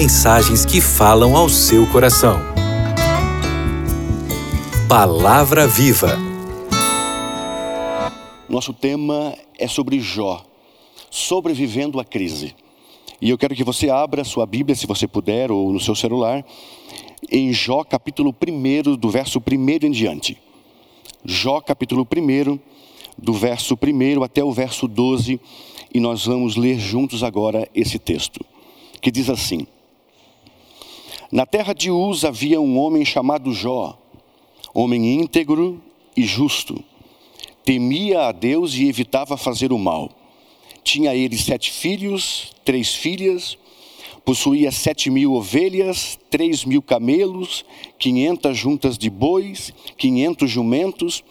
mensagens 0.00 0.64
que 0.64 0.80
falam 0.80 1.36
ao 1.36 1.46
seu 1.46 1.86
coração. 1.86 2.40
Palavra 4.88 5.66
Viva. 5.66 6.16
Nosso 8.48 8.72
tema 8.72 9.36
é 9.58 9.68
sobre 9.68 10.00
Jó, 10.00 10.42
sobrevivendo 11.10 12.00
à 12.00 12.04
crise. 12.04 12.54
E 13.20 13.28
eu 13.28 13.36
quero 13.36 13.54
que 13.54 13.62
você 13.62 13.90
abra 13.90 14.24
sua 14.24 14.46
Bíblia, 14.46 14.74
se 14.74 14.86
você 14.86 15.06
puder, 15.06 15.52
ou 15.52 15.70
no 15.70 15.78
seu 15.78 15.94
celular, 15.94 16.42
em 17.30 17.52
Jó 17.52 17.84
capítulo 17.84 18.34
1, 18.34 18.96
do 18.96 19.10
verso 19.10 19.38
1 19.38 19.86
em 19.86 19.90
diante. 19.90 20.38
Jó 21.26 21.60
capítulo 21.60 22.08
1, 22.10 22.58
do 23.18 23.34
verso 23.34 23.74
1 23.74 24.22
até 24.22 24.42
o 24.42 24.50
verso 24.50 24.88
12, 24.88 25.38
e 25.92 26.00
nós 26.00 26.24
vamos 26.24 26.56
ler 26.56 26.78
juntos 26.78 27.22
agora 27.22 27.68
esse 27.74 27.98
texto, 27.98 28.42
que 29.02 29.10
diz 29.10 29.28
assim: 29.28 29.66
Na 31.30 31.46
terra 31.46 31.72
de 31.72 31.90
Uz 31.90 32.24
havia 32.24 32.60
um 32.60 32.78
homem 32.78 33.04
chamado 33.04 33.52
Jó 33.52 34.00
homem 34.74 35.14
íntegro 35.14 35.80
e 36.16 36.22
justo. 36.22 36.82
Temia 37.64 38.28
a 38.28 38.32
Deus 38.32 38.74
e 38.74 38.88
evitava 38.88 39.36
fazer 39.36 39.72
o 39.72 39.78
mal. 39.78 40.10
Tinha 40.82 41.14
ele 41.14 41.36
sete 41.36 41.70
filhos, 41.70 42.52
três 42.64 42.94
filhas, 42.94 43.58
possuía 44.24 44.72
sete 44.72 45.10
mil 45.10 45.34
ovelhas, 45.34 46.18
três 46.30 46.64
mil 46.64 46.80
camelos, 46.80 47.64
quinhentas 47.98 48.56
juntas 48.56 48.96
de 48.96 49.10
bois, 49.10 49.72
quinhentos 49.98 50.50
jumentos, 50.50 51.22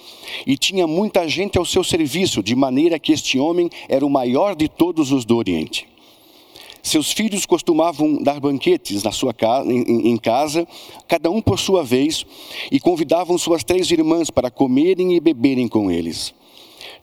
e 0.46 0.56
tinha 0.58 0.86
muita 0.86 1.28
gente 1.28 1.58
ao 1.58 1.66
seu 1.66 1.84
serviço, 1.84 2.44
de 2.44 2.56
maneira 2.56 3.00
que 3.00 3.12
este 3.12 3.40
homem 3.40 3.70
era 3.88 4.06
o 4.06 4.10
maior 4.10 4.56
de 4.56 4.68
todos 4.68 5.12
os 5.12 5.26
do 5.26 5.36
Oriente. 5.36 5.88
Seus 6.82 7.12
filhos 7.12 7.46
costumavam 7.46 8.22
dar 8.22 8.40
banquetes 8.40 9.04
na 9.04 9.12
sua 9.12 9.34
casa, 9.34 9.72
em, 9.72 10.10
em, 10.10 10.18
casa, 10.18 10.68
cada 11.08 11.30
um 11.30 11.42
por 11.42 11.60
sua 11.60 11.84
vez, 11.84 12.26
e 12.72 12.80
convidavam 12.80 13.38
suas 13.38 13.64
três 13.64 13.92
irmãs 13.92 14.30
para 14.30 14.50
comerem 14.50 15.16
e 15.16 15.20
beberem 15.20 15.68
com 15.68 15.92
eles. 15.92 16.34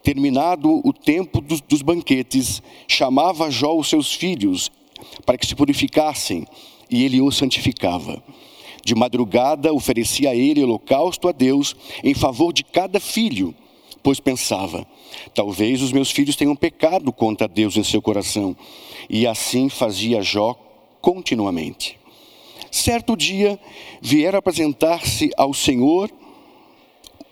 Terminado 0.03 0.81
o 0.85 0.93
tempo 0.93 1.41
dos, 1.41 1.61
dos 1.61 1.83
banquetes, 1.83 2.63
chamava 2.89 3.51
Jó 3.51 3.77
os 3.77 3.89
seus 3.89 4.13
filhos 4.13 4.71
para 5.25 5.37
que 5.37 5.47
se 5.47 5.55
purificassem, 5.55 6.47
e 6.91 7.05
ele 7.05 7.21
os 7.21 7.37
santificava. 7.37 8.23
De 8.85 8.95
madrugada 8.95 9.73
oferecia 9.73 10.31
a 10.31 10.35
ele 10.35 10.63
holocausto 10.63 11.29
a 11.29 11.33
Deus 11.33 11.75
em 12.05 12.15
favor 12.15 12.53
de 12.53 12.63
cada 12.63 13.01
filho, 13.01 13.55
pois 14.07 14.21
pensava: 14.21 14.87
talvez 15.35 15.83
os 15.83 15.91
meus 15.91 16.13
filhos 16.13 16.37
tenham 16.37 16.55
pecado 16.55 17.13
contra 17.13 17.49
Deus 17.49 17.77
em 17.77 17.83
seu 17.83 18.01
coração 18.01 18.57
e 19.11 19.27
assim 19.27 19.69
fazia 19.69 20.23
Jó 20.23 20.55
continuamente. 21.01 21.99
Certo 22.71 23.17
dia 23.17 23.59
vieram 24.01 24.39
apresentar-se 24.39 25.33
ao 25.37 25.53
Senhor 25.53 26.09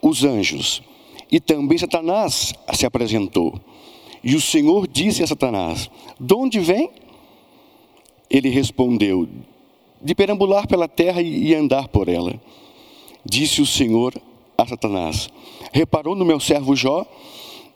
os 0.03 0.25
anjos, 0.25 0.83
e 1.31 1.39
também 1.39 1.79
Satanás 1.79 2.53
se 2.73 2.85
apresentou. 2.85 3.61
E 4.25 4.35
o 4.35 4.41
Senhor 4.41 4.89
disse 4.89 5.23
a 5.23 5.29
Satanás: 5.29 5.89
De 6.19 6.35
onde 6.35 6.59
vem? 6.59 6.91
Ele 8.29 8.49
respondeu: 8.49 9.29
De 10.03 10.13
perambular 10.13 10.67
pela 10.67 10.89
terra 10.89 11.23
e 11.23 11.55
andar 11.55 11.87
por 11.87 12.09
ela. 12.09 12.35
Disse 13.25 13.63
o 13.63 13.67
Senhor 13.67 14.13
a 14.57 14.67
Satanás: 14.67 15.29
Reparou 15.73 16.15
no 16.15 16.25
meu 16.25 16.41
servo 16.41 16.75
Jó? 16.75 17.07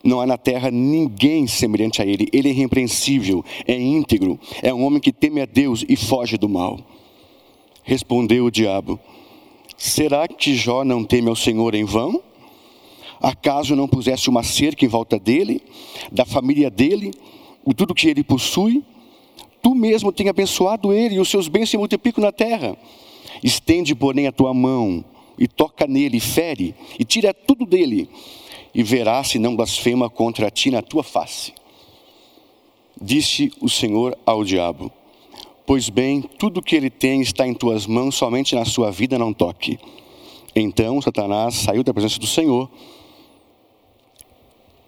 Não 0.02 0.20
há 0.20 0.26
na 0.26 0.38
terra 0.38 0.70
ninguém 0.70 1.46
semelhante 1.46 2.00
a 2.00 2.06
ele. 2.06 2.28
Ele 2.32 2.48
é 2.48 2.52
irrepreensível, 2.52 3.44
é 3.66 3.78
íntegro, 3.78 4.38
é 4.62 4.72
um 4.72 4.84
homem 4.84 5.00
que 5.00 5.12
teme 5.12 5.40
a 5.40 5.44
Deus 5.44 5.84
e 5.88 5.96
foge 5.96 6.36
do 6.36 6.48
mal. 6.48 6.78
Respondeu 7.82 8.44
o 8.44 8.50
diabo: 8.50 8.98
Será 9.76 10.28
que 10.28 10.54
Jó 10.54 10.84
não 10.84 11.04
teme 11.04 11.28
ao 11.28 11.36
Senhor 11.36 11.74
em 11.74 11.84
vão? 11.84 12.22
Acaso 13.20 13.74
não 13.74 13.88
pusesse 13.88 14.28
uma 14.28 14.44
cerca 14.44 14.84
em 14.84 14.88
volta 14.88 15.18
dele, 15.18 15.60
da 16.12 16.24
família 16.24 16.70
dele, 16.70 17.10
o 17.64 17.74
tudo 17.74 17.94
que 17.94 18.08
ele 18.08 18.22
possui? 18.22 18.84
Tu 19.60 19.74
mesmo 19.74 20.12
tem 20.12 20.28
abençoado 20.28 20.92
ele 20.92 21.16
e 21.16 21.20
os 21.20 21.28
seus 21.28 21.48
bens 21.48 21.68
se 21.68 21.76
multiplicam 21.76 22.22
na 22.22 22.30
terra. 22.30 22.76
Estende, 23.42 23.94
porém, 23.94 24.28
a 24.28 24.32
tua 24.32 24.54
mão 24.54 25.04
e 25.38 25.46
toca 25.46 25.86
nele, 25.86 26.20
fere 26.20 26.74
e 26.98 27.04
tira 27.04 27.32
tudo 27.32 27.64
dele 27.64 28.08
e 28.74 28.82
verás 28.82 29.28
se 29.28 29.38
não 29.38 29.56
blasfema 29.56 30.10
contra 30.10 30.50
ti 30.50 30.70
na 30.70 30.82
tua 30.82 31.02
face. 31.02 31.52
Disse 33.00 33.52
o 33.60 33.68
Senhor 33.68 34.18
ao 34.26 34.44
diabo: 34.44 34.90
Pois 35.66 35.88
bem, 35.88 36.22
tudo 36.22 36.62
que 36.62 36.74
ele 36.74 36.90
tem 36.90 37.20
está 37.20 37.46
em 37.46 37.54
tuas 37.54 37.86
mãos, 37.86 38.14
somente 38.14 38.54
na 38.54 38.64
sua 38.64 38.90
vida 38.90 39.18
não 39.18 39.32
toque. 39.32 39.78
Então 40.54 41.00
Satanás 41.00 41.54
saiu 41.54 41.84
da 41.84 41.94
presença 41.94 42.18
do 42.18 42.26
Senhor. 42.26 42.68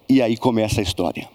E 0.08 0.20
aí 0.20 0.36
começa 0.36 0.80
a 0.80 0.82
história. 0.82 1.28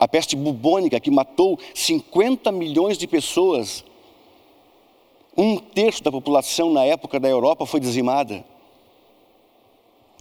a 0.01 0.07
peste 0.07 0.35
bubônica 0.35 1.00
que 1.00 1.12
matou 1.12 1.59
50 1.75 2.51
milhões 2.51 2.97
de 2.97 3.06
pessoas. 3.06 3.85
Um 5.38 5.57
terço 5.57 6.03
da 6.03 6.12
população 6.12 6.73
na 6.73 6.84
época 6.84 7.19
da 7.19 7.29
Europa 7.29 7.67
foi 7.67 7.79
dizimada. 7.79 8.44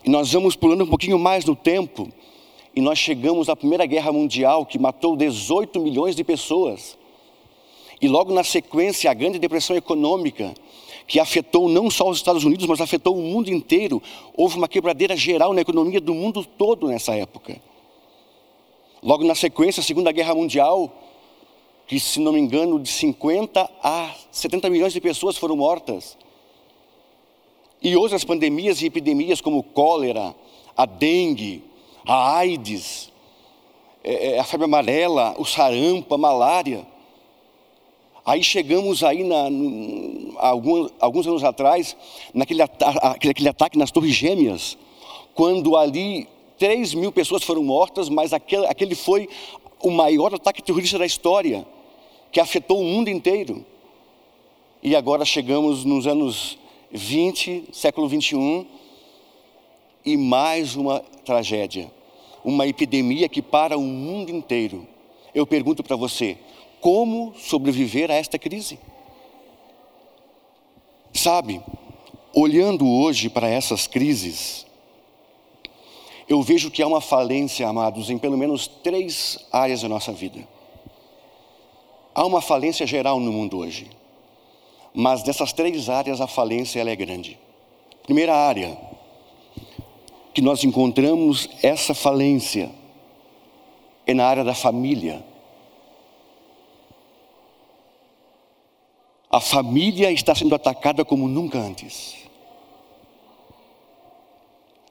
E 0.04 0.10
nós 0.10 0.30
vamos 0.34 0.54
pulando 0.54 0.84
um 0.84 0.86
pouquinho 0.86 1.18
mais 1.18 1.46
no 1.46 1.56
tempo, 1.56 2.10
e 2.76 2.82
nós 2.82 2.98
chegamos 2.98 3.48
à 3.48 3.56
Primeira 3.56 3.86
Guerra 3.86 4.12
Mundial, 4.12 4.66
que 4.66 4.78
matou 4.78 5.16
18 5.16 5.80
milhões 5.80 6.14
de 6.14 6.24
pessoas. 6.24 6.98
E 8.02 8.06
logo 8.06 8.34
na 8.34 8.44
sequência, 8.44 9.10
a 9.10 9.14
Grande 9.14 9.38
Depressão 9.38 9.74
Econômica, 9.74 10.52
que 11.06 11.18
afetou 11.18 11.70
não 11.70 11.91
só 11.91 12.06
os 12.06 12.18
Estados 12.18 12.44
Unidos, 12.44 12.66
mas 12.66 12.82
afetou 12.82 13.16
o 13.16 13.22
mundo 13.22 13.48
inteiro. 13.48 14.02
Houve 14.36 14.58
uma 14.58 14.68
quebradeira 14.68 15.16
geral 15.16 15.54
na 15.54 15.62
economia 15.62 16.02
do 16.02 16.14
mundo 16.14 16.44
todo 16.44 16.86
nessa 16.86 17.14
época. 17.14 17.69
Logo 19.03 19.25
na 19.25 19.34
sequência, 19.34 19.81
a 19.81 19.84
Segunda 19.84 20.12
Guerra 20.12 20.34
Mundial, 20.34 20.93
que 21.87 21.99
se 21.99 22.21
não 22.21 22.33
me 22.33 22.38
engano, 22.38 22.78
de 22.78 22.88
50 22.88 23.69
a 23.83 24.15
70 24.31 24.69
milhões 24.69 24.93
de 24.93 25.00
pessoas 25.00 25.37
foram 25.37 25.56
mortas. 25.56 26.16
E 27.83 27.97
outras 27.97 28.25
pandemias 28.25 28.83
e 28.83 28.87
epidemias 28.87 29.41
como 29.41 29.62
cólera, 29.62 30.34
a 30.77 30.84
dengue, 30.84 31.65
a 32.06 32.37
AIDS, 32.37 33.10
é, 34.05 34.34
é, 34.34 34.39
a 34.39 34.44
febre 34.44 34.66
amarela, 34.66 35.34
o 35.39 35.44
sarampo, 35.44 36.15
a 36.15 36.19
malária. 36.19 36.87
Aí 38.25 38.43
chegamos 38.43 39.03
aí 39.03 39.25
na, 39.25 39.49
alguns, 40.39 40.93
alguns 41.00 41.27
anos 41.27 41.43
atrás, 41.43 41.97
naquele, 42.34 42.62
aquele 42.62 43.49
ataque 43.49 43.78
nas 43.78 43.91
torres 43.91 44.15
gêmeas, 44.15 44.77
quando 45.34 45.74
ali 45.74 46.28
3 46.60 46.92
mil 46.92 47.10
pessoas 47.10 47.42
foram 47.42 47.65
mortas, 47.65 48.10
mas 48.10 48.34
aquele, 48.34 48.66
aquele 48.66 48.95
foi 48.95 49.27
o 49.83 49.91
maior 49.91 50.34
ataque 50.34 50.62
terrorista 50.62 50.98
da 50.98 51.07
história, 51.07 51.66
que 52.30 52.39
afetou 52.39 52.83
o 52.83 52.84
mundo 52.84 53.09
inteiro. 53.09 53.65
E 54.83 54.95
agora 54.95 55.24
chegamos 55.24 55.86
nos 55.86 56.07
anos 56.07 56.59
20, 56.92 57.71
século 57.72 58.07
21, 58.07 58.66
e 60.04 60.18
mais 60.18 60.77
uma 60.77 61.01
tragédia, 61.24 61.91
uma 62.45 62.66
epidemia 62.66 63.27
que 63.27 63.41
para 63.41 63.78
o 63.78 63.83
mundo 63.83 64.30
inteiro. 64.30 64.86
Eu 65.34 65.47
pergunto 65.47 65.83
para 65.83 65.97
você, 65.97 66.36
como 66.78 67.33
sobreviver 67.39 68.10
a 68.10 68.15
esta 68.15 68.39
crise? 68.39 68.78
Sabe, 71.15 71.62
olhando 72.34 72.86
hoje 72.86 73.30
para 73.30 73.48
essas 73.48 73.86
crises, 73.86 74.66
eu 76.30 76.41
vejo 76.42 76.71
que 76.71 76.80
há 76.80 76.86
uma 76.86 77.00
falência, 77.00 77.66
amados, 77.66 78.09
em 78.09 78.16
pelo 78.16 78.38
menos 78.38 78.68
três 78.68 79.48
áreas 79.50 79.82
da 79.82 79.88
nossa 79.88 80.12
vida. 80.12 80.47
Há 82.15 82.24
uma 82.24 82.41
falência 82.41 82.86
geral 82.86 83.18
no 83.18 83.32
mundo 83.32 83.59
hoje, 83.59 83.91
mas 84.94 85.24
dessas 85.24 85.53
três 85.53 85.88
áreas 85.88 86.21
a 86.21 86.28
falência 86.28 86.78
ela 86.78 86.88
é 86.88 86.94
grande. 86.94 87.36
Primeira 88.04 88.32
área 88.32 88.78
que 90.32 90.41
nós 90.41 90.62
encontramos 90.62 91.50
essa 91.65 91.94
falência 91.94 92.71
é 94.06 94.15
na 94.15 94.24
área 94.24 94.44
da 94.44 94.54
família. 94.54 95.24
A 99.28 99.41
família 99.41 100.12
está 100.12 100.33
sendo 100.33 100.54
atacada 100.54 101.04
como 101.04 101.26
nunca 101.26 101.59
antes. 101.59 102.29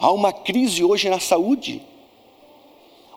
há 0.00 0.10
uma 0.10 0.32
crise 0.32 0.82
hoje 0.82 1.08
na 1.08 1.20
saúde. 1.20 1.80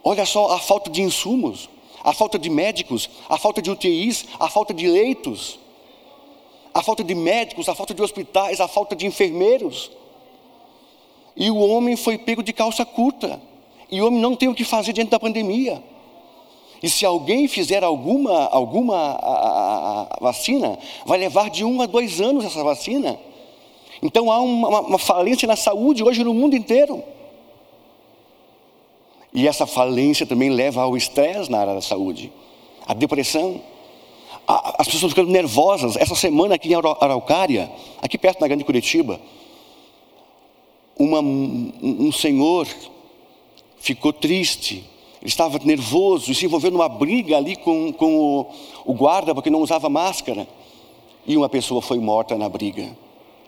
Olha 0.03 0.27
só 0.27 0.51
a 0.51 0.59
falta 0.59 0.91
de 0.91 1.01
insumos, 1.01 1.67
a 2.03 2.13
falta 2.13 2.37
de 2.37 2.51
médicos, 2.51 3.09
a 3.27 3.35
falta 3.39 3.63
de 3.63 3.71
UTIs, 3.71 4.25
a 4.39 4.47
falta 4.47 4.75
de 4.75 4.85
leitos, 4.85 5.57
a 6.71 6.83
falta 6.83 7.03
de 7.03 7.15
médicos, 7.15 7.67
a 7.67 7.73
falta 7.73 7.95
de 7.95 8.03
hospitais, 8.03 8.61
a 8.61 8.67
falta 8.67 8.95
de 8.95 9.07
enfermeiros. 9.07 9.89
E 11.35 11.49
o 11.49 11.57
homem 11.57 11.95
foi 11.95 12.15
pego 12.19 12.43
de 12.43 12.53
calça 12.53 12.85
curta. 12.85 13.41
E 13.89 13.99
o 13.99 14.05
homem 14.05 14.19
não 14.19 14.35
tem 14.35 14.47
o 14.47 14.53
que 14.53 14.63
fazer 14.63 14.93
diante 14.93 15.09
da 15.09 15.19
pandemia. 15.19 15.81
E 16.81 16.89
se 16.89 17.05
alguém 17.05 17.47
fizer 17.47 17.83
alguma, 17.83 18.45
alguma 18.45 18.95
a, 18.95 19.31
a, 19.31 20.07
a 20.11 20.17
vacina, 20.21 20.77
vai 21.05 21.17
levar 21.17 21.49
de 21.49 21.63
um 21.63 21.81
a 21.81 21.85
dois 21.85 22.21
anos 22.21 22.45
essa 22.45 22.63
vacina. 22.63 23.19
Então 24.01 24.31
há 24.31 24.39
uma, 24.39 24.81
uma 24.81 24.99
falência 24.99 25.47
na 25.47 25.55
saúde 25.55 26.03
hoje 26.03 26.23
no 26.23 26.33
mundo 26.33 26.55
inteiro. 26.55 27.03
E 29.33 29.47
essa 29.47 29.65
falência 29.65 30.25
também 30.25 30.49
leva 30.49 30.81
ao 30.81 30.95
estresse 30.95 31.51
na 31.51 31.59
área 31.59 31.73
da 31.73 31.81
saúde, 31.81 32.31
a 32.85 32.93
depressão. 32.93 33.61
A, 34.47 34.81
as 34.81 34.87
pessoas 34.87 35.11
ficando 35.11 35.31
nervosas. 35.31 35.95
Essa 35.97 36.15
semana 36.15 36.55
aqui 36.55 36.69
em 36.69 36.75
Araucária, 36.75 37.69
aqui 38.01 38.17
perto 38.17 38.39
da 38.39 38.47
Grande 38.47 38.63
Curitiba, 38.63 39.19
uma, 40.97 41.19
um, 41.19 41.71
um 41.81 42.11
senhor 42.11 42.67
ficou 43.79 44.11
triste, 44.11 44.83
ele 45.21 45.29
estava 45.29 45.59
nervoso 45.63 46.31
e 46.31 46.35
se 46.35 46.45
envolveu 46.45 46.71
numa 46.71 46.87
briga 46.87 47.37
ali 47.37 47.55
com, 47.55 47.91
com 47.91 48.15
o, 48.17 48.45
o 48.85 48.93
guarda 48.93 49.33
porque 49.33 49.49
não 49.49 49.61
usava 49.61 49.89
máscara. 49.89 50.47
E 51.25 51.35
uma 51.35 51.49
pessoa 51.49 51.81
foi 51.81 51.99
morta 51.99 52.37
na 52.37 52.47
briga, 52.47 52.95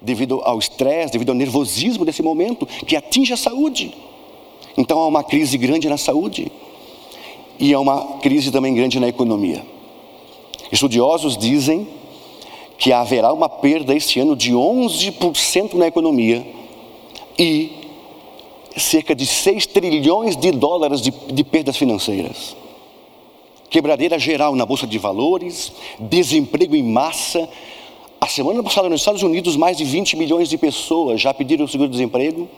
devido 0.02 0.42
ao 0.44 0.60
estresse, 0.60 1.14
devido 1.14 1.30
ao 1.30 1.36
nervosismo 1.36 2.04
desse 2.04 2.22
momento 2.22 2.66
que 2.66 2.96
atinge 2.96 3.32
a 3.34 3.38
saúde. 3.38 3.94
Então 4.78 5.00
há 5.00 5.08
uma 5.08 5.24
crise 5.24 5.58
grande 5.58 5.88
na 5.88 5.98
saúde 5.98 6.52
e 7.60 7.74
há 7.74 7.80
uma 7.80 8.18
crise 8.20 8.52
também 8.52 8.74
grande 8.74 9.00
na 9.00 9.08
economia. 9.08 9.64
Estudiosos 10.72 11.38
dizem 11.38 11.88
que 12.78 12.94
haverá 12.94 13.34
uma 13.34 13.50
perda 13.50 13.94
este 13.94 14.20
ano 14.20 14.36
de 14.36 14.54
11% 14.54 15.74
na 15.74 15.88
economia 15.88 16.46
e 17.38 17.79
cerca 18.80 19.14
de 19.16 19.26
6 19.26 19.68
trilhões 19.68 20.36
de 20.36 20.52
dólares 20.52 21.02
de, 21.02 21.12
de 21.12 21.44
perdas 21.44 21.78
financeiras. 21.78 22.56
Quebradeira 23.70 24.18
geral 24.18 24.56
na 24.56 24.66
Bolsa 24.66 24.88
de 24.88 24.98
Valores, 24.98 25.72
desemprego 26.00 26.76
em 26.76 26.84
massa. 26.84 27.48
A 28.20 28.28
semana 28.28 28.64
passada 28.64 28.90
nos 28.90 29.02
Estados 29.02 29.22
Unidos, 29.22 29.56
mais 29.56 29.78
de 29.78 29.84
20 29.84 30.18
milhões 30.18 30.50
de 30.50 30.58
pessoas 30.58 31.22
já 31.22 31.34
pediram 31.34 31.68
seguro-desemprego. 31.68 32.50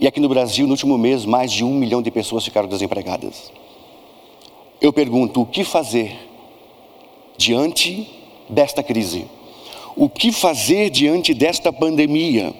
E 0.00 0.06
aqui 0.06 0.18
no 0.18 0.28
Brasil, 0.28 0.66
no 0.66 0.72
último 0.72 0.98
mês, 0.98 1.24
mais 1.24 1.52
de 1.52 1.64
um 1.64 1.72
milhão 1.72 2.02
de 2.02 2.10
pessoas 2.10 2.44
ficaram 2.44 2.68
desempregadas. 2.68 3.52
Eu 4.80 4.92
pergunto: 4.92 5.40
o 5.40 5.46
que 5.46 5.62
fazer 5.62 6.18
diante 7.36 8.08
desta 8.48 8.82
crise? 8.82 9.26
O 9.96 10.08
que 10.08 10.32
fazer 10.32 10.90
diante 10.90 11.32
desta 11.32 11.72
pandemia? 11.72 12.52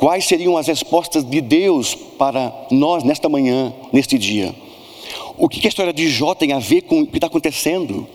Quais 0.00 0.24
seriam 0.24 0.56
as 0.56 0.66
respostas 0.66 1.22
de 1.22 1.42
Deus 1.42 1.94
para 1.94 2.66
nós 2.70 3.04
nesta 3.04 3.28
manhã, 3.28 3.70
neste 3.92 4.16
dia? 4.16 4.54
O 5.36 5.46
que 5.46 5.66
a 5.66 5.68
história 5.68 5.92
de 5.92 6.08
Jó 6.08 6.34
tem 6.34 6.52
a 6.52 6.58
ver 6.58 6.80
com 6.80 7.02
o 7.02 7.06
que 7.06 7.18
está 7.18 7.26
acontecendo? 7.26 8.08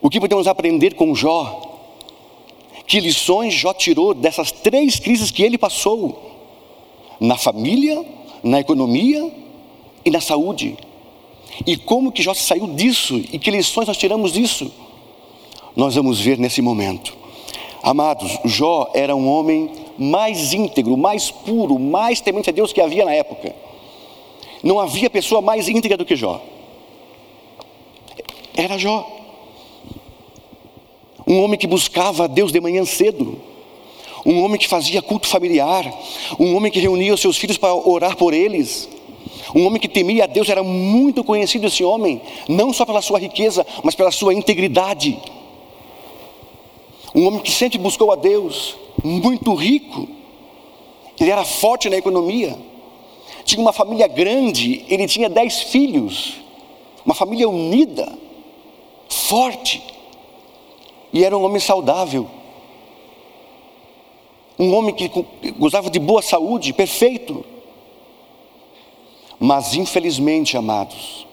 O 0.00 0.08
que 0.08 0.18
podemos 0.18 0.46
aprender 0.46 0.94
com 0.94 1.14
Jó? 1.14 1.60
Que 2.86 3.00
lições 3.00 3.52
Jó 3.52 3.74
tirou 3.74 4.14
dessas 4.14 4.50
três 4.50 4.98
crises 4.98 5.30
que 5.30 5.42
ele 5.42 5.58
passou? 5.58 6.30
Na 7.20 7.36
família, 7.36 8.02
na 8.42 8.60
economia 8.60 9.30
e 10.02 10.10
na 10.10 10.22
saúde. 10.22 10.74
E 11.66 11.76
como 11.76 12.10
que 12.10 12.22
Jó 12.22 12.32
saiu 12.32 12.66
disso? 12.68 13.22
E 13.30 13.38
que 13.38 13.50
lições 13.50 13.86
nós 13.86 13.98
tiramos 13.98 14.32
disso? 14.32 14.72
Nós 15.76 15.96
vamos 15.96 16.18
ver 16.18 16.38
nesse 16.38 16.62
momento. 16.62 17.14
Amados, 17.82 18.38
Jó 18.46 18.90
era 18.94 19.14
um 19.14 19.28
homem 19.28 19.70
mais 20.00 20.54
íntegro, 20.54 20.96
mais 20.96 21.30
puro, 21.30 21.78
mais 21.78 22.22
temente 22.22 22.48
a 22.48 22.52
Deus 22.52 22.72
que 22.72 22.80
havia 22.80 23.04
na 23.04 23.12
época. 23.12 23.54
Não 24.62 24.80
havia 24.80 25.10
pessoa 25.10 25.42
mais 25.42 25.68
íntegra 25.68 25.98
do 25.98 26.06
que 26.06 26.16
Jó. 26.16 26.40
Era 28.56 28.78
Jó. 28.78 29.06
Um 31.26 31.42
homem 31.42 31.58
que 31.58 31.66
buscava 31.66 32.24
a 32.24 32.26
Deus 32.26 32.50
de 32.50 32.58
manhã 32.62 32.82
cedo. 32.86 33.38
Um 34.24 34.42
homem 34.42 34.58
que 34.58 34.66
fazia 34.66 35.02
culto 35.02 35.28
familiar. 35.28 35.84
Um 36.38 36.56
homem 36.56 36.72
que 36.72 36.80
reunia 36.80 37.12
os 37.12 37.20
seus 37.20 37.36
filhos 37.36 37.58
para 37.58 37.74
orar 37.74 38.16
por 38.16 38.32
eles. 38.32 38.88
Um 39.54 39.66
homem 39.66 39.78
que 39.78 39.88
temia 39.88 40.24
a 40.24 40.26
Deus, 40.26 40.48
era 40.48 40.62
muito 40.62 41.22
conhecido 41.22 41.66
esse 41.66 41.84
homem, 41.84 42.22
não 42.48 42.72
só 42.72 42.86
pela 42.86 43.02
sua 43.02 43.18
riqueza, 43.18 43.66
mas 43.82 43.94
pela 43.94 44.10
sua 44.10 44.32
integridade. 44.32 45.18
Um 47.14 47.26
homem 47.26 47.40
que 47.40 47.50
sempre 47.50 47.76
buscou 47.76 48.12
a 48.12 48.16
Deus, 48.16 48.76
muito 49.04 49.54
rico. 49.54 50.08
Ele 51.18 51.30
era 51.30 51.44
forte 51.44 51.88
na 51.88 51.96
economia. 51.96 52.56
Tinha 53.44 53.60
uma 53.60 53.72
família 53.72 54.06
grande, 54.06 54.84
ele 54.88 55.06
tinha 55.06 55.28
dez 55.28 55.60
filhos. 55.62 56.34
Uma 57.04 57.14
família 57.14 57.48
unida, 57.48 58.16
forte. 59.08 59.82
E 61.12 61.24
era 61.24 61.36
um 61.36 61.44
homem 61.44 61.60
saudável. 61.60 62.28
Um 64.58 64.74
homem 64.74 64.94
que 64.94 65.10
gozava 65.58 65.90
de 65.90 65.98
boa 65.98 66.22
saúde, 66.22 66.72
perfeito. 66.72 67.44
Mas 69.38 69.74
infelizmente, 69.74 70.56
amados, 70.56 71.26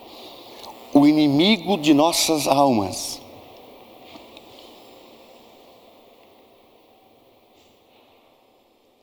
o 0.94 1.06
inimigo 1.06 1.78
de 1.78 1.94
nossas 1.94 2.48
almas 2.48 3.22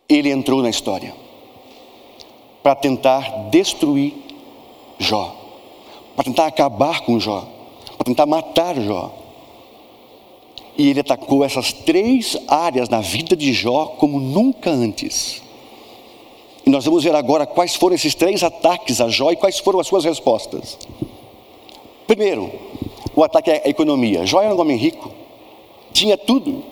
ele 0.09 0.31
entrou 0.31 0.63
na 0.63 0.71
história 0.71 1.15
para 2.63 2.75
tentar 2.75 3.49
destruir 3.51 4.15
Jó, 4.99 5.35
para 6.15 6.25
tentar 6.25 6.47
acabar 6.47 7.01
com 7.01 7.19
Jó, 7.19 7.47
para 7.97 8.05
tentar 8.05 8.27
matar 8.27 8.81
Jó. 8.81 9.13
E 10.77 10.89
ele 10.89 11.01
atacou 11.01 11.45
essas 11.45 11.73
três 11.73 12.37
áreas 12.49 12.89
na 12.89 13.01
vida 13.01 13.37
de 13.37 13.53
Jó 13.53 13.87
como 13.99 14.19
nunca 14.19 14.71
antes. 14.71 15.43
E 16.67 16.71
nós 16.71 16.85
vamos 16.85 17.05
ver 17.05 17.15
agora 17.15 17.47
quais 17.47 17.75
foram 17.75 17.95
esses 17.95 18.15
três 18.15 18.43
ataques 18.43 19.01
a 19.01 19.09
Jó 19.09 19.31
e 19.31 19.37
quais 19.37 19.59
foram 19.59 19.79
as 19.81 19.87
suas 19.87 20.05
respostas. 20.05 20.79
Primeiro, 22.07 22.51
o 23.15 23.23
ataque 23.23 23.51
à 23.51 23.69
economia. 23.69 24.27
Jó 24.27 24.41
era 24.41 24.55
um 24.55 24.61
homem 24.61 24.77
rico, 24.77 25.11
tinha 25.93 26.17
tudo, 26.17 26.63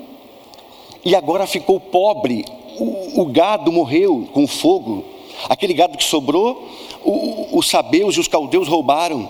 e 1.04 1.14
agora 1.14 1.46
ficou 1.46 1.78
pobre. 1.78 2.44
O, 2.78 3.22
o 3.22 3.26
gado 3.26 3.70
morreu 3.70 4.28
com 4.32 4.46
fogo. 4.46 5.04
Aquele 5.48 5.74
gado 5.74 5.98
que 5.98 6.04
sobrou, 6.04 6.68
os 7.52 7.68
sabeus 7.68 8.16
e 8.16 8.20
os 8.20 8.28
caldeus 8.28 8.68
roubaram. 8.68 9.28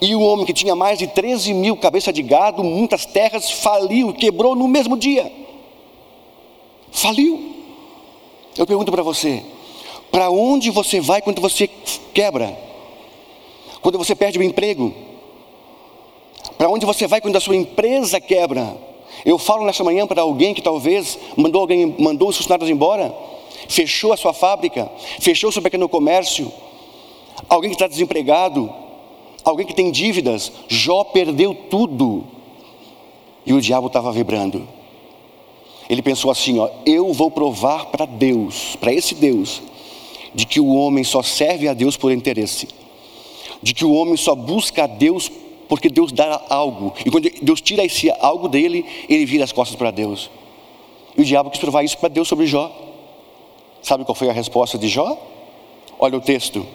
E 0.00 0.14
o 0.14 0.22
homem 0.22 0.46
que 0.46 0.52
tinha 0.52 0.74
mais 0.74 0.98
de 0.98 1.06
13 1.06 1.52
mil 1.54 1.76
cabeças 1.76 2.12
de 2.14 2.22
gado, 2.22 2.64
muitas 2.64 3.06
terras, 3.06 3.50
faliu, 3.50 4.12
quebrou 4.12 4.54
no 4.54 4.66
mesmo 4.66 4.96
dia. 4.96 5.30
Faliu. 6.90 7.54
Eu 8.56 8.66
pergunto 8.66 8.92
para 8.92 9.02
você: 9.02 9.42
para 10.10 10.30
onde 10.30 10.70
você 10.70 11.00
vai 11.00 11.22
quando 11.22 11.40
você 11.40 11.68
quebra? 12.12 12.56
Quando 13.80 13.98
você 13.98 14.14
perde 14.14 14.38
o 14.38 14.42
emprego? 14.42 14.94
Para 16.56 16.68
onde 16.68 16.86
você 16.86 17.06
vai 17.06 17.20
quando 17.20 17.36
a 17.36 17.40
sua 17.40 17.56
empresa 17.56 18.20
quebra? 18.20 18.76
Eu 19.24 19.38
falo 19.38 19.64
nessa 19.64 19.84
manhã 19.84 20.06
para 20.06 20.22
alguém 20.22 20.54
que 20.54 20.62
talvez 20.62 21.18
mandou 21.36 21.60
alguém 21.60 21.94
mandou 21.98 22.28
os 22.28 22.36
funcionários 22.36 22.70
embora, 22.70 23.14
fechou 23.68 24.12
a 24.12 24.16
sua 24.16 24.32
fábrica, 24.32 24.90
fechou 25.20 25.50
o 25.50 25.52
seu 25.52 25.62
pequeno 25.62 25.88
comércio, 25.88 26.52
alguém 27.48 27.70
que 27.70 27.76
está 27.76 27.86
desempregado, 27.86 28.72
alguém 29.44 29.66
que 29.66 29.74
tem 29.74 29.90
dívidas, 29.90 30.52
Jó 30.68 31.04
perdeu 31.04 31.54
tudo. 31.54 32.24
E 33.44 33.52
o 33.52 33.60
diabo 33.60 33.88
estava 33.88 34.12
vibrando. 34.12 34.68
Ele 35.88 36.00
pensou 36.00 36.30
assim: 36.30 36.58
ó, 36.58 36.70
eu 36.86 37.12
vou 37.12 37.30
provar 37.30 37.86
para 37.86 38.06
Deus, 38.06 38.76
para 38.76 38.92
esse 38.92 39.14
Deus, 39.14 39.62
de 40.34 40.46
que 40.46 40.60
o 40.60 40.74
homem 40.74 41.04
só 41.04 41.22
serve 41.22 41.68
a 41.68 41.74
Deus 41.74 41.96
por 41.96 42.12
interesse, 42.12 42.68
de 43.62 43.74
que 43.74 43.84
o 43.84 43.92
homem 43.92 44.16
só 44.16 44.34
busca 44.34 44.84
a 44.84 44.86
Deus 44.86 45.30
porque 45.72 45.88
Deus 45.88 46.12
dá 46.12 46.44
algo, 46.50 46.92
e 47.02 47.10
quando 47.10 47.30
Deus 47.40 47.62
tira 47.62 47.82
esse 47.82 48.10
algo 48.20 48.46
dele, 48.46 48.84
ele 49.08 49.24
vira 49.24 49.42
as 49.42 49.52
costas 49.52 49.74
para 49.74 49.90
Deus. 49.90 50.30
E 51.16 51.22
o 51.22 51.24
diabo 51.24 51.48
quis 51.48 51.58
provar 51.58 51.82
isso 51.82 51.96
para 51.96 52.10
Deus 52.10 52.28
sobre 52.28 52.46
Jó. 52.46 52.70
Sabe 53.80 54.04
qual 54.04 54.14
foi 54.14 54.28
a 54.28 54.34
resposta 54.34 54.76
de 54.76 54.86
Jó? 54.86 55.16
Olha 55.98 56.18
o 56.18 56.20
texto. 56.20 56.66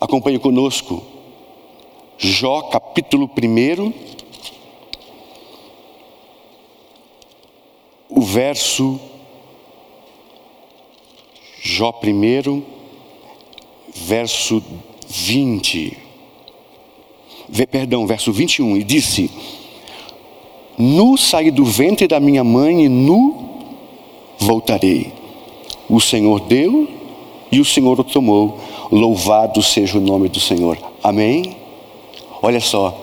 Acompanhe 0.00 0.38
conosco. 0.38 1.02
Jó, 2.16 2.62
capítulo 2.62 3.28
1, 3.28 3.92
o 8.08 8.20
verso. 8.20 9.00
Jó 11.60 11.92
1, 11.92 12.62
verso 13.96 14.62
20 15.08 16.06
perdão, 17.70 18.06
verso 18.06 18.32
21, 18.32 18.76
e 18.76 18.84
disse: 18.84 19.30
Nu 20.76 21.16
saí 21.16 21.50
do 21.50 21.64
ventre 21.64 22.06
da 22.06 22.20
minha 22.20 22.44
mãe 22.44 22.84
e 22.84 22.88
nu 22.88 23.34
voltarei. 24.38 25.12
O 25.88 26.00
Senhor 26.00 26.40
deu 26.40 26.88
e 27.50 27.60
o 27.60 27.64
Senhor 27.64 27.98
o 27.98 28.04
tomou. 28.04 28.58
Louvado 28.90 29.62
seja 29.62 29.98
o 29.98 30.00
nome 30.00 30.28
do 30.28 30.40
Senhor. 30.40 30.78
Amém? 31.02 31.56
Olha 32.42 32.60
só, 32.60 32.96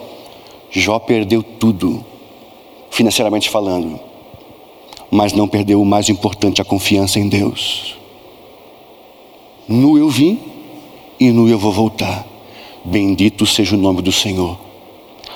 Jó 0.70 0.98
perdeu 0.98 1.42
tudo, 1.42 2.04
financeiramente 2.90 3.50
falando, 3.50 3.98
mas 5.10 5.32
não 5.32 5.46
perdeu 5.46 5.80
o 5.80 5.86
mais 5.86 6.08
importante, 6.08 6.60
a 6.60 6.64
confiança 6.64 7.18
em 7.18 7.28
Deus. 7.28 7.96
Nu 9.68 9.98
eu 9.98 10.08
vim 10.08 10.38
e 11.18 11.30
nu 11.30 11.48
eu 11.48 11.58
vou 11.58 11.72
voltar. 11.72 12.26
Bendito 12.86 13.44
seja 13.44 13.74
o 13.74 13.78
nome 13.78 14.00
do 14.00 14.12
Senhor. 14.12 14.56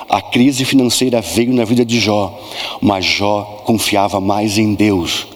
A 0.09 0.23
crise 0.23 0.64
financeira 0.64 1.21
veio 1.21 1.52
na 1.52 1.64
vida 1.64 1.85
de 1.85 1.99
Jó, 1.99 2.38
mas 2.80 3.04
Jó 3.04 3.62
confiava 3.64 4.21
mais 4.21 4.57
em 4.57 4.73
Deus 4.73 5.26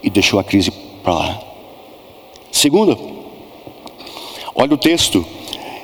e 0.00 0.08
deixou 0.08 0.38
a 0.38 0.44
crise 0.44 0.70
para 1.02 1.12
lá. 1.12 1.42
Segunda, 2.52 2.96
olha 4.54 4.74
o 4.74 4.78
texto. 4.78 5.26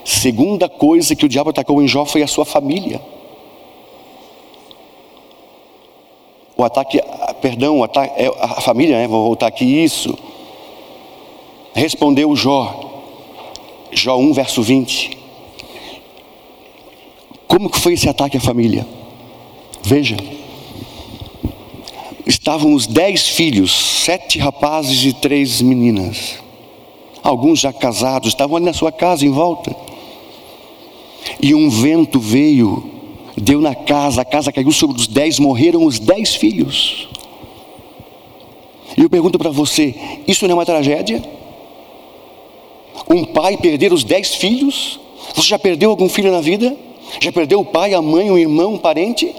Segunda 0.05 0.69
coisa 0.69 1.17
que 1.17 1.27
o 1.27 1.29
diabo 1.29 1.51
atacou 1.51 1.83
em 1.83 1.89
Jó 1.89 2.05
foi 2.05 2.23
a 2.23 2.29
sua 2.29 2.45
família. 2.45 3.01
O 6.57 6.63
ataque, 6.63 7.01
perdão, 7.41 7.81
o 7.81 7.85
ataque, 7.85 8.23
é 8.23 8.33
a 8.41 8.61
família, 8.61 8.99
né? 8.99 9.09
Vou 9.09 9.25
voltar 9.25 9.49
aqui, 9.49 9.65
isso. 9.65 10.17
Respondeu 11.75 12.35
Jó, 12.37 12.88
Jó 13.99 14.17
1, 14.17 14.33
verso 14.33 14.63
20. 14.63 15.19
Como 17.49 17.69
que 17.69 17.81
foi 17.81 17.95
esse 17.95 18.09
ataque 18.09 18.37
à 18.37 18.41
família? 18.41 18.87
Veja. 19.83 20.17
Estavam 22.25 22.75
os 22.75 22.87
dez 22.87 23.27
filhos, 23.27 23.73
sete 24.05 24.39
rapazes 24.39 25.05
e 25.05 25.13
três 25.13 25.61
meninas. 25.61 26.39
Alguns 27.23 27.59
já 27.59 27.73
casados, 27.73 28.29
estavam 28.29 28.57
ali 28.57 28.67
na 28.67 28.73
sua 28.73 28.93
casa 28.93 29.27
em 29.27 29.31
volta. 29.31 29.75
E 31.43 31.55
um 31.55 31.69
vento 31.69 32.21
veio, 32.21 32.89
deu 33.37 33.61
na 33.61 33.75
casa, 33.75 34.21
a 34.23 34.25
casa 34.25 34.53
caiu 34.53 34.71
sobre 34.71 35.01
os 35.01 35.09
dez, 35.09 35.39
morreram 35.39 35.85
os 35.85 35.99
dez 35.99 36.37
filhos. 36.37 37.09
E 38.97 39.03
eu 39.03 39.11
pergunto 39.11 39.39
para 39.39 39.51
você: 39.51 39.95
isso 40.27 40.47
não 40.47 40.53
é 40.53 40.59
uma 40.59 40.67
tragédia? 40.67 41.23
Um 43.11 43.25
pai 43.25 43.57
perder 43.57 43.93
os 43.93 44.05
dez 44.05 44.35
filhos? 44.35 45.01
Você 45.35 45.49
já 45.49 45.59
perdeu 45.59 45.91
algum 45.91 46.09
filho 46.09 46.31
na 46.31 46.41
vida? 46.41 46.77
Já 47.21 47.33
perdeu 47.33 47.61
o 47.61 47.65
pai, 47.65 47.95
a 47.95 48.03
mãe, 48.03 48.31
um 48.31 48.39
irmão, 48.39 48.75
um 48.75 48.79
parente? 48.79 49.35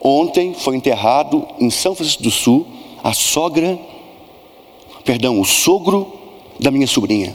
Ontem 0.00 0.54
foi 0.54 0.76
enterrado 0.76 1.46
em 1.58 1.70
São 1.70 1.94
Francisco 1.94 2.22
do 2.22 2.30
Sul 2.30 2.66
a 3.02 3.12
sogra, 3.12 3.78
perdão, 5.04 5.40
o 5.40 5.44
sogro 5.44 6.12
da 6.58 6.70
minha 6.70 6.86
sobrinha. 6.86 7.34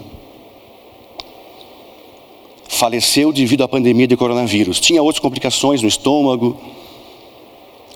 Faleceu 2.67 3.31
devido 3.31 3.63
à 3.63 3.67
pandemia 3.67 4.07
de 4.07 4.17
coronavírus. 4.17 4.79
Tinha 4.79 5.01
outras 5.01 5.19
complicações 5.19 5.81
no 5.81 5.87
estômago, 5.87 6.57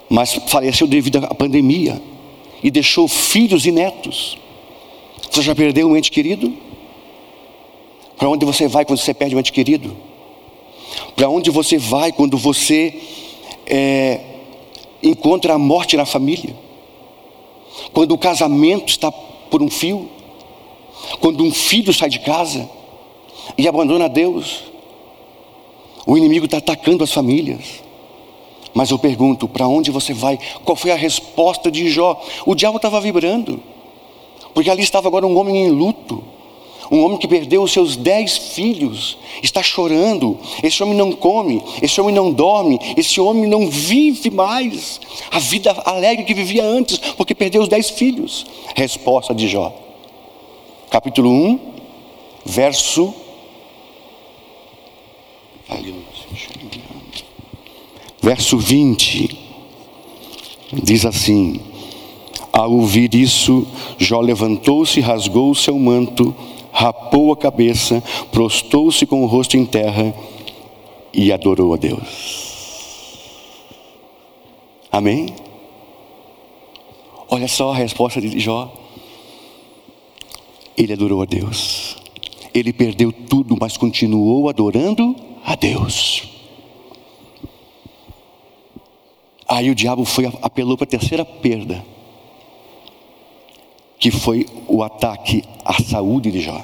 mas 0.10 0.34
faleceu 0.48 0.88
devido 0.88 1.17
à 1.17 1.34
pandemia 1.36 2.01
e 2.63 2.72
deixou 2.72 3.08
filhos 3.08 3.65
e 3.65 3.72
netos. 3.72 4.38
Você 5.29 5.41
já 5.41 5.53
perdeu 5.53 5.88
um 5.88 5.95
ente 5.95 6.12
querido? 6.12 6.53
Para 8.17 8.29
onde 8.29 8.45
você 8.45 8.67
vai 8.67 8.83
quando 8.83 9.00
você 9.00 9.13
perde 9.13 9.36
um 9.36 9.39
ente 9.39 9.51
querido? 9.51 9.95
Para 11.15 11.29
onde 11.29 11.50
você 11.50 11.77
vai 11.77 12.12
quando 12.12 12.38
você 12.38 13.00
é, 13.65 14.21
encontra 15.01 15.53
a 15.53 15.57
morte 15.57 15.95
na 15.95 16.05
família? 16.05 16.55
Quando 17.93 18.13
o 18.13 18.17
casamento 18.17 18.89
está 18.89 19.12
por 19.12 19.62
um 19.62 19.69
fio? 19.69 20.09
Quando 21.19 21.43
um 21.43 21.51
filho 21.51 21.93
sai 21.93 22.09
de 22.09 22.19
casa 22.19 22.69
e 23.57 23.67
abandona 23.67 24.09
Deus? 24.09 24.63
O 26.05 26.17
inimigo 26.17 26.45
está 26.45 26.57
atacando 26.57 27.03
as 27.03 27.13
famílias. 27.13 27.83
Mas 28.74 28.91
eu 28.91 29.00
pergunto: 29.00 29.48
para 29.48 29.67
onde 29.67 29.91
você 29.91 30.13
vai? 30.13 30.39
Qual 30.63 30.75
foi 30.75 30.91
a 30.91 30.95
resposta 30.95 31.71
de 31.71 31.89
Jó? 31.89 32.21
O 32.45 32.55
diabo 32.55 32.77
estava 32.77 33.00
vibrando. 33.00 33.62
Porque 34.53 34.70
ali 34.70 34.84
estava 34.84 35.08
agora 35.08 35.25
um 35.25 35.38
homem 35.38 35.65
em 35.65 35.70
luto. 35.70 36.24
Um 36.91 37.03
homem 37.03 37.20
que 37.20 37.27
perdeu 37.27 37.62
os 37.62 37.72
seus 37.72 37.96
dez 37.96 38.36
filhos, 38.36 39.18
está 39.44 39.62
chorando. 39.62 40.39
Esse 40.63 40.82
homem 40.82 40.96
não 40.98 41.12
come, 41.12 41.62
esse 41.82 42.01
homem 42.01 42.13
não 42.15 42.32
dorme, 42.32 42.79
esse 42.98 43.22
homem 43.22 43.48
não 43.48 43.68
vive 43.68 44.32
mais 44.32 45.00
a 45.29 45.38
vida 45.38 45.72
alegre 45.86 46.25
que 46.25 46.34
vivia 46.34 46.63
antes, 46.63 46.98
porque 47.15 47.36
perdeu 47.36 47.62
os 47.62 47.68
dez 47.68 47.91
filhos. 47.91 48.46
Resposta 48.75 49.36
de 49.36 49.48
Jó, 49.48 49.72
capítulo 50.89 51.29
1, 51.29 51.60
verso. 52.46 53.13
Verso 58.22 58.58
20, 58.58 59.38
diz 60.74 61.06
assim: 61.06 61.60
ao 62.59 62.73
ouvir 62.73 63.15
isso, 63.15 63.65
Jó 63.97 64.19
levantou-se, 64.19 64.99
rasgou 64.99 65.51
o 65.51 65.55
seu 65.55 65.79
manto, 65.79 66.35
rapou 66.73 67.31
a 67.31 67.37
cabeça, 67.37 68.03
prostou-se 68.33 69.05
com 69.05 69.23
o 69.23 69.25
rosto 69.25 69.55
em 69.55 69.65
terra 69.65 70.13
e 71.13 71.31
adorou 71.31 71.73
a 71.73 71.77
Deus. 71.77 72.49
Amém? 74.91 75.33
Olha 77.29 77.47
só 77.47 77.71
a 77.71 77.75
resposta 77.75 78.19
de 78.19 78.37
Jó. 78.37 78.69
Ele 80.75 80.91
adorou 80.91 81.21
a 81.21 81.25
Deus. 81.25 81.95
Ele 82.53 82.73
perdeu 82.73 83.13
tudo, 83.13 83.55
mas 83.57 83.77
continuou 83.77 84.49
adorando 84.49 85.15
a 85.45 85.55
Deus. 85.55 86.23
Aí 89.47 89.69
o 89.69 89.75
diabo 89.75 90.03
foi, 90.03 90.25
apelou 90.41 90.75
para 90.75 90.83
a 90.83 90.89
terceira 90.89 91.23
perda, 91.23 91.85
que 94.00 94.10
foi 94.10 94.46
o 94.68 94.82
ataque 94.82 95.44
à 95.65 95.74
saúde 95.84 96.32
de 96.32 96.39
Jó. 96.39 96.63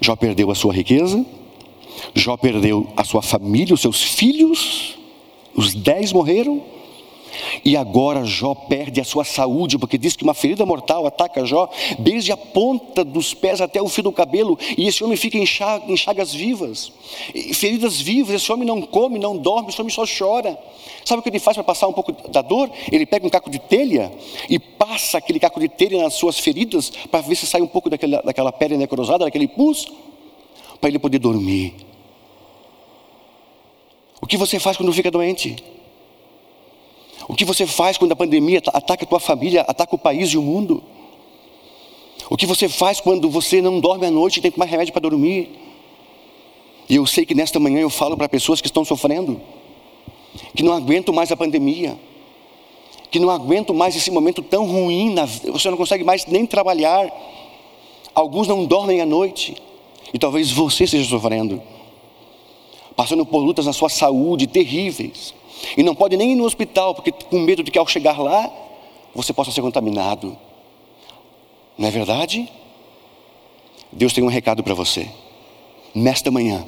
Jó 0.00 0.16
perdeu 0.16 0.50
a 0.50 0.54
sua 0.54 0.72
riqueza, 0.72 1.24
Jó 2.14 2.36
perdeu 2.36 2.88
a 2.96 3.04
sua 3.04 3.22
família, 3.22 3.74
os 3.74 3.80
seus 3.80 4.02
filhos, 4.02 4.98
os 5.54 5.74
dez 5.74 6.12
morreram, 6.12 6.62
e 7.64 7.76
agora 7.76 8.24
Jó 8.24 8.54
perde 8.54 9.00
a 9.00 9.04
sua 9.04 9.24
saúde, 9.24 9.78
porque 9.78 9.98
diz 9.98 10.16
que 10.16 10.24
uma 10.24 10.34
ferida 10.34 10.64
mortal 10.64 11.06
ataca 11.06 11.44
Jó, 11.44 11.68
desde 11.98 12.32
a 12.32 12.36
ponta 12.36 13.04
dos 13.04 13.34
pés 13.34 13.60
até 13.60 13.80
o 13.80 13.88
fio 13.88 14.04
do 14.04 14.12
cabelo, 14.12 14.58
e 14.76 14.86
esse 14.86 15.02
homem 15.02 15.16
fica 15.16 15.38
em 15.38 15.46
chagas 15.96 16.32
vivas, 16.32 16.92
feridas 17.54 18.00
vivas. 18.00 18.34
Esse 18.34 18.52
homem 18.52 18.66
não 18.66 18.82
come, 18.82 19.18
não 19.18 19.36
dorme, 19.36 19.70
esse 19.70 19.80
homem 19.80 19.92
só 19.92 20.04
chora. 20.06 20.58
Sabe 21.04 21.20
o 21.20 21.22
que 21.22 21.28
ele 21.28 21.38
faz 21.38 21.56
para 21.56 21.64
passar 21.64 21.86
um 21.86 21.92
pouco 21.92 22.12
da 22.30 22.42
dor? 22.42 22.70
Ele 22.90 23.06
pega 23.06 23.26
um 23.26 23.30
caco 23.30 23.50
de 23.50 23.58
telha 23.58 24.12
e 24.48 24.58
passa 24.58 25.18
aquele 25.18 25.38
caco 25.38 25.60
de 25.60 25.68
telha 25.68 26.02
nas 26.02 26.14
suas 26.14 26.38
feridas, 26.38 26.90
para 27.10 27.20
ver 27.20 27.34
se 27.34 27.46
sai 27.46 27.60
um 27.60 27.66
pouco 27.66 27.90
daquela, 27.90 28.22
daquela 28.22 28.52
pele 28.52 28.76
necrosada, 28.76 29.24
daquele 29.24 29.48
pus, 29.48 29.86
para 30.80 30.88
ele 30.88 30.98
poder 30.98 31.18
dormir. 31.18 31.74
O 34.20 34.26
que 34.26 34.36
você 34.36 34.58
faz 34.58 34.76
quando 34.76 34.92
fica 34.92 35.10
doente? 35.10 35.56
O 37.28 37.34
que 37.34 37.44
você 37.44 37.66
faz 37.66 37.96
quando 37.96 38.12
a 38.12 38.16
pandemia 38.16 38.62
ataca 38.66 39.04
a 39.04 39.08
tua 39.08 39.20
família, 39.20 39.62
ataca 39.62 39.94
o 39.94 39.98
país 39.98 40.30
e 40.30 40.38
o 40.38 40.42
mundo? 40.42 40.82
O 42.28 42.36
que 42.36 42.46
você 42.46 42.68
faz 42.68 43.00
quando 43.00 43.28
você 43.28 43.60
não 43.60 43.80
dorme 43.80 44.06
à 44.06 44.10
noite 44.10 44.38
e 44.38 44.40
tem 44.40 44.50
que 44.50 44.56
tomar 44.56 44.66
remédio 44.66 44.92
para 44.92 45.02
dormir? 45.02 45.50
E 46.88 46.96
eu 46.96 47.06
sei 47.06 47.24
que 47.24 47.34
nesta 47.34 47.58
manhã 47.58 47.80
eu 47.80 47.90
falo 47.90 48.16
para 48.16 48.28
pessoas 48.28 48.60
que 48.60 48.66
estão 48.66 48.84
sofrendo, 48.84 49.40
que 50.54 50.62
não 50.62 50.72
aguentam 50.72 51.14
mais 51.14 51.32
a 51.32 51.36
pandemia, 51.36 51.98
que 53.10 53.18
não 53.18 53.30
aguentam 53.30 53.74
mais 53.74 53.96
esse 53.96 54.10
momento 54.10 54.42
tão 54.42 54.66
ruim, 54.66 55.14
você 55.46 55.70
não 55.70 55.76
consegue 55.76 56.04
mais 56.04 56.26
nem 56.26 56.44
trabalhar. 56.44 57.10
Alguns 58.14 58.46
não 58.46 58.64
dormem 58.64 59.00
à 59.00 59.06
noite, 59.06 59.56
e 60.12 60.18
talvez 60.18 60.50
você 60.50 60.84
esteja 60.84 61.08
sofrendo, 61.08 61.62
passando 62.94 63.24
por 63.24 63.38
lutas 63.38 63.66
na 63.66 63.72
sua 63.72 63.88
saúde 63.88 64.46
terríveis. 64.46 65.34
E 65.76 65.82
não 65.82 65.94
pode 65.94 66.16
nem 66.16 66.32
ir 66.32 66.36
no 66.36 66.44
hospital, 66.44 66.94
porque 66.94 67.12
com 67.12 67.38
medo 67.38 67.62
de 67.62 67.70
que 67.70 67.78
ao 67.78 67.86
chegar 67.86 68.18
lá, 68.18 68.50
você 69.14 69.32
possa 69.32 69.50
ser 69.50 69.62
contaminado. 69.62 70.36
Não 71.78 71.88
é 71.88 71.90
verdade? 71.90 72.48
Deus 73.92 74.12
tem 74.12 74.24
um 74.24 74.28
recado 74.28 74.62
para 74.62 74.74
você. 74.74 75.08
Nesta 75.94 76.30
manhã, 76.30 76.66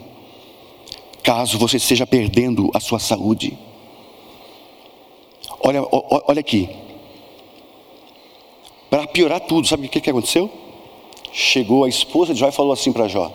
caso 1.23 1.59
você 1.59 1.76
esteja 1.76 2.07
perdendo 2.07 2.71
a 2.73 2.79
sua 2.79 2.99
saúde, 2.99 3.59
olha, 5.61 5.83
olha 5.91 6.41
aqui. 6.41 6.69
Para 8.88 9.07
piorar 9.09 9.41
tudo, 9.41 9.67
sabe 9.67 9.87
o 9.87 9.91
que, 9.91 10.00
que 10.00 10.11
aconteceu? 10.11 10.50
Chegou 11.33 11.85
a 11.85 11.88
esposa 11.88 12.33
de 12.33 12.41
Jó 12.41 12.49
e 12.49 12.53
falou 12.53 12.73
assim 12.73 12.93
para 12.93 13.09
Jó: 13.09 13.33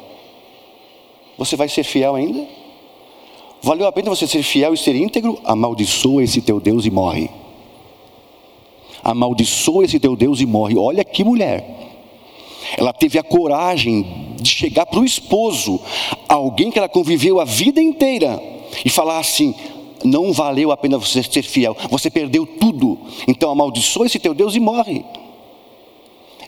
Você 1.38 1.58
vai 1.58 1.68
ser 1.68 1.84
fiel 1.84 2.16
ainda? 2.16 2.48
Valeu 3.62 3.86
a 3.86 3.92
pena 3.92 4.10
você 4.10 4.26
ser 4.26 4.42
fiel 4.42 4.74
e 4.74 4.78
ser 4.78 4.96
íntegro? 4.96 5.40
Amaldiçoa 5.44 6.24
esse 6.24 6.42
teu 6.42 6.60
Deus 6.60 6.86
e 6.86 6.92
morre. 6.92 7.30
Amaldiçoa 9.04 9.86
esse 9.86 10.00
teu 10.00 10.16
Deus 10.16 10.42
e 10.42 10.46
morre. 10.46 10.78
Olha 10.78 11.04
que 11.04 11.24
mulher. 11.24 11.82
Ela 12.78 12.94
teve 12.94 13.20
a 13.20 13.24
coragem 13.24 14.36
de 14.40 14.50
chegar 14.50 14.86
para 14.86 15.00
o 15.00 15.06
esposo, 15.06 15.80
alguém 16.28 16.72
que 16.72 16.80
ela 16.80 16.90
conviveu 16.90 17.40
a 17.40 17.46
vida 17.46 17.82
inteira, 17.82 18.42
e 18.86 18.90
falar 18.90 19.20
assim: 19.20 19.54
não 20.04 20.32
valeu 20.32 20.72
a 20.72 20.78
pena 20.78 20.98
você 20.98 21.22
ser 21.22 21.44
fiel, 21.44 21.76
você 21.90 22.10
perdeu 22.10 22.46
tudo, 22.46 22.98
então 23.28 23.52
amaldiçoa 23.52 24.06
esse 24.06 24.20
teu 24.20 24.34
Deus 24.34 24.56
e 24.56 24.60
morre. 24.60 25.04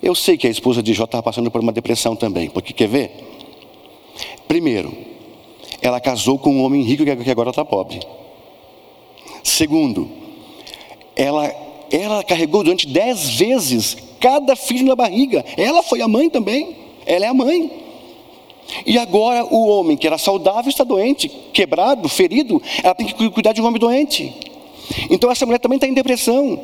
Eu 0.02 0.16
sei 0.16 0.38
que 0.38 0.48
a 0.48 0.50
esposa 0.50 0.82
de 0.82 0.94
Jó 0.94 1.06
estava 1.06 1.24
passando 1.24 1.52
por 1.52 1.62
uma 1.62 1.72
depressão 1.72 2.16
também, 2.16 2.50
porque 2.50 2.74
quer 2.74 2.88
ver? 2.88 3.12
Primeiro, 4.48 4.96
ela 5.84 6.00
casou 6.00 6.40
com 6.40 6.50
um 6.50 6.64
homem 6.64 6.82
rico 6.82 7.04
que 7.04 7.30
agora 7.30 7.50
está 7.50 7.66
pobre. 7.66 8.00
Segundo, 9.44 10.10
ela, 11.14 11.54
ela 11.92 12.24
carregou 12.24 12.64
durante 12.64 12.88
dez 12.88 13.32
vezes 13.32 13.98
cada 14.18 14.56
filho 14.56 14.86
na 14.86 14.96
barriga. 14.96 15.44
Ela 15.58 15.84
foi 15.84 16.02
a 16.02 16.08
mãe 16.08 16.30
também. 16.30 16.78
Ela 17.06 17.26
é 17.26 17.28
a 17.28 17.34
mãe. 17.34 17.70
E 18.86 18.98
agora 18.98 19.44
o 19.44 19.68
homem 19.68 19.98
que 19.98 20.08
era 20.08 20.18
saudável 20.18 20.70
está 20.70 20.86
doente, 20.86 21.28
quebrado, 21.28 22.08
ferido. 22.08 22.62
Ela 22.82 22.96
tem 22.96 23.06
que 23.06 23.30
cuidar 23.30 23.52
de 23.52 23.62
um 23.62 23.66
homem 23.66 23.78
doente. 23.78 24.34
Então 25.10 25.30
essa 25.30 25.46
mulher 25.46 25.60
também 25.60 25.76
está 25.76 25.86
em 25.86 25.94
depressão. 25.94 26.64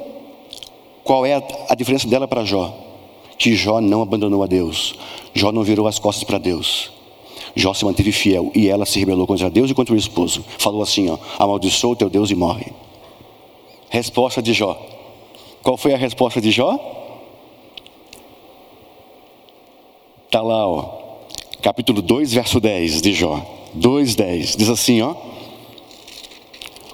Qual 1.04 1.26
é 1.26 1.34
a, 1.34 1.44
a 1.68 1.76
diferença 1.76 2.08
dela 2.08 2.26
para 2.26 2.46
Jó? 2.46 2.74
Que 3.38 3.54
Jó 3.54 3.82
não 3.82 4.02
abandonou 4.02 4.44
a 4.44 4.48
Deus. 4.48 4.96
Jó 5.34 5.52
não 5.52 5.64
virou 5.64 5.88
as 5.88 6.00
costas 6.00 6.24
para 6.24 6.38
Deus. 6.38 6.99
Jó 7.56 7.74
se 7.74 7.86
manteve 7.86 8.12
fiel 8.12 8.52
e 8.56 8.70
ela 8.70 8.86
se 8.86 9.00
rebelou 9.00 9.26
contra 9.26 9.50
Deus 9.50 9.70
e 9.72 9.74
contra 9.74 9.94
o 9.94 9.98
esposo. 9.98 10.44
Falou 10.58 10.82
assim: 10.82 11.10
ó, 11.10 11.18
amaldiçoa 11.38 11.92
o 11.92 11.96
teu 11.96 12.10
Deus 12.10 12.30
e 12.30 12.36
morre. 12.36 12.72
Resposta 13.90 14.42
de 14.42 14.54
Jó. 14.54 14.80
Qual 15.64 15.78
foi 15.78 15.94
a 15.94 15.98
resposta 15.98 16.40
de 16.40 16.52
Jó? 16.52 16.78
Está 20.26 20.42
lá, 20.42 20.68
ó, 20.68 21.00
capítulo 21.62 22.02
2, 22.02 22.34
verso 22.34 22.60
10 22.60 23.02
de 23.02 23.14
Jó. 23.14 23.42
2, 23.74 24.16
10. 24.16 24.56
Diz 24.56 24.70
assim: 24.70 25.02
ó. 25.02 25.16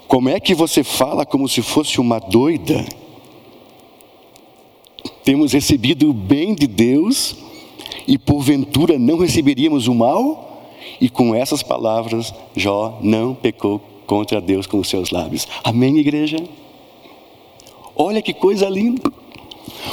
Como 0.08 0.28
é 0.28 0.38
que 0.38 0.54
você 0.54 0.84
fala 0.84 1.26
como 1.26 1.48
se 1.48 1.62
fosse 1.62 2.00
uma 2.00 2.18
doida? 2.18 2.84
Temos 5.24 5.52
recebido 5.52 6.08
o 6.08 6.12
bem 6.12 6.54
de 6.54 6.68
Deus 6.68 7.36
e 8.06 8.18
porventura 8.18 8.98
não 8.98 9.18
receberíamos 9.18 9.88
o 9.88 9.94
mal? 9.94 10.70
E 11.00 11.08
com 11.08 11.34
essas 11.34 11.62
palavras, 11.62 12.32
Jó 12.54 12.98
não 13.02 13.34
pecou 13.34 13.80
contra 14.06 14.40
Deus 14.40 14.66
com 14.66 14.78
os 14.78 14.88
seus 14.88 15.10
lábios. 15.10 15.46
Amém, 15.64 15.98
igreja? 15.98 16.38
Olha 17.94 18.22
que 18.22 18.32
coisa 18.32 18.68
linda. 18.68 19.02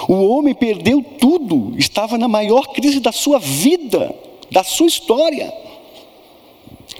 O 0.08 0.14
homem 0.28 0.54
perdeu 0.54 1.04
tudo, 1.20 1.74
estava 1.78 2.18
na 2.18 2.28
maior 2.28 2.68
crise 2.68 3.00
da 3.00 3.12
sua 3.12 3.40
vida, 3.40 4.14
da 4.52 4.64
sua 4.64 4.88
história. 4.88 5.54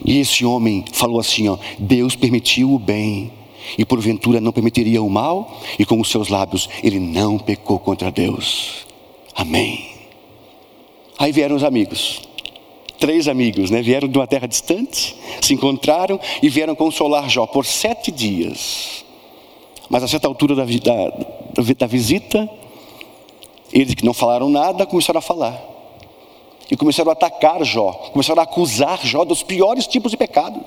E 0.06 0.20
esse 0.20 0.46
homem 0.46 0.86
falou 0.92 1.20
assim: 1.20 1.48
ó, 1.50 1.58
Deus 1.78 2.16
permitiu 2.16 2.74
o 2.74 2.80
bem, 2.80 3.32
e 3.78 3.86
porventura 3.86 4.42
não 4.42 4.52
permitiria 4.52 5.02
o 5.02 5.10
mal, 5.10 5.60
e 5.78 5.86
com 5.86 6.00
os 6.00 6.10
seus 6.10 6.30
lábios 6.30 6.70
ele 6.84 7.00
não 7.00 7.38
pecou 7.38 7.80
contra 7.80 8.12
Deus. 8.12 8.86
Amém. 9.36 9.93
Aí 11.18 11.32
vieram 11.32 11.56
os 11.56 11.64
amigos 11.64 12.22
três 13.04 13.28
amigos, 13.28 13.70
né? 13.70 13.82
Vieram 13.82 14.08
de 14.08 14.18
uma 14.18 14.26
terra 14.26 14.48
distante, 14.48 15.14
se 15.42 15.54
encontraram 15.54 16.18
e 16.42 16.48
vieram 16.48 16.74
consolar 16.74 17.30
Jó 17.30 17.46
por 17.46 17.66
sete 17.66 18.10
dias. 18.10 19.04
Mas 19.90 20.04
a 20.04 20.08
certa 20.08 20.26
altura 20.26 20.56
da, 20.56 20.64
da, 20.64 21.74
da 21.80 21.86
visita, 21.86 22.50
eles 23.74 23.94
que 23.94 24.06
não 24.06 24.14
falaram 24.14 24.48
nada 24.48 24.86
começaram 24.86 25.20
a 25.20 25.22
falar. 25.22 25.62
E 26.72 26.78
começaram 26.78 27.10
a 27.10 27.14
atacar 27.14 27.62
Jó, 27.66 27.92
começaram 28.14 28.40
a 28.40 28.44
acusar 28.44 29.06
Jó 29.06 29.26
dos 29.26 29.44
piores 29.44 29.86
tipos 29.86 30.10
de 30.10 30.18
pecados. 30.18 30.64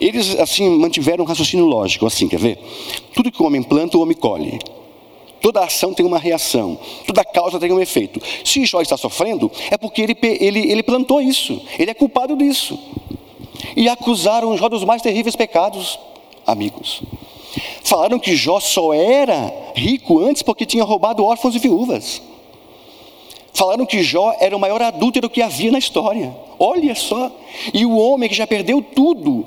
Eles, 0.00 0.36
assim, 0.40 0.68
mantiveram 0.68 1.22
um 1.22 1.28
raciocínio 1.28 1.64
lógico, 1.64 2.06
assim, 2.06 2.26
quer 2.26 2.40
ver? 2.40 2.58
Tudo 3.14 3.30
que 3.30 3.40
o 3.40 3.46
homem 3.46 3.62
planta, 3.62 3.96
o 3.96 4.02
homem 4.02 4.16
colhe. 4.16 4.58
Toda 5.42 5.64
ação 5.64 5.92
tem 5.92 6.06
uma 6.06 6.18
reação, 6.18 6.78
toda 7.06 7.24
causa 7.24 7.58
tem 7.58 7.72
um 7.72 7.80
efeito. 7.80 8.22
Se 8.44 8.64
Jó 8.64 8.80
está 8.80 8.96
sofrendo, 8.96 9.50
é 9.70 9.76
porque 9.76 10.00
ele, 10.00 10.16
ele, 10.22 10.70
ele 10.70 10.82
plantou 10.82 11.20
isso, 11.20 11.60
ele 11.78 11.90
é 11.90 11.94
culpado 11.94 12.36
disso. 12.36 12.78
E 13.76 13.88
acusaram 13.88 14.56
Jó 14.56 14.68
dos 14.68 14.84
mais 14.84 15.02
terríveis 15.02 15.34
pecados, 15.34 15.98
amigos. 16.46 17.02
Falaram 17.82 18.18
que 18.18 18.36
Jó 18.36 18.60
só 18.60 18.94
era 18.94 19.52
rico 19.74 20.20
antes 20.20 20.42
porque 20.42 20.64
tinha 20.64 20.84
roubado 20.84 21.24
órfãos 21.24 21.54
e 21.54 21.58
viúvas. 21.58 22.22
Falaram 23.54 23.84
que 23.84 24.02
Jó 24.02 24.34
era 24.40 24.56
o 24.56 24.60
maior 24.60 24.80
adúltero 24.80 25.28
que 25.28 25.42
havia 25.42 25.70
na 25.70 25.78
história. 25.78 26.34
Olha 26.58 26.94
só. 26.94 27.30
E 27.74 27.84
o 27.84 27.96
homem 27.98 28.28
que 28.28 28.34
já 28.34 28.46
perdeu 28.46 28.80
tudo, 28.80 29.46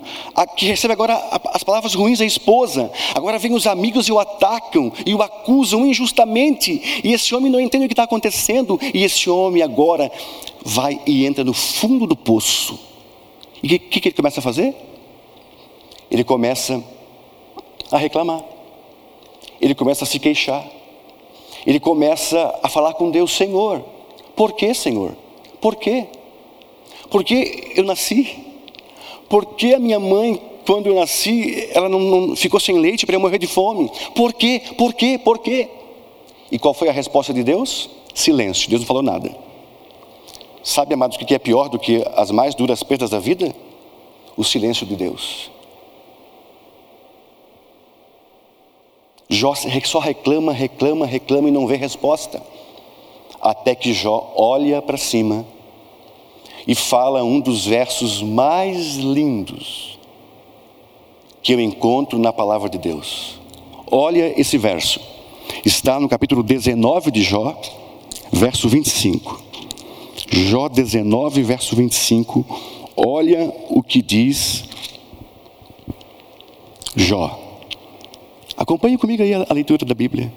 que 0.56 0.68
recebe 0.68 0.94
agora 0.94 1.16
as 1.46 1.64
palavras 1.64 1.96
ruins 1.96 2.20
da 2.20 2.26
esposa, 2.26 2.92
agora 3.16 3.40
vem 3.40 3.54
os 3.54 3.66
amigos 3.66 4.08
e 4.08 4.12
o 4.12 4.20
atacam 4.20 4.92
e 5.06 5.16
o 5.16 5.24
acusam 5.24 5.88
injustamente. 5.88 7.02
E 7.04 7.14
esse 7.14 7.34
homem 7.34 7.52
não 7.52 7.60
entende 7.60 7.86
o 7.86 7.88
que 7.88 7.94
está 7.94 8.04
acontecendo. 8.04 8.80
E 8.94 9.04
esse 9.04 9.28
homem 9.28 9.64
agora 9.64 10.12
vai 10.64 11.02
e 11.08 11.26
entra 11.26 11.44
no 11.44 11.54
fundo 11.54 12.06
do 12.06 12.16
poço. 12.16 12.80
E 13.64 13.76
o 13.76 13.80
que, 13.80 14.00
que 14.00 14.10
ele 14.10 14.16
começa 14.16 14.40
a 14.40 14.44
fazer? 14.44 14.76
Ele 16.12 16.24
começa 16.24 16.84
a 17.92 17.98
reclamar. 17.98 18.44
ele 19.60 19.74
começa 19.74 20.04
a 20.04 20.08
se 20.08 20.20
queixar. 20.20 20.64
Ele 21.66 21.80
começa 21.80 22.60
a 22.62 22.70
falar 22.70 22.94
com 22.94 23.10
Deus: 23.10 23.36
Senhor, 23.36 23.95
por 24.36 24.54
que, 24.54 24.74
Senhor? 24.74 25.16
Por 25.62 25.76
quê? 25.76 26.08
Por 27.10 27.24
que 27.24 27.74
eu 27.76 27.84
nasci? 27.84 28.46
Por 29.30 29.46
que 29.56 29.74
a 29.74 29.80
minha 29.80 30.00
mãe, 30.00 30.42
quando 30.66 30.88
eu 30.88 30.96
nasci, 30.96 31.70
ela 31.72 31.90
não, 31.90 32.00
não 32.00 32.36
ficou 32.36 32.60
sem 32.60 32.78
leite 32.78 33.06
para 33.06 33.16
eu 33.16 33.20
morrer 33.20 33.38
de 33.40 33.48
fome? 33.48 33.92
Por 34.14 34.34
quê? 34.34 34.62
Por 34.78 34.94
quê? 34.94 35.18
Por 35.18 35.40
quê? 35.40 35.70
E 36.52 36.60
qual 36.60 36.74
foi 36.74 36.90
a 36.90 36.92
resposta 36.92 37.34
de 37.34 37.44
Deus? 37.44 37.90
Silêncio. 38.14 38.70
Deus 38.70 38.82
não 38.82 38.88
falou 38.88 39.04
nada. 39.04 39.36
Sabe, 40.64 40.94
amados, 40.94 41.18
o 41.18 41.20
que 41.20 41.34
é 41.34 41.40
pior 41.40 41.70
do 41.70 41.78
que 41.78 42.04
as 42.16 42.32
mais 42.32 42.56
duras 42.56 42.82
perdas 42.82 43.10
da 43.10 43.20
vida? 43.20 43.56
O 44.36 44.44
silêncio 44.44 44.86
de 44.86 44.96
Deus. 44.96 45.52
Jó 49.30 49.54
só 49.86 50.00
reclama, 50.00 50.54
reclama, 50.54 51.06
reclama 51.06 51.50
e 51.50 51.52
não 51.52 51.66
vê 51.68 51.76
resposta. 51.76 52.42
Até 53.46 53.76
que 53.76 53.94
Jó 53.94 54.34
olha 54.36 54.82
para 54.82 54.98
cima 54.98 55.46
e 56.66 56.74
fala 56.74 57.24
um 57.24 57.40
dos 57.40 57.68
versos 57.68 58.24
mais 58.24 58.96
lindos 58.96 60.00
que 61.44 61.54
eu 61.54 61.62
encontro 61.62 62.18
na 62.18 62.34
palavra 62.34 62.68
de 62.68 62.80
Deus. 62.80 63.40
Olha 63.92 64.34
esse 64.36 64.58
verso. 64.58 65.00
Está 65.64 66.00
no 66.00 66.10
capítulo 66.10 66.42
19 66.42 67.12
de 67.12 67.22
Jó, 67.22 67.56
verso 68.32 68.68
25. 68.68 69.40
Jó 70.32 70.68
19, 70.68 71.44
verso 71.44 71.76
25. 71.76 72.44
Olha 72.98 73.54
o 73.70 73.84
que 73.84 74.02
diz 74.02 74.64
Jó. 76.96 77.40
Acompanhe 78.58 78.98
comigo 78.98 79.22
aí 79.22 79.36
a, 79.36 79.54
leitura 79.54 79.86
da 79.86 79.94
Bíblia. 79.94 80.34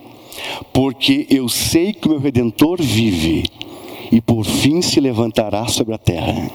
Porque 0.72 1.26
eu 1.30 1.48
sei 1.48 1.92
que 1.92 2.06
o 2.06 2.10
meu 2.10 2.20
redentor 2.20 2.80
vive 2.80 3.44
e 4.10 4.20
por 4.20 4.44
fim 4.44 4.80
se 4.80 5.00
levantará 5.00 5.66
sobre 5.68 5.94
a 5.94 5.98
terra. 5.98 6.50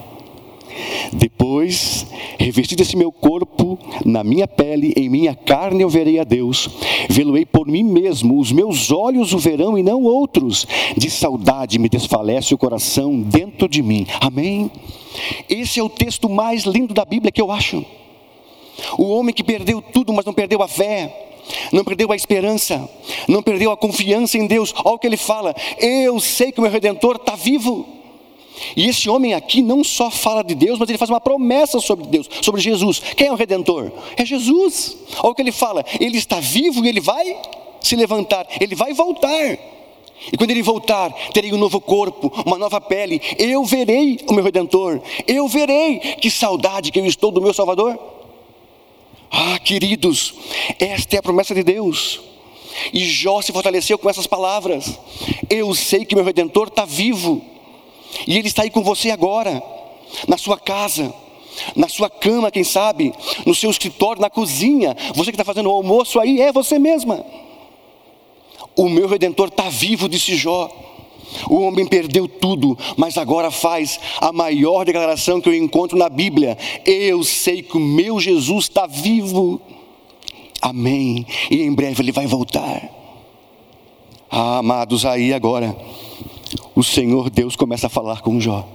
Depois, 1.12 2.08
revestido 2.39 2.82
esse 2.82 2.96
meu 2.96 3.12
corpo, 3.12 3.78
na 4.04 4.24
minha 4.24 4.48
pele, 4.48 4.93
em 4.96 5.10
minha 5.10 5.36
carne 5.36 5.84
eu 5.84 5.89
verei 5.89 6.19
a 6.19 6.24
Deus. 6.24 6.67
Vê-lo-ei 7.10 7.46
por 7.46 7.67
mim 7.67 7.84
mesmo, 7.84 8.39
os 8.39 8.52
meus 8.52 8.91
olhos 8.91 9.34
o 9.34 9.38
verão 9.38 9.78
e 9.78 9.84
não 9.84 10.04
outros. 10.04 10.65
De 10.98 11.10
saudade 11.10 11.78
me 11.78 11.89
desfalece 11.89 12.54
o 12.54 12.58
coração 12.58 13.22
dentro 13.22 13.67
de 13.67 13.84
mim. 13.84 14.08
Amém? 14.19 14.72
Esse 15.48 15.80
é 15.80 15.84
o 15.84 15.89
texto 15.89 16.28
mais 16.28 16.63
lindo 16.63 16.93
da 16.93 17.06
Bíblia 17.06 17.32
que 17.32 17.41
eu 17.41 17.52
acho. 17.52 17.86
O 18.98 19.10
homem 19.10 19.34
que 19.34 19.43
perdeu 19.43 19.82
tudo, 19.82 20.12
mas 20.12 20.26
não 20.26 20.34
perdeu 20.34 20.62
a 20.63 20.67
fé 20.67 21.33
não 21.71 21.84
perdeu 21.84 22.12
a 22.12 22.15
esperança, 22.15 22.89
não 23.27 23.41
perdeu 23.41 23.71
a 23.71 23.77
confiança 23.77 24.38
em 24.38 24.47
Deus. 24.47 24.73
Olha 24.84 24.95
o 24.95 24.99
que 24.99 25.08
ele 25.08 25.17
fala: 25.17 25.56
Eu 25.79 26.19
sei 26.19 26.51
que 26.51 26.60
o 26.60 26.63
meu 26.63 26.71
redentor 26.71 27.15
está 27.15 27.36
vivo. 27.36 27.86
E 28.75 28.88
esse 28.88 29.10
homem 29.10 29.34
aqui 29.34 29.62
não 29.62 29.84
só 29.84 30.12
fala 30.12 30.43
de 30.43 30.53
Deus, 30.53 30.77
mas 30.77 30.88
ele 30.88 30.97
faz 30.97 31.10
uma 31.10 31.19
promessa 31.19 31.79
sobre 31.79 32.06
Deus, 32.06 32.29
sobre 32.41 32.62
Jesus. 32.62 32.99
Quem 33.15 33.27
é 33.27 33.32
o 33.32 33.36
redentor? 33.36 33.91
É 34.15 34.25
Jesus. 34.25 34.95
Olha 35.19 35.32
o 35.32 35.36
que 35.36 35.41
ele 35.41 35.51
fala: 35.51 35.84
Ele 35.99 36.17
está 36.17 36.39
vivo 36.39 36.86
e 36.86 36.89
ele 36.89 37.01
vai 37.01 37.36
se 37.82 37.95
levantar, 37.95 38.47
ele 38.60 38.75
vai 38.75 38.93
voltar. 38.93 39.58
E 40.32 40.38
quando 40.38 40.51
ele 40.51 40.62
voltar, 40.62 41.12
terei 41.34 41.51
um 41.51 41.58
novo 41.58 41.82
corpo, 41.82 42.32
uma 42.45 42.58
nova 42.58 42.79
pele. 42.79 43.21
Eu 43.38 43.65
verei 43.65 44.19
o 44.29 44.34
meu 44.34 44.43
redentor. 44.43 45.01
Eu 45.27 45.47
verei 45.49 45.99
que 45.99 46.32
saudade 46.32 46.91
que 46.91 46.99
eu 46.99 47.06
estou 47.06 47.29
do 47.29 47.41
meu 47.41 47.53
Salvador. 47.53 47.99
Ah, 49.36 49.58
queridos, 49.58 50.32
esta 50.78 51.15
é 51.15 51.19
a 51.19 51.24
promessa 51.24 51.56
de 51.56 51.63
Deus. 51.63 52.22
E 52.93 53.04
Jó 53.04 53.41
se 53.41 53.52
fortaleceu 53.52 53.98
com 53.98 54.08
essas 54.08 54.28
palavras. 54.28 55.00
Eu 55.50 55.74
sei 55.74 56.06
que 56.06 56.13
meu 56.13 56.24
redentor 56.24 56.67
está 56.67 56.86
vivo. 56.86 57.43
E 58.28 58.38
ele 58.38 58.48
está 58.48 58.62
aí 58.62 58.69
com 58.69 58.84
você 58.84 59.10
agora, 59.10 59.63
na 60.28 60.38
sua 60.38 60.56
casa, 60.56 61.12
na 61.76 61.88
sua 61.88 62.12
cama, 62.12 62.52
quem 62.52 62.63
sabe, 62.63 63.12
no 63.43 63.56
seu 63.56 63.72
escritório, 63.72 64.22
na 64.22 64.30
cozinha. 64.30 64.96
Você 65.15 65.32
que 65.32 65.36
está 65.36 65.43
fazendo 65.43 65.67
o 65.67 65.74
almoço 65.74 66.19
aí, 66.19 66.39
é 66.39 66.52
você 66.52 66.78
mesma. 66.78 67.26
O 68.76 68.88
meu 68.88 69.08
redentor 69.08 69.48
está 69.48 69.67
vivo, 69.67 70.08
disse 70.08 70.36
Jó. 70.36 70.69
O 71.50 71.62
homem 71.62 71.86
perdeu 71.86 72.28
tudo, 72.28 72.78
mas 72.98 73.17
agora 73.17 73.52
faz 73.52 74.00
a 74.19 74.32
maior 74.32 74.86
declaração 74.86 75.41
que 75.41 75.50
eu 75.50 75.56
encontro 75.56 75.98
na 75.98 76.10
Bíblia: 76.10 76.58
Eu 76.86 77.24
sei 77.24 77.62
que 77.62 77.78
o 77.78 77.80
meu 77.80 78.19
Jesus 78.19 78.65
está 78.65 78.86
vivo. 78.88 79.62
Amém. 80.62 81.26
E 81.52 81.62
em 81.62 81.74
breve 81.74 82.02
ele 82.02 82.12
vai 82.12 82.26
voltar. 82.26 82.89
Ah, 84.32 84.58
amados, 84.58 85.06
aí 85.06 85.34
agora 85.34 85.76
o 86.74 86.84
Senhor 86.84 87.30
Deus 87.30 87.56
começa 87.56 87.88
a 87.88 87.89
falar 87.89 88.22
com 88.22 88.39
Jó. 88.39 88.67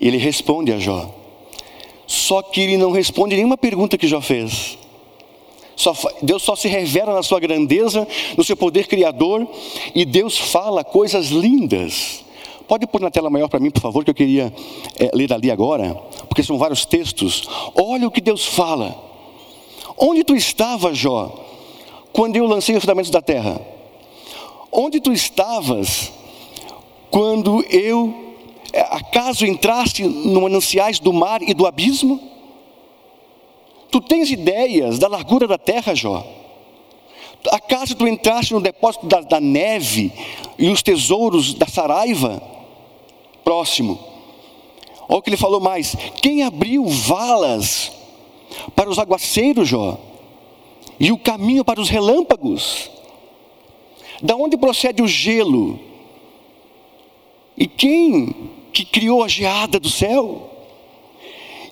Ele 0.00 0.18
responde 0.18 0.72
a 0.72 0.78
Jó. 0.78 1.12
Só 2.06 2.42
que 2.42 2.60
ele 2.60 2.76
não 2.76 2.92
responde 2.92 3.34
nenhuma 3.34 3.56
pergunta 3.56 3.98
que 3.98 4.06
Jó 4.06 4.20
fez. 4.20 4.78
Só, 5.76 5.94
Deus 6.22 6.42
só 6.42 6.56
se 6.56 6.68
revela 6.68 7.12
na 7.12 7.22
sua 7.22 7.38
grandeza, 7.38 8.08
no 8.36 8.42
seu 8.42 8.56
poder 8.56 8.86
criador, 8.86 9.46
e 9.94 10.06
Deus 10.06 10.38
fala 10.38 10.82
coisas 10.82 11.26
lindas. 11.26 12.24
Pode 12.66 12.86
pôr 12.86 13.00
na 13.00 13.10
tela 13.10 13.30
maior 13.30 13.48
para 13.48 13.60
mim, 13.60 13.70
por 13.70 13.80
favor, 13.80 14.02
que 14.02 14.10
eu 14.10 14.14
queria 14.14 14.52
é, 14.98 15.10
ler 15.14 15.32
ali 15.32 15.50
agora, 15.50 15.94
porque 16.28 16.42
são 16.42 16.58
vários 16.58 16.84
textos. 16.84 17.48
Olha 17.74 18.08
o 18.08 18.10
que 18.10 18.20
Deus 18.20 18.44
fala. 18.46 18.96
Onde 19.96 20.24
tu 20.24 20.34
estavas, 20.34 20.98
Jó, 20.98 21.32
quando 22.12 22.36
eu 22.36 22.46
lancei 22.46 22.74
os 22.74 22.80
fundamentos 22.80 23.10
da 23.10 23.20
terra? 23.20 23.60
Onde 24.72 25.00
tu 25.00 25.12
estavas 25.12 26.10
quando 27.10 27.64
eu, 27.70 28.34
é, 28.72 28.80
acaso 28.80 29.46
entraste 29.46 30.02
no 30.02 30.40
mananciais 30.40 30.98
do 30.98 31.12
mar 31.12 31.42
e 31.42 31.54
do 31.54 31.66
abismo? 31.66 32.35
Tu 33.90 34.00
tens 34.00 34.30
ideias 34.30 34.98
da 34.98 35.08
largura 35.08 35.46
da 35.46 35.58
terra, 35.58 35.94
Jó? 35.94 36.26
Acaso 37.50 37.94
tu 37.94 38.08
entraste 38.08 38.52
no 38.52 38.60
depósito 38.60 39.06
da, 39.06 39.20
da 39.20 39.40
neve 39.40 40.12
e 40.58 40.68
os 40.68 40.82
tesouros 40.82 41.54
da 41.54 41.66
saraiva? 41.66 42.42
Próximo. 43.44 43.98
Olha 45.08 45.18
o 45.18 45.22
que 45.22 45.30
ele 45.30 45.36
falou 45.36 45.60
mais: 45.60 45.94
quem 46.20 46.42
abriu 46.42 46.84
valas 46.86 47.92
para 48.74 48.90
os 48.90 48.98
aguaceiros, 48.98 49.68
Jó? 49.68 49.98
E 50.98 51.12
o 51.12 51.18
caminho 51.18 51.64
para 51.64 51.80
os 51.80 51.88
relâmpagos? 51.88 52.90
Da 54.22 54.34
onde 54.34 54.56
procede 54.56 55.02
o 55.02 55.08
gelo? 55.08 55.78
E 57.56 57.66
quem 57.66 58.50
que 58.72 58.84
criou 58.84 59.22
a 59.22 59.28
geada 59.28 59.78
do 59.78 59.88
céu? 59.88 60.55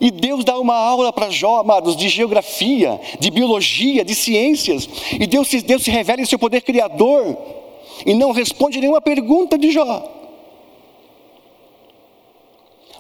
E 0.05 0.11
Deus 0.11 0.45
dá 0.45 0.59
uma 0.59 0.77
aula 0.77 1.15
para 1.15 1.31
Jó, 1.31 1.61
amados, 1.61 1.97
de 1.97 2.11
geografia, 2.11 3.01
de 3.19 3.31
biologia, 3.31 4.05
de 4.05 4.15
ciências. 4.15 4.87
E 5.19 5.27
Deus, 5.27 5.49
Deus 5.63 5.83
se 5.83 5.91
revela 5.91 6.21
em 6.21 6.27
seu 6.27 6.39
poder 6.39 6.61
criador. 6.61 7.35
E 8.05 8.13
não 8.13 8.31
responde 8.31 8.83
nenhuma 8.83 9.01
pergunta 9.01 9.57
de 9.57 9.71
Jó. 9.71 10.07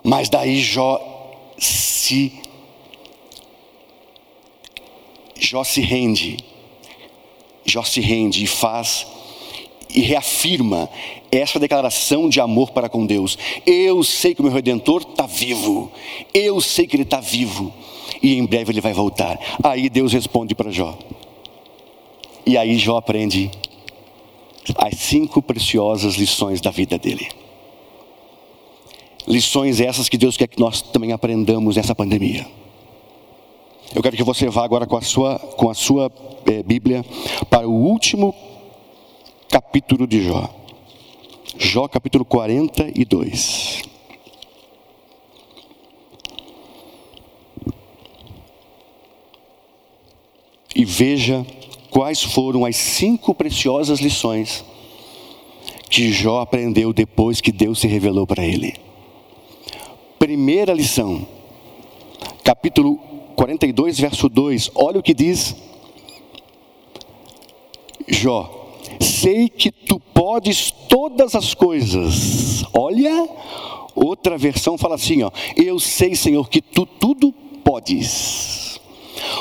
Mas 0.02 0.30
daí 0.30 0.58
Jó 0.58 0.98
se 1.58 2.32
Jó 5.38 5.62
se 5.62 5.82
rende. 5.82 6.38
Jó 7.66 7.82
se 7.82 8.00
rende 8.00 8.44
e 8.44 8.46
faz 8.46 9.06
e 9.94 10.00
reafirma 10.00 10.90
essa 11.30 11.58
declaração 11.60 12.28
de 12.28 12.40
amor 12.40 12.72
para 12.72 12.88
com 12.88 13.06
Deus. 13.06 13.38
Eu 13.64 14.02
sei 14.02 14.34
que 14.34 14.40
o 14.40 14.44
meu 14.44 14.52
redentor 14.52 15.02
está 15.02 15.24
vivo. 15.24 15.92
Eu 16.34 16.60
sei 16.60 16.86
que 16.86 16.96
ele 16.96 17.04
está 17.04 17.20
vivo. 17.20 17.72
E 18.20 18.34
em 18.36 18.44
breve 18.44 18.72
ele 18.72 18.80
vai 18.80 18.92
voltar. 18.92 19.38
Aí 19.62 19.88
Deus 19.88 20.12
responde 20.12 20.54
para 20.54 20.70
Jó. 20.70 20.98
E 22.44 22.58
aí 22.58 22.76
Jó 22.76 22.96
aprende 22.96 23.50
as 24.76 24.98
cinco 24.98 25.40
preciosas 25.40 26.14
lições 26.14 26.60
da 26.60 26.70
vida 26.70 26.98
dele. 26.98 27.28
Lições 29.26 29.80
essas 29.80 30.08
que 30.08 30.18
Deus 30.18 30.36
quer 30.36 30.48
que 30.48 30.60
nós 30.60 30.82
também 30.82 31.12
aprendamos 31.12 31.76
nessa 31.76 31.94
pandemia. 31.94 32.46
Eu 33.94 34.02
quero 34.02 34.16
que 34.16 34.24
você 34.24 34.48
vá 34.48 34.64
agora 34.64 34.86
com 34.86 34.96
a 34.96 35.02
sua, 35.02 35.38
com 35.38 35.70
a 35.70 35.74
sua 35.74 36.10
é, 36.46 36.62
Bíblia 36.62 37.04
para 37.48 37.68
o 37.68 37.72
último 37.72 38.34
capítulo 39.54 40.04
de 40.04 40.20
Jó. 40.20 40.50
Jó 41.56 41.86
capítulo 41.86 42.24
42. 42.24 43.82
E 50.74 50.84
veja 50.84 51.46
quais 51.88 52.20
foram 52.20 52.64
as 52.64 52.74
cinco 52.74 53.32
preciosas 53.32 54.00
lições 54.00 54.64
que 55.88 56.10
Jó 56.10 56.40
aprendeu 56.40 56.92
depois 56.92 57.40
que 57.40 57.52
Deus 57.52 57.78
se 57.78 57.86
revelou 57.86 58.26
para 58.26 58.44
ele. 58.44 58.74
Primeira 60.18 60.74
lição, 60.74 61.24
capítulo 62.42 62.96
42, 63.36 64.00
verso 64.00 64.28
2, 64.28 64.72
olha 64.74 64.98
o 64.98 65.02
que 65.02 65.14
diz 65.14 65.54
Jó, 68.08 68.63
sei 69.00 69.48
que 69.48 69.70
tu 69.70 69.98
podes 69.98 70.70
todas 70.88 71.34
as 71.34 71.54
coisas. 71.54 72.64
Olha, 72.72 73.28
outra 73.94 74.36
versão 74.38 74.76
fala 74.76 74.94
assim, 74.94 75.22
ó, 75.22 75.30
eu 75.56 75.78
sei, 75.78 76.14
Senhor, 76.14 76.48
que 76.48 76.60
tu 76.60 76.86
tudo 76.86 77.32
podes. 77.64 78.80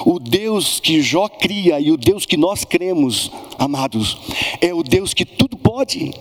O 0.06 0.20
Deus 0.20 0.80
que 0.80 1.02
Jó 1.02 1.28
cria 1.28 1.80
e 1.80 1.92
o 1.92 1.98
Deus 1.98 2.26
que 2.26 2.38
nós 2.38 2.64
cremos, 2.64 3.32
amados, 3.58 4.18
é 4.62 4.74
o 4.74 4.84
Deus 4.84 5.14
que 5.14 5.26
tudo 5.26 5.58
pode. 5.58 6.14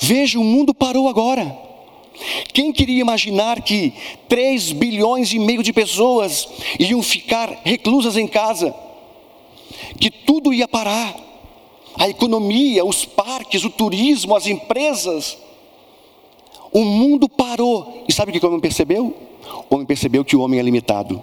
Veja, 0.00 0.38
o 0.38 0.44
mundo 0.44 0.74
parou 0.74 1.08
agora. 1.08 1.56
Quem 2.52 2.72
queria 2.72 3.00
imaginar 3.00 3.62
que 3.62 3.92
3 4.28 4.72
bilhões 4.72 5.32
e 5.32 5.38
meio 5.38 5.62
de 5.62 5.72
pessoas 5.72 6.48
iam 6.78 7.02
ficar 7.02 7.62
reclusas 7.64 8.16
em 8.16 8.26
casa? 8.26 8.74
Que 9.98 10.10
tudo 10.10 10.52
ia 10.52 10.68
parar. 10.68 11.31
A 11.98 12.08
economia, 12.08 12.84
os 12.84 13.04
parques, 13.04 13.64
o 13.64 13.70
turismo, 13.70 14.34
as 14.36 14.46
empresas. 14.46 15.38
O 16.72 16.84
mundo 16.84 17.28
parou. 17.28 18.04
E 18.08 18.12
sabe 18.12 18.30
o 18.30 18.40
que 18.40 18.44
o 18.44 18.48
homem 18.48 18.60
percebeu? 18.60 19.14
O 19.68 19.74
homem 19.74 19.86
percebeu 19.86 20.24
que 20.24 20.36
o 20.36 20.40
homem 20.40 20.58
é 20.58 20.62
limitado 20.62 21.22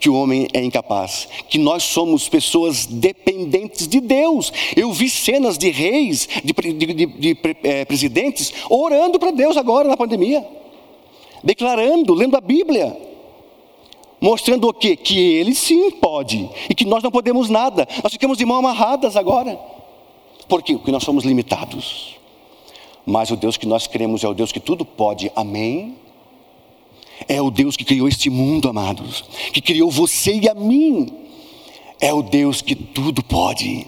que 0.00 0.08
o 0.08 0.14
homem 0.14 0.46
é 0.52 0.62
incapaz, 0.62 1.28
que 1.48 1.58
nós 1.58 1.82
somos 1.82 2.28
pessoas 2.28 2.86
dependentes 2.86 3.88
de 3.88 4.00
Deus. 4.00 4.52
Eu 4.76 4.92
vi 4.92 5.08
cenas 5.08 5.56
de 5.56 5.70
reis, 5.70 6.28
de, 6.44 6.52
de, 6.52 6.94
de, 6.94 7.06
de 7.06 7.38
é, 7.62 7.84
presidentes, 7.84 8.52
orando 8.68 9.18
para 9.18 9.30
Deus 9.30 9.56
agora 9.56 9.88
na 9.88 9.96
pandemia, 9.96 10.46
declarando, 11.42 12.14
lendo 12.14 12.36
a 12.36 12.40
Bíblia, 12.40 12.96
mostrando 14.20 14.68
o 14.68 14.74
quê? 14.74 14.96
Que 14.96 15.18
ele 15.18 15.54
sim 15.54 15.90
pode 15.92 16.48
e 16.68 16.74
que 16.74 16.84
nós 16.84 17.02
não 17.02 17.10
podemos 17.10 17.48
nada, 17.48 17.86
nós 18.02 18.12
ficamos 18.12 18.38
de 18.38 18.44
mão 18.44 18.58
amarradas 18.58 19.16
agora. 19.16 19.58
Por 20.48 20.62
quê? 20.62 20.74
Porque 20.74 20.92
nós 20.92 21.02
somos 21.02 21.24
limitados. 21.24 22.16
Mas 23.04 23.30
o 23.30 23.36
Deus 23.36 23.56
que 23.56 23.66
nós 23.66 23.86
cremos 23.86 24.24
é 24.24 24.28
o 24.28 24.34
Deus 24.34 24.50
que 24.50 24.60
tudo 24.60 24.84
pode, 24.84 25.30
amém? 25.36 25.96
É 27.28 27.40
o 27.40 27.50
Deus 27.50 27.76
que 27.76 27.84
criou 27.84 28.08
este 28.08 28.28
mundo, 28.28 28.68
amados, 28.68 29.24
que 29.52 29.60
criou 29.60 29.90
você 29.90 30.34
e 30.34 30.48
a 30.48 30.54
mim. 30.54 31.08
É 32.00 32.12
o 32.12 32.22
Deus 32.22 32.60
que 32.60 32.74
tudo 32.74 33.22
pode. 33.22 33.86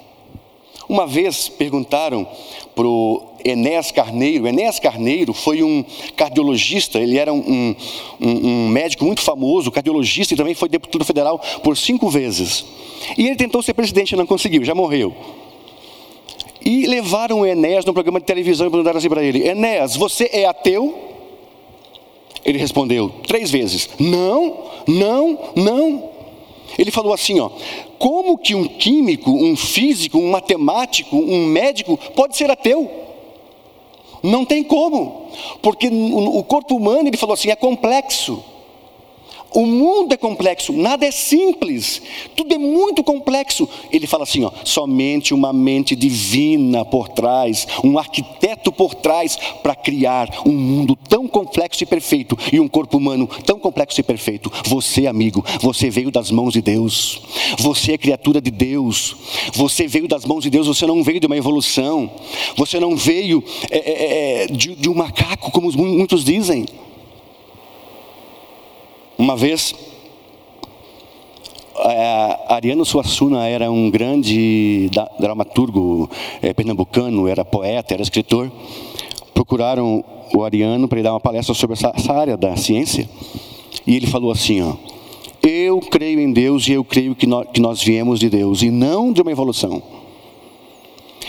Uma 0.88 1.06
vez 1.06 1.48
perguntaram 1.48 2.26
para 2.74 2.86
o 2.86 3.34
Enéas 3.44 3.90
Carneiro, 3.90 4.46
Enéas 4.48 4.80
Carneiro 4.80 5.34
foi 5.34 5.62
um 5.62 5.84
cardiologista, 6.16 6.98
ele 6.98 7.18
era 7.18 7.32
um, 7.32 7.76
um, 8.18 8.28
um, 8.28 8.68
médico 8.68 9.04
muito 9.04 9.20
famoso, 9.20 9.70
cardiologista, 9.70 10.32
e 10.32 10.36
também 10.36 10.54
foi 10.54 10.68
deputado 10.68 11.04
federal 11.04 11.38
por 11.62 11.76
cinco 11.76 12.08
vezes. 12.08 12.64
E 13.18 13.26
ele 13.26 13.36
tentou 13.36 13.62
ser 13.62 13.74
presidente 13.74 14.16
não 14.16 14.26
conseguiu, 14.26 14.64
já 14.64 14.74
morreu. 14.74 15.14
E 16.64 16.86
levaram 16.86 17.40
o 17.40 17.46
Enéas 17.46 17.84
no 17.84 17.92
programa 17.92 18.20
de 18.20 18.26
televisão 18.26 18.66
e 18.66 18.70
perguntaram 18.70 18.98
assim 18.98 19.08
para 19.08 19.22
ele: 19.22 19.46
Enéas, 19.46 19.96
você 19.96 20.28
é 20.32 20.44
ateu? 20.44 20.94
Ele 22.44 22.58
respondeu 22.58 23.10
três 23.26 23.50
vezes: 23.50 23.88
Não, 23.98 24.64
não, 24.86 25.38
não. 25.54 26.10
Ele 26.78 26.90
falou 26.90 27.12
assim: 27.12 27.40
ó, 27.40 27.50
como 27.98 28.38
que 28.38 28.54
um 28.54 28.66
químico, 28.66 29.30
um 29.30 29.56
físico, 29.56 30.18
um 30.18 30.30
matemático, 30.30 31.16
um 31.16 31.46
médico 31.46 31.98
pode 32.14 32.36
ser 32.36 32.50
ateu? 32.50 33.06
Não 34.22 34.44
tem 34.44 34.64
como, 34.64 35.28
porque 35.62 35.88
o 35.88 36.42
corpo 36.42 36.76
humano, 36.76 37.08
ele 37.08 37.16
falou 37.16 37.34
assim, 37.34 37.50
é 37.50 37.56
complexo. 37.56 38.42
O 39.54 39.64
mundo 39.64 40.12
é 40.12 40.16
complexo, 40.16 40.72
nada 40.72 41.06
é 41.06 41.10
simples, 41.10 42.02
tudo 42.36 42.54
é 42.54 42.58
muito 42.58 43.02
complexo. 43.02 43.68
Ele 43.90 44.06
fala 44.06 44.24
assim: 44.24 44.44
ó, 44.44 44.50
somente 44.64 45.32
uma 45.32 45.52
mente 45.52 45.96
divina 45.96 46.84
por 46.84 47.08
trás, 47.08 47.66
um 47.82 47.98
arquiteto 47.98 48.70
por 48.70 48.94
trás, 48.94 49.36
para 49.62 49.74
criar 49.74 50.28
um 50.44 50.52
mundo 50.52 50.96
tão 51.08 51.26
complexo 51.26 51.82
e 51.82 51.86
perfeito 51.86 52.36
e 52.52 52.60
um 52.60 52.68
corpo 52.68 52.98
humano 52.98 53.28
tão 53.46 53.58
complexo 53.58 54.00
e 54.00 54.04
perfeito. 54.04 54.52
Você, 54.66 55.06
amigo, 55.06 55.44
você 55.60 55.88
veio 55.88 56.10
das 56.10 56.30
mãos 56.30 56.52
de 56.52 56.60
Deus, 56.60 57.22
você 57.58 57.92
é 57.92 57.98
criatura 57.98 58.40
de 58.40 58.50
Deus, 58.50 59.16
você 59.54 59.86
veio 59.86 60.06
das 60.06 60.24
mãos 60.26 60.42
de 60.42 60.50
Deus, 60.50 60.66
você 60.66 60.86
não 60.86 61.02
veio 61.02 61.20
de 61.20 61.26
uma 61.26 61.36
evolução, 61.36 62.10
você 62.56 62.78
não 62.78 62.96
veio 62.96 63.42
é, 63.70 63.78
é, 63.78 64.42
é 64.42 64.46
de, 64.46 64.74
de 64.74 64.88
um 64.90 64.94
macaco, 64.94 65.50
como 65.50 65.72
muitos 65.72 66.22
dizem. 66.22 66.66
Uma 69.18 69.36
vez, 69.36 69.74
Ariano 72.48 72.84
Suassuna 72.84 73.48
era 73.48 73.68
um 73.68 73.90
grande 73.90 74.88
dramaturgo 75.18 76.08
é, 76.40 76.54
pernambucano, 76.54 77.26
era 77.26 77.44
poeta, 77.44 77.94
era 77.94 78.02
escritor. 78.02 78.48
Procuraram 79.34 80.04
o 80.32 80.44
Ariano 80.44 80.86
para 80.86 80.98
ele 80.98 81.02
dar 81.02 81.14
uma 81.14 81.20
palestra 81.20 81.52
sobre 81.52 81.74
essa, 81.74 81.92
essa 81.96 82.12
área 82.12 82.36
da 82.36 82.54
ciência. 82.56 83.10
E 83.84 83.96
ele 83.96 84.06
falou 84.06 84.30
assim: 84.30 84.62
ó, 84.62 84.74
Eu 85.42 85.80
creio 85.80 86.20
em 86.20 86.32
Deus 86.32 86.68
e 86.68 86.72
eu 86.74 86.84
creio 86.84 87.16
que 87.16 87.26
nós, 87.26 87.48
que 87.52 87.60
nós 87.60 87.82
viemos 87.82 88.20
de 88.20 88.30
Deus 88.30 88.62
e 88.62 88.70
não 88.70 89.12
de 89.12 89.20
uma 89.20 89.32
evolução. 89.32 89.82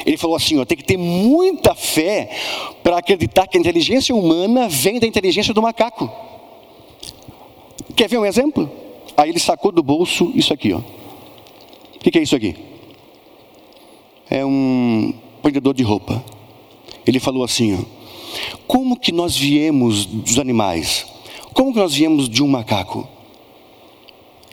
Ele 0.06 0.15
falou 0.15 0.36
assim: 0.36 0.60
ó, 0.60 0.63
tem 0.63 0.78
que 0.78 0.86
ter 0.86 0.97
muita 0.97 1.73
fé 1.73 2.30
para 2.84 2.99
acreditar 2.99 3.47
que 3.47 3.58
a 3.58 3.60
inteligência 3.60 4.13
humana 4.13 4.69
vem 4.69 4.99
da 4.99 5.08
inteligência 5.08 5.56
do 5.56 5.62
macaco. 5.63 6.30
Quer 7.99 8.07
ver 8.07 8.17
um 8.17 8.25
exemplo? 8.25 8.71
Aí 9.17 9.29
ele 9.29 9.39
sacou 9.39 9.73
do 9.73 9.83
bolso 9.83 10.31
isso 10.33 10.53
aqui, 10.53 10.71
ó. 10.71 10.77
O 10.77 11.99
que, 11.99 12.09
que 12.09 12.17
é 12.17 12.21
isso 12.21 12.33
aqui? 12.33 12.55
É 14.29 14.45
um 14.45 15.13
prendedor 15.41 15.73
de 15.73 15.83
roupa. 15.83 16.23
Ele 17.05 17.19
falou 17.19 17.43
assim, 17.43 17.77
ó. 17.77 18.55
Como 18.65 18.97
que 18.97 19.12
nós 19.12 19.35
viemos 19.35 20.05
dos 20.05 20.39
animais? 20.39 21.05
Como 21.53 21.73
que 21.73 21.79
nós 21.79 21.93
viemos 21.93 22.29
de 22.29 22.41
um 22.41 22.47
macaco? 22.47 23.05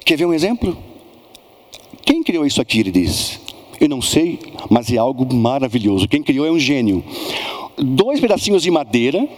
Quer 0.04 0.16
ver 0.16 0.26
um 0.26 0.34
exemplo? 0.34 0.76
Quem 2.04 2.24
criou 2.24 2.44
isso 2.44 2.60
aqui? 2.60 2.80
Ele 2.80 2.90
diz. 2.90 3.38
Eu 3.80 3.88
não 3.88 4.02
sei, 4.02 4.40
mas 4.68 4.92
é 4.92 4.96
algo 4.96 5.32
maravilhoso. 5.32 6.08
Quem 6.08 6.20
criou 6.20 6.46
é 6.46 6.50
um 6.50 6.58
gênio. 6.58 7.04
Dois 7.78 8.18
pedacinhos 8.18 8.64
de 8.64 8.72
madeira 8.72 9.28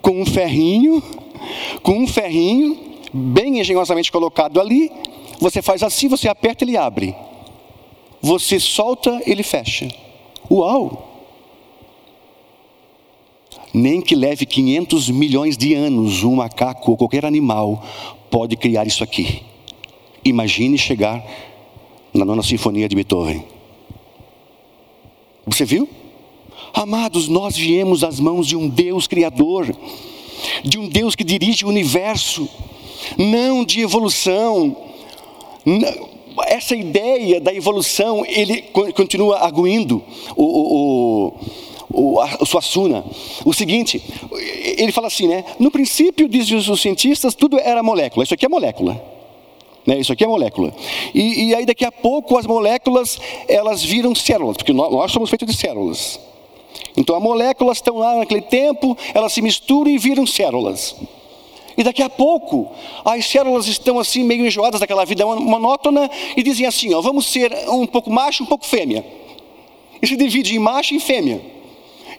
com 0.00 0.22
um 0.22 0.24
ferrinho 0.24 1.02
com 1.82 1.98
um 1.98 2.06
ferrinho, 2.06 2.78
bem 3.12 3.58
engenhosamente 3.58 4.10
colocado 4.10 4.60
ali, 4.60 4.90
você 5.40 5.60
faz 5.60 5.82
assim, 5.82 6.08
você 6.08 6.28
aperta, 6.28 6.64
ele 6.64 6.76
abre. 6.76 7.14
Você 8.20 8.60
solta, 8.60 9.20
ele 9.26 9.42
fecha. 9.42 9.88
Uau! 10.50 11.08
Nem 13.74 14.00
que 14.00 14.14
leve 14.14 14.46
500 14.46 15.10
milhões 15.10 15.56
de 15.56 15.74
anos, 15.74 16.22
um 16.22 16.36
macaco 16.36 16.90
ou 16.90 16.96
qualquer 16.96 17.24
animal 17.24 17.82
pode 18.30 18.56
criar 18.56 18.86
isso 18.86 19.02
aqui. 19.02 19.42
Imagine 20.24 20.78
chegar 20.78 21.24
na 22.14 22.24
nona 22.24 22.42
sinfonia 22.42 22.88
de 22.88 22.94
Beethoven. 22.94 23.44
Você 25.46 25.64
viu? 25.64 25.88
Amados, 26.72 27.28
nós 27.28 27.56
viemos 27.56 28.00
das 28.00 28.20
mãos 28.20 28.46
de 28.46 28.56
um 28.56 28.68
Deus 28.68 29.06
Criador 29.06 29.74
de 30.64 30.78
um 30.78 30.88
Deus 30.88 31.14
que 31.14 31.24
dirige 31.24 31.64
o 31.64 31.68
universo, 31.68 32.48
não 33.16 33.64
de 33.64 33.80
evolução. 33.80 34.76
Essa 36.46 36.74
ideia 36.74 37.40
da 37.40 37.52
evolução, 37.54 38.24
ele 38.26 38.62
continua 38.94 39.38
arguindo 39.38 40.02
o, 40.36 40.44
o, 40.44 41.34
o, 41.90 42.20
o 42.40 42.46
Suassuna. 42.46 43.04
O 43.44 43.52
seguinte, 43.52 44.02
ele 44.78 44.92
fala 44.92 45.08
assim, 45.08 45.28
né? 45.28 45.44
No 45.58 45.70
princípio, 45.70 46.28
dizem 46.28 46.56
os 46.56 46.80
cientistas, 46.80 47.34
tudo 47.34 47.58
era 47.58 47.82
molécula. 47.82 48.24
Isso 48.24 48.34
aqui 48.34 48.46
é 48.46 48.48
molécula. 48.48 49.12
Né, 49.84 49.98
isso 49.98 50.12
aqui 50.12 50.22
é 50.22 50.28
molécula. 50.28 50.72
E, 51.12 51.48
e, 51.48 51.54
aí 51.54 51.66
daqui 51.66 51.84
a 51.84 51.90
pouco 51.90 52.38
as 52.38 52.46
moléculas 52.46 53.18
elas 53.48 53.82
viram 53.82 54.14
células, 54.14 54.56
porque 54.56 54.72
nós, 54.72 54.92
nós 54.92 55.10
somos 55.10 55.28
feitos 55.28 55.48
de 55.48 55.56
células. 55.56 56.20
Então 56.96 57.16
as 57.16 57.22
moléculas 57.22 57.78
estão 57.78 57.98
lá 57.98 58.16
naquele 58.16 58.42
tempo, 58.42 58.96
elas 59.14 59.32
se 59.32 59.40
misturam 59.40 59.90
e 59.90 59.98
viram 59.98 60.26
células. 60.26 60.96
E 61.76 61.82
daqui 61.82 62.02
a 62.02 62.10
pouco, 62.10 62.70
as 63.04 63.24
células 63.26 63.66
estão 63.66 63.98
assim 63.98 64.22
meio 64.22 64.46
enjoadas 64.46 64.80
daquela 64.80 65.04
vida 65.04 65.24
monótona 65.24 66.10
e 66.36 66.42
dizem 66.42 66.66
assim: 66.66 66.92
ó, 66.92 67.00
vamos 67.00 67.26
ser 67.26 67.52
um 67.68 67.86
pouco 67.86 68.10
macho, 68.10 68.42
um 68.42 68.46
pouco 68.46 68.66
fêmea. 68.66 69.04
E 70.00 70.06
se 70.06 70.16
divide 70.16 70.54
em 70.54 70.58
macho 70.58 70.94
e 70.94 71.00
fêmea. 71.00 71.40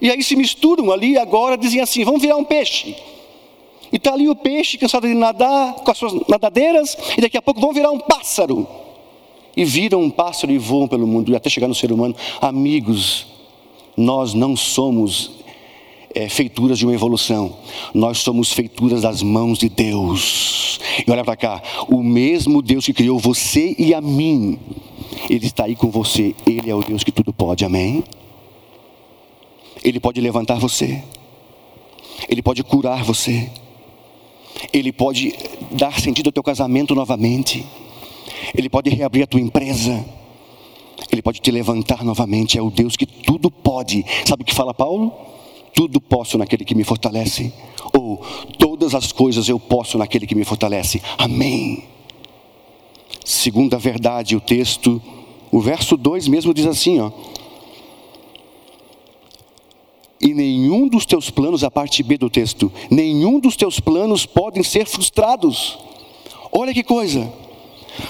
E 0.00 0.10
aí 0.10 0.22
se 0.22 0.34
misturam 0.34 0.90
ali 0.90 1.16
agora, 1.16 1.56
dizem 1.56 1.80
assim: 1.80 2.04
vamos 2.04 2.20
virar 2.20 2.36
um 2.36 2.44
peixe. 2.44 2.96
E 3.92 3.96
está 3.96 4.12
ali 4.12 4.28
o 4.28 4.34
peixe 4.34 4.76
cansado 4.76 5.06
de 5.06 5.14
nadar 5.14 5.74
com 5.74 5.90
as 5.90 5.96
suas 5.96 6.14
nadadeiras, 6.26 6.96
e 7.16 7.20
daqui 7.20 7.36
a 7.36 7.42
pouco 7.42 7.60
vão 7.60 7.72
virar 7.72 7.92
um 7.92 8.00
pássaro. 8.00 8.66
E 9.56 9.64
viram 9.64 10.00
um 10.00 10.10
pássaro 10.10 10.52
e 10.52 10.58
voam 10.58 10.88
pelo 10.88 11.06
mundo, 11.06 11.30
e 11.30 11.36
até 11.36 11.48
chegar 11.48 11.68
no 11.68 11.74
ser 11.76 11.92
humano. 11.92 12.16
Amigos, 12.40 13.33
nós 13.96 14.34
não 14.34 14.56
somos 14.56 15.30
é, 16.14 16.28
feituras 16.28 16.78
de 16.78 16.86
uma 16.86 16.94
evolução, 16.94 17.56
nós 17.92 18.18
somos 18.18 18.52
feituras 18.52 19.02
das 19.02 19.22
mãos 19.22 19.58
de 19.58 19.68
Deus. 19.68 20.78
E 21.06 21.10
olha 21.10 21.24
para 21.24 21.36
cá, 21.36 21.62
o 21.88 22.02
mesmo 22.02 22.62
Deus 22.62 22.86
que 22.86 22.92
criou 22.92 23.18
você 23.18 23.74
e 23.78 23.92
a 23.92 24.00
mim, 24.00 24.58
Ele 25.28 25.46
está 25.46 25.64
aí 25.64 25.74
com 25.74 25.90
você. 25.90 26.34
Ele 26.46 26.70
é 26.70 26.74
o 26.74 26.82
Deus 26.82 27.02
que 27.02 27.10
tudo 27.10 27.32
pode. 27.32 27.64
Amém? 27.64 28.04
Ele 29.82 29.98
pode 29.98 30.20
levantar 30.20 30.58
você. 30.58 31.02
Ele 32.28 32.42
pode 32.42 32.62
curar 32.62 33.02
você. 33.02 33.50
Ele 34.72 34.92
pode 34.92 35.34
dar 35.72 36.00
sentido 36.00 36.28
ao 36.28 36.32
teu 36.32 36.42
casamento 36.42 36.94
novamente. 36.94 37.66
Ele 38.56 38.68
pode 38.68 38.88
reabrir 38.90 39.24
a 39.24 39.26
tua 39.26 39.40
empresa. 39.40 40.04
Ele 41.10 41.22
pode 41.22 41.40
te 41.40 41.50
levantar 41.50 42.04
novamente. 42.04 42.58
É 42.58 42.62
o 42.62 42.70
Deus 42.70 42.96
que 42.96 43.06
tudo 43.06 43.50
pode. 43.50 44.04
Sabe 44.26 44.42
o 44.42 44.46
que 44.46 44.54
fala 44.54 44.74
Paulo? 44.74 45.12
Tudo 45.74 46.00
posso 46.00 46.38
naquele 46.38 46.64
que 46.64 46.74
me 46.74 46.84
fortalece. 46.84 47.52
Ou 47.92 48.18
todas 48.58 48.94
as 48.94 49.12
coisas 49.12 49.48
eu 49.48 49.58
posso 49.58 49.98
naquele 49.98 50.26
que 50.26 50.34
me 50.34 50.44
fortalece. 50.44 51.02
Amém. 51.18 51.84
Segunda 53.24 53.78
verdade, 53.78 54.36
o 54.36 54.40
texto, 54.40 55.00
o 55.50 55.60
verso 55.60 55.96
2 55.96 56.28
mesmo 56.28 56.52
diz 56.52 56.66
assim, 56.66 57.00
ó. 57.00 57.10
E 60.20 60.32
nenhum 60.32 60.88
dos 60.88 61.04
teus 61.04 61.28
planos, 61.28 61.64
a 61.64 61.70
parte 61.70 62.02
B 62.02 62.16
do 62.16 62.30
texto, 62.30 62.72
nenhum 62.90 63.38
dos 63.38 63.56
teus 63.56 63.80
planos 63.80 64.24
podem 64.24 64.62
ser 64.62 64.86
frustrados. 64.86 65.78
Olha 66.50 66.72
que 66.72 66.82
coisa. 66.82 67.30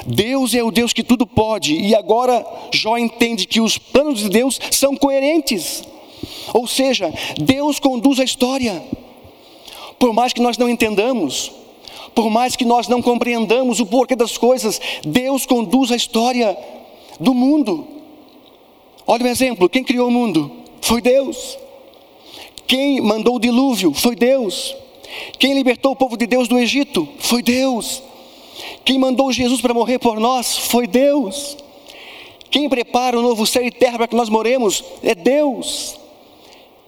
Deus 0.07 0.55
é 0.55 0.63
o 0.63 0.71
Deus 0.71 0.93
que 0.93 1.03
tudo 1.03 1.27
pode, 1.27 1.75
e 1.75 1.95
agora 1.95 2.45
Jó 2.73 2.97
entende 2.97 3.47
que 3.47 3.61
os 3.61 3.79
planos 3.79 4.21
de 4.21 4.29
Deus 4.29 4.59
são 4.71 4.97
coerentes. 4.97 5.85
Ou 6.53 6.67
seja, 6.67 7.13
Deus 7.39 7.79
conduz 7.79 8.19
a 8.21 8.25
história. 8.25 8.83
Por 9.99 10.13
mais 10.13 10.33
que 10.33 10.41
nós 10.41 10.59
não 10.59 10.69
entendamos, 10.69 11.53
por 12.15 12.31
mais 12.31 12.57
que 12.57 12.65
nós 12.65 12.89
não 12.89 13.03
compreendamos 13.03 13.81
o 13.81 13.87
porquê 13.87 14.15
das 14.15 14.39
coisas, 14.39 14.81
Deus 15.05 15.47
conduz 15.47 15.91
a 15.91 15.97
história 15.97 16.57
do 17.19 17.35
mundo. 17.35 17.87
Olha 19.07 19.25
um 19.25 19.29
exemplo: 19.29 19.69
quem 19.69 19.85
criou 19.85 20.09
o 20.09 20.13
mundo? 20.13 20.51
Foi 20.81 21.01
Deus. 21.01 21.59
Quem 22.67 23.01
mandou 23.01 23.37
o 23.37 23.41
dilúvio? 23.41 23.93
Foi 23.93 24.17
Deus. 24.17 24.75
Quem 25.39 25.55
libertou 25.55 25.93
o 25.93 25.97
povo 25.97 26.17
de 26.17 26.27
Deus 26.27 26.49
do 26.49 26.59
Egito? 26.59 27.07
Foi 27.19 27.43
Deus. 27.43 28.03
Quem 28.85 28.99
mandou 28.99 29.33
Jesus 29.33 29.61
para 29.61 29.75
morrer 29.75 29.99
por 29.99 30.21
nós? 30.21 30.59
Foi 30.59 30.87
Deus. 30.87 31.57
Quem 32.51 32.69
prepara 32.69 33.19
o 33.19 33.23
novo 33.23 33.47
céu 33.47 33.65
e 33.65 33.71
terra 33.71 33.99
para 33.99 34.09
que 34.09 34.17
nós 34.17 34.29
moremos? 34.29 34.85
É 35.03 35.15
Deus. 35.15 35.99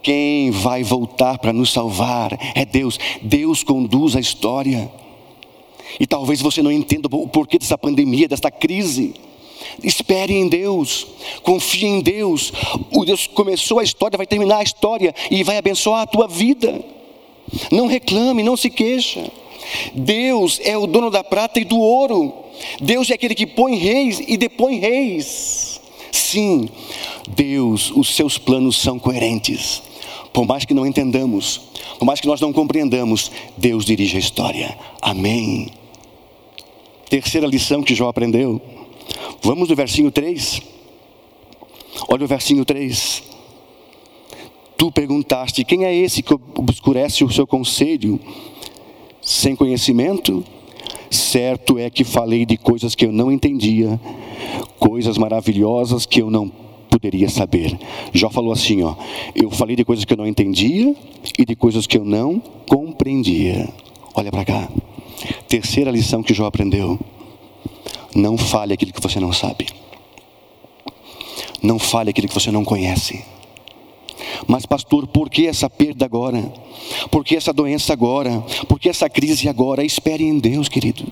Quem 0.02 0.50
vai 0.52 0.84
voltar 0.84 1.38
para 1.38 1.52
nos 1.52 1.72
salvar? 1.72 2.38
É 2.54 2.64
Deus. 2.64 2.98
Deus 3.20 3.64
conduz 3.64 4.14
a 4.14 4.20
história. 4.20 4.88
E 5.98 6.06
talvez 6.06 6.40
você 6.40 6.62
não 6.62 6.70
entenda 6.70 7.08
o 7.10 7.26
porquê 7.26 7.58
dessa 7.58 7.76
pandemia, 7.76 8.28
desta 8.28 8.50
crise. 8.50 9.14
Espere 9.82 10.34
em 10.34 10.48
Deus, 10.48 11.06
confie 11.42 11.86
em 11.86 12.00
Deus. 12.00 12.52
O 12.92 13.04
Deus 13.04 13.26
começou 13.26 13.78
a 13.78 13.82
história, 13.82 14.16
vai 14.16 14.26
terminar 14.26 14.58
a 14.58 14.62
história 14.62 15.14
e 15.30 15.42
vai 15.42 15.56
abençoar 15.56 16.02
a 16.02 16.06
tua 16.06 16.28
vida. 16.28 16.84
Não 17.70 17.86
reclame, 17.86 18.42
não 18.42 18.56
se 18.56 18.70
queixa. 18.70 19.30
Deus 19.94 20.60
é 20.62 20.76
o 20.76 20.86
dono 20.86 21.10
da 21.10 21.24
prata 21.24 21.60
e 21.60 21.64
do 21.64 21.78
ouro. 21.78 22.32
Deus 22.80 23.10
é 23.10 23.14
aquele 23.14 23.34
que 23.34 23.46
põe 23.46 23.76
reis 23.76 24.20
e 24.26 24.36
depõe 24.36 24.78
reis. 24.78 25.80
Sim, 26.12 26.68
Deus, 27.28 27.90
os 27.90 28.14
seus 28.14 28.38
planos 28.38 28.76
são 28.76 28.98
coerentes. 28.98 29.82
Por 30.32 30.46
mais 30.46 30.64
que 30.64 30.74
não 30.74 30.86
entendamos, 30.86 31.60
por 31.98 32.04
mais 32.04 32.20
que 32.20 32.26
nós 32.26 32.40
não 32.40 32.52
compreendamos, 32.52 33.30
Deus 33.56 33.84
dirige 33.84 34.16
a 34.16 34.20
história. 34.20 34.76
Amém. 35.00 35.70
Terceira 37.08 37.46
lição 37.46 37.82
que 37.82 37.94
Jó 37.94 38.08
aprendeu. 38.08 38.60
Vamos 39.42 39.68
no 39.68 39.76
versinho 39.76 40.10
3. 40.10 40.60
Olha 42.08 42.24
o 42.24 42.28
versinho 42.28 42.64
3. 42.64 43.22
Tu 44.76 44.92
perguntaste: 44.92 45.64
quem 45.64 45.84
é 45.84 45.94
esse 45.94 46.22
que 46.22 46.34
obscurece 46.34 47.24
o 47.24 47.32
seu 47.32 47.46
conselho 47.46 48.20
sem 49.26 49.56
conhecimento? 49.56 50.44
Certo 51.10 51.78
é 51.78 51.90
que 51.90 52.04
falei 52.04 52.46
de 52.46 52.56
coisas 52.56 52.94
que 52.94 53.04
eu 53.04 53.12
não 53.12 53.30
entendia, 53.30 54.00
coisas 54.78 55.18
maravilhosas 55.18 56.06
que 56.06 56.22
eu 56.22 56.30
não 56.30 56.48
poderia 56.88 57.28
saber. 57.28 57.76
Jó 58.12 58.30
falou 58.30 58.52
assim, 58.52 58.82
ó, 58.82 58.94
eu 59.34 59.50
falei 59.50 59.74
de 59.74 59.84
coisas 59.84 60.04
que 60.04 60.12
eu 60.12 60.16
não 60.16 60.26
entendia 60.26 60.94
e 61.36 61.44
de 61.44 61.56
coisas 61.56 61.86
que 61.86 61.98
eu 61.98 62.04
não 62.04 62.40
compreendia. 62.68 63.68
Olha 64.14 64.30
para 64.30 64.44
cá. 64.44 64.68
Terceira 65.48 65.90
lição 65.90 66.22
que 66.22 66.32
Jó 66.32 66.46
aprendeu. 66.46 66.98
Não 68.14 68.38
fale 68.38 68.74
aquilo 68.74 68.92
que 68.92 69.02
você 69.02 69.18
não 69.18 69.32
sabe. 69.32 69.66
Não 71.62 71.78
fale 71.78 72.10
aquilo 72.10 72.28
que 72.28 72.34
você 72.34 72.50
não 72.50 72.64
conhece. 72.64 73.24
Mas, 74.46 74.66
pastor, 74.66 75.06
por 75.06 75.28
que 75.28 75.46
essa 75.46 75.68
perda 75.68 76.04
agora? 76.04 76.52
Por 77.10 77.24
que 77.24 77.36
essa 77.36 77.52
doença 77.52 77.92
agora? 77.92 78.40
Por 78.68 78.78
que 78.78 78.88
essa 78.88 79.08
crise 79.08 79.48
agora? 79.48 79.84
Espere 79.84 80.24
em 80.24 80.38
Deus, 80.38 80.68
querido. 80.68 81.04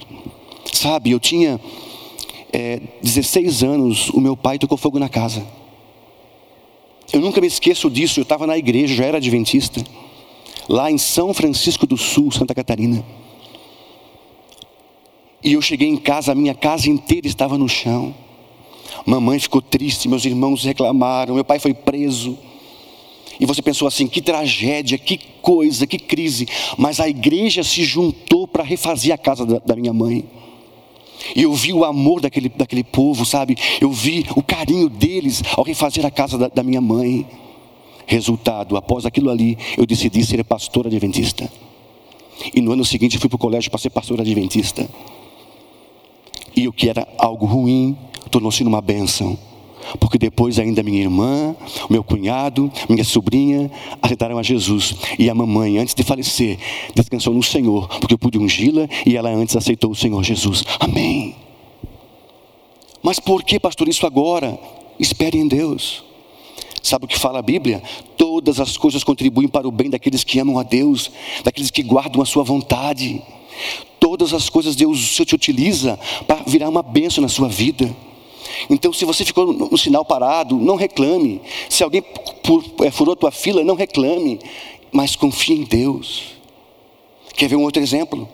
Sabe, 0.72 1.10
eu 1.10 1.20
tinha 1.20 1.60
é, 2.52 2.80
16 3.02 3.62
anos, 3.62 4.10
o 4.10 4.20
meu 4.20 4.36
pai 4.36 4.58
tocou 4.58 4.78
fogo 4.78 4.98
na 4.98 5.08
casa. 5.08 5.44
Eu 7.12 7.20
nunca 7.20 7.40
me 7.40 7.46
esqueço 7.46 7.90
disso, 7.90 8.20
eu 8.20 8.22
estava 8.22 8.46
na 8.46 8.56
igreja, 8.56 8.94
já 8.94 9.04
era 9.04 9.18
adventista, 9.18 9.84
lá 10.68 10.90
em 10.90 10.98
São 10.98 11.34
Francisco 11.34 11.86
do 11.86 11.96
Sul, 11.96 12.32
Santa 12.32 12.54
Catarina. 12.54 13.04
E 15.42 15.52
eu 15.52 15.60
cheguei 15.60 15.88
em 15.88 15.96
casa, 15.96 16.32
a 16.32 16.34
minha 16.34 16.54
casa 16.54 16.88
inteira 16.88 17.26
estava 17.26 17.58
no 17.58 17.68
chão. 17.68 18.14
Mamãe 19.04 19.38
ficou 19.38 19.60
triste, 19.60 20.08
meus 20.08 20.24
irmãos 20.24 20.64
reclamaram, 20.64 21.34
meu 21.34 21.44
pai 21.44 21.58
foi 21.58 21.74
preso. 21.74 22.38
E 23.40 23.46
você 23.46 23.62
pensou 23.62 23.88
assim: 23.88 24.06
que 24.06 24.22
tragédia, 24.22 24.98
que 24.98 25.18
coisa, 25.40 25.86
que 25.86 25.98
crise. 25.98 26.46
Mas 26.76 27.00
a 27.00 27.08
igreja 27.08 27.62
se 27.62 27.84
juntou 27.84 28.46
para 28.46 28.62
refazer 28.62 29.12
a 29.12 29.18
casa 29.18 29.44
da, 29.44 29.58
da 29.58 29.76
minha 29.76 29.92
mãe. 29.92 30.24
E 31.34 31.42
eu 31.42 31.52
vi 31.54 31.72
o 31.72 31.84
amor 31.84 32.20
daquele, 32.20 32.48
daquele 32.48 32.84
povo, 32.84 33.24
sabe? 33.24 33.56
Eu 33.80 33.90
vi 33.90 34.26
o 34.36 34.42
carinho 34.42 34.88
deles 34.88 35.42
ao 35.56 35.64
refazer 35.64 36.04
a 36.04 36.10
casa 36.10 36.36
da, 36.36 36.48
da 36.48 36.62
minha 36.62 36.80
mãe. 36.80 37.26
Resultado, 38.06 38.76
após 38.76 39.06
aquilo 39.06 39.30
ali, 39.30 39.56
eu 39.78 39.86
decidi 39.86 40.24
ser 40.26 40.44
pastor 40.44 40.86
adventista. 40.86 41.50
E 42.54 42.60
no 42.60 42.72
ano 42.72 42.84
seguinte 42.84 43.18
fui 43.18 43.28
para 43.28 43.36
o 43.36 43.38
colégio 43.38 43.70
para 43.70 43.80
ser 43.80 43.90
pastor 43.90 44.20
adventista. 44.20 44.88
E 46.54 46.68
o 46.68 46.72
que 46.72 46.88
era 46.88 47.08
algo 47.18 47.46
ruim 47.46 47.96
tornou-se 48.30 48.62
numa 48.62 48.80
bênção. 48.80 49.38
Porque 49.98 50.18
depois 50.18 50.58
ainda 50.58 50.82
minha 50.82 51.00
irmã, 51.00 51.54
meu 51.88 52.02
cunhado, 52.02 52.70
minha 52.88 53.04
sobrinha 53.04 53.70
aceitaram 54.00 54.38
a 54.38 54.42
Jesus. 54.42 54.94
E 55.18 55.28
a 55.30 55.34
mamãe, 55.34 55.78
antes 55.78 55.94
de 55.94 56.02
falecer, 56.02 56.58
descansou 56.94 57.34
no 57.34 57.42
Senhor, 57.42 57.88
porque 58.00 58.14
eu 58.14 58.18
pude 58.18 58.38
ungí-la 58.38 58.88
e 59.06 59.16
ela 59.16 59.30
antes 59.30 59.56
aceitou 59.56 59.90
o 59.90 59.94
Senhor 59.94 60.22
Jesus. 60.22 60.64
Amém. 60.80 61.34
Mas 63.02 63.20
por 63.20 63.44
que, 63.44 63.60
pastor, 63.60 63.88
isso 63.88 64.06
agora? 64.06 64.58
Espere 64.98 65.38
em 65.38 65.46
Deus. 65.46 66.02
Sabe 66.82 67.06
o 67.06 67.08
que 67.08 67.18
fala 67.18 67.38
a 67.38 67.42
Bíblia? 67.42 67.82
Todas 68.16 68.60
as 68.60 68.76
coisas 68.76 69.02
contribuem 69.02 69.48
para 69.48 69.66
o 69.66 69.70
bem 69.70 69.88
daqueles 69.90 70.22
que 70.22 70.38
amam 70.38 70.58
a 70.58 70.62
Deus, 70.62 71.10
daqueles 71.42 71.70
que 71.70 71.82
guardam 71.82 72.22
a 72.22 72.26
sua 72.26 72.44
vontade. 72.44 73.22
Todas 73.98 74.34
as 74.34 74.50
coisas 74.50 74.76
Deus 74.76 75.14
te 75.14 75.34
utiliza 75.34 75.98
para 76.26 76.42
virar 76.46 76.68
uma 76.68 76.82
bênção 76.82 77.22
na 77.22 77.28
sua 77.28 77.48
vida. 77.48 77.94
Então, 78.68 78.92
se 78.92 79.04
você 79.04 79.24
ficou 79.24 79.52
no 79.52 79.78
sinal 79.78 80.04
parado, 80.04 80.56
não 80.56 80.76
reclame. 80.76 81.40
Se 81.68 81.82
alguém 81.82 82.02
é, 82.84 82.90
furou 82.90 83.14
a 83.14 83.16
tua 83.16 83.30
fila, 83.30 83.64
não 83.64 83.74
reclame. 83.74 84.38
Mas 84.92 85.16
confie 85.16 85.54
em 85.54 85.64
Deus. 85.64 86.34
Quer 87.34 87.48
ver 87.48 87.56
um 87.56 87.62
outro 87.62 87.82
exemplo? 87.82 88.28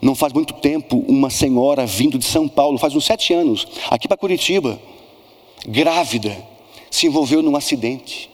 Não 0.00 0.14
faz 0.14 0.32
muito 0.32 0.54
tempo, 0.54 1.04
uma 1.08 1.30
senhora 1.30 1.86
vindo 1.86 2.18
de 2.18 2.24
São 2.24 2.48
Paulo, 2.48 2.78
faz 2.78 2.94
uns 2.94 3.04
sete 3.04 3.32
anos, 3.32 3.66
aqui 3.90 4.06
para 4.06 4.16
Curitiba, 4.16 4.80
grávida, 5.66 6.36
se 6.90 7.06
envolveu 7.06 7.42
num 7.42 7.56
acidente. 7.56 8.30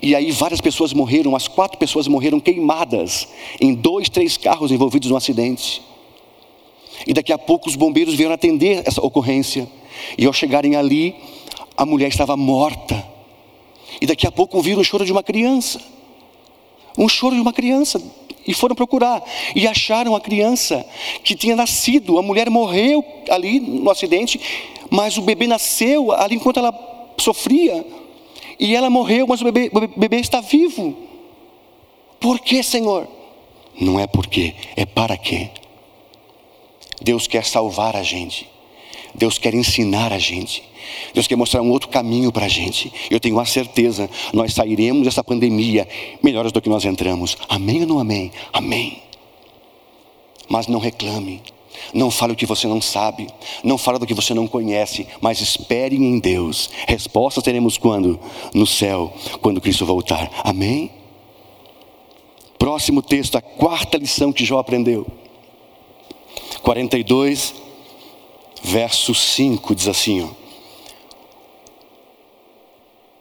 E 0.00 0.14
aí 0.14 0.30
várias 0.30 0.60
pessoas 0.60 0.92
morreram, 0.92 1.34
as 1.34 1.48
quatro 1.48 1.78
pessoas 1.78 2.06
morreram 2.06 2.40
queimadas 2.40 3.28
em 3.60 3.74
dois, 3.74 4.08
três 4.08 4.36
carros 4.36 4.70
envolvidos 4.70 5.10
no 5.10 5.16
acidente. 5.16 5.82
E 7.06 7.12
daqui 7.12 7.32
a 7.32 7.38
pouco 7.38 7.68
os 7.68 7.76
bombeiros 7.76 8.14
vieram 8.14 8.34
atender 8.34 8.82
essa 8.86 9.04
ocorrência. 9.04 9.68
E 10.16 10.26
ao 10.26 10.32
chegarem 10.32 10.76
ali, 10.76 11.16
a 11.76 11.84
mulher 11.84 12.08
estava 12.08 12.36
morta. 12.36 13.04
E 14.00 14.06
daqui 14.06 14.26
a 14.26 14.32
pouco 14.32 14.56
ouviram 14.56 14.80
o 14.80 14.84
choro 14.84 15.04
de 15.04 15.12
uma 15.12 15.22
criança. 15.22 15.80
Um 16.96 17.08
choro 17.08 17.34
de 17.34 17.40
uma 17.40 17.52
criança. 17.52 18.00
E 18.46 18.54
foram 18.54 18.76
procurar. 18.76 19.22
E 19.54 19.66
acharam 19.66 20.14
a 20.14 20.20
criança 20.20 20.86
que 21.24 21.34
tinha 21.34 21.56
nascido. 21.56 22.18
A 22.18 22.22
mulher 22.22 22.48
morreu 22.48 23.04
ali 23.28 23.58
no 23.58 23.90
acidente, 23.90 24.40
mas 24.90 25.16
o 25.18 25.22
bebê 25.22 25.46
nasceu 25.46 26.12
ali 26.12 26.36
enquanto 26.36 26.58
ela 26.58 27.12
sofria. 27.18 27.84
E 28.58 28.74
ela 28.74 28.88
morreu, 28.88 29.26
mas 29.26 29.40
o 29.40 29.44
bebê, 29.44 29.70
o 29.72 30.00
bebê 30.00 30.16
está 30.18 30.40
vivo. 30.40 30.96
Por 32.18 32.40
que, 32.40 32.62
Senhor? 32.62 33.06
Não 33.78 34.00
é 34.00 34.06
porque, 34.06 34.54
é 34.74 34.86
para 34.86 35.16
quê? 35.16 35.50
Deus 37.00 37.26
quer 37.26 37.44
salvar 37.44 37.96
a 37.96 38.02
gente. 38.02 38.48
Deus 39.14 39.38
quer 39.38 39.54
ensinar 39.54 40.12
a 40.12 40.18
gente. 40.18 40.62
Deus 41.14 41.26
quer 41.26 41.36
mostrar 41.36 41.62
um 41.62 41.70
outro 41.70 41.88
caminho 41.88 42.30
para 42.30 42.46
a 42.46 42.48
gente. 42.48 42.92
Eu 43.10 43.18
tenho 43.18 43.38
a 43.40 43.46
certeza, 43.46 44.08
nós 44.32 44.52
sairemos 44.52 45.04
dessa 45.04 45.24
pandemia 45.24 45.88
melhores 46.22 46.52
do 46.52 46.60
que 46.60 46.68
nós 46.68 46.84
entramos. 46.84 47.36
Amém 47.48 47.80
ou 47.80 47.86
não 47.86 47.98
amém? 47.98 48.30
Amém. 48.52 49.02
Mas 50.48 50.66
não 50.66 50.78
reclame. 50.78 51.42
Não 51.92 52.10
fale 52.10 52.32
o 52.32 52.36
que 52.36 52.46
você 52.46 52.66
não 52.66 52.80
sabe. 52.80 53.28
Não 53.62 53.78
fale 53.78 53.98
do 53.98 54.06
que 54.06 54.14
você 54.14 54.32
não 54.34 54.46
conhece. 54.46 55.06
Mas 55.20 55.40
espere 55.40 55.96
em 55.96 56.18
Deus. 56.18 56.70
Resposta 56.86 57.42
teremos 57.42 57.78
quando? 57.78 58.18
No 58.54 58.66
céu, 58.66 59.12
quando 59.40 59.60
Cristo 59.60 59.84
voltar. 59.84 60.30
Amém? 60.44 60.90
Próximo 62.58 63.02
texto, 63.02 63.36
a 63.36 63.42
quarta 63.42 63.98
lição 63.98 64.32
que 64.32 64.44
Jó 64.44 64.58
aprendeu. 64.58 65.06
42, 66.62 67.54
verso 68.62 69.14
5 69.14 69.74
diz 69.74 69.88
assim: 69.88 70.22
ó, 70.22 70.28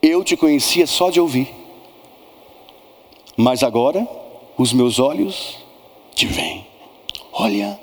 Eu 0.01 0.23
te 0.23 0.35
conhecia 0.35 0.87
só 0.87 1.09
de 1.09 1.19
ouvir, 1.19 1.47
mas 3.35 3.63
agora 3.63 4.07
os 4.57 4.71
meus 4.73 4.99
olhos 4.99 5.57
te 6.15 6.25
veem. 6.25 6.65
Olha, 7.31 7.79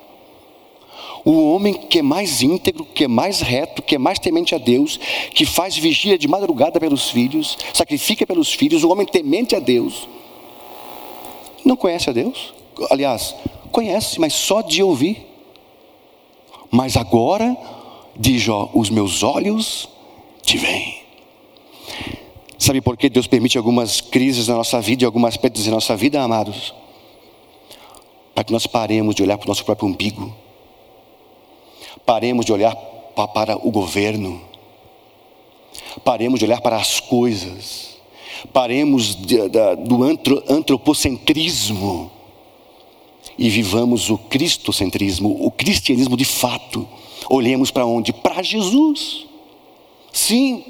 o 1.24 1.55
homem 1.55 1.74
que 1.74 1.99
é 2.01 2.03
mais 2.03 2.43
íntegro, 2.43 2.85
que 2.85 3.05
é 3.05 3.09
mais 3.09 3.41
reto, 3.41 3.83
que 3.83 3.95
é 3.95 3.99
mais 3.99 4.18
temente 4.18 4.55
a 4.55 4.59
Deus, 4.59 4.99
que 5.35 5.45
faz 5.45 5.76
vigília 5.76 6.18
de 6.18 6.26
madrugada 6.26 6.80
pelos 6.80 7.11
filhos, 7.11 7.57
sacrifica 7.72 8.26
pelos 8.26 8.53
filhos, 8.53 8.83
o 8.83 8.91
homem 8.91 9.07
temente 9.07 9.55
a 9.55 9.61
Deus, 9.61 10.09
não 11.64 11.76
conhece 11.76 12.11
a 12.11 12.12
Deus? 12.12 12.53
Aliás, 12.91 13.35
conhece, 13.73 14.20
mas 14.20 14.35
só 14.35 14.61
de 14.61 14.83
ouvir. 14.83 15.27
Mas 16.70 16.97
agora, 16.97 17.57
diz 18.16 18.41
Jó, 18.41 18.70
os 18.73 18.89
meus 18.89 19.23
olhos 19.23 19.89
te 20.43 20.57
veem. 20.57 21.03
Sabe 22.59 22.81
por 22.81 22.97
que 22.97 23.11
Deus 23.11 23.27
permite 23.27 23.59
algumas 23.59 24.01
crises 24.01 24.47
na 24.47 24.55
nossa 24.55 24.81
vida 24.81 25.03
e 25.03 25.07
algumas 25.07 25.35
aspectos 25.35 25.66
na 25.66 25.73
nossa 25.73 25.97
vida, 25.97 26.23
amados? 26.23 26.73
Para 28.35 28.45
que 28.45 28.53
nós 28.53 28.66
paremos 28.66 29.14
de 29.14 29.23
olhar 29.23 29.37
para 29.37 29.47
o 29.47 29.49
nosso 29.49 29.64
próprio 29.64 29.89
umbigo, 29.89 30.33
paremos 32.07 32.47
de 32.47 32.53
olhar 32.53 32.75
para 33.35 33.57
o 33.57 33.70
governo, 33.70 34.41
paremos 36.05 36.39
de 36.39 36.45
olhar 36.45 36.61
para 36.61 36.77
as 36.77 37.01
coisas, 37.01 37.97
paremos 38.53 39.16
de, 39.16 39.49
do 39.49 40.05
antropocentrismo 40.49 42.22
e 43.39 43.49
vivamos 43.49 44.11
o 44.11 44.18
cristocentrismo, 44.18 45.45
o 45.45 45.51
cristianismo 45.51 46.16
de 46.16 46.24
fato. 46.24 46.87
Olhemos 47.28 47.70
para 47.70 47.87
onde? 47.87 48.12
Para 48.12 48.43
Jesus. 48.43 49.26
Sim. 50.12 50.64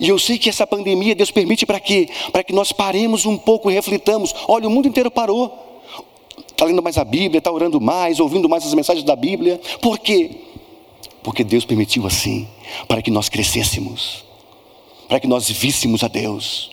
E 0.00 0.08
eu 0.08 0.18
sei 0.18 0.38
que 0.38 0.48
essa 0.48 0.66
pandemia 0.66 1.14
Deus 1.14 1.30
permite 1.30 1.64
para 1.66 1.80
quê? 1.80 2.08
Para 2.32 2.44
que 2.44 2.52
nós 2.52 2.72
paremos 2.72 3.26
um 3.26 3.36
pouco 3.36 3.70
e 3.70 3.74
reflitamos. 3.74 4.34
Olha, 4.46 4.68
o 4.68 4.70
mundo 4.70 4.88
inteiro 4.88 5.10
parou. 5.10 5.82
Está 6.50 6.64
lendo 6.64 6.82
mais 6.82 6.98
a 6.98 7.04
Bíblia, 7.04 7.38
está 7.38 7.52
orando 7.52 7.80
mais, 7.80 8.18
ouvindo 8.18 8.48
mais 8.48 8.66
as 8.66 8.74
mensagens 8.74 9.04
da 9.04 9.14
Bíblia. 9.14 9.60
Por 9.80 9.98
quê? 9.98 10.30
Porque 11.22 11.44
Deus 11.44 11.64
permitiu 11.64 12.06
assim, 12.06 12.48
para 12.86 13.02
que 13.02 13.10
nós 13.10 13.28
crescêssemos, 13.28 14.24
para 15.08 15.20
que 15.20 15.26
nós 15.26 15.48
víssemos 15.48 16.02
a 16.02 16.08
Deus. 16.08 16.70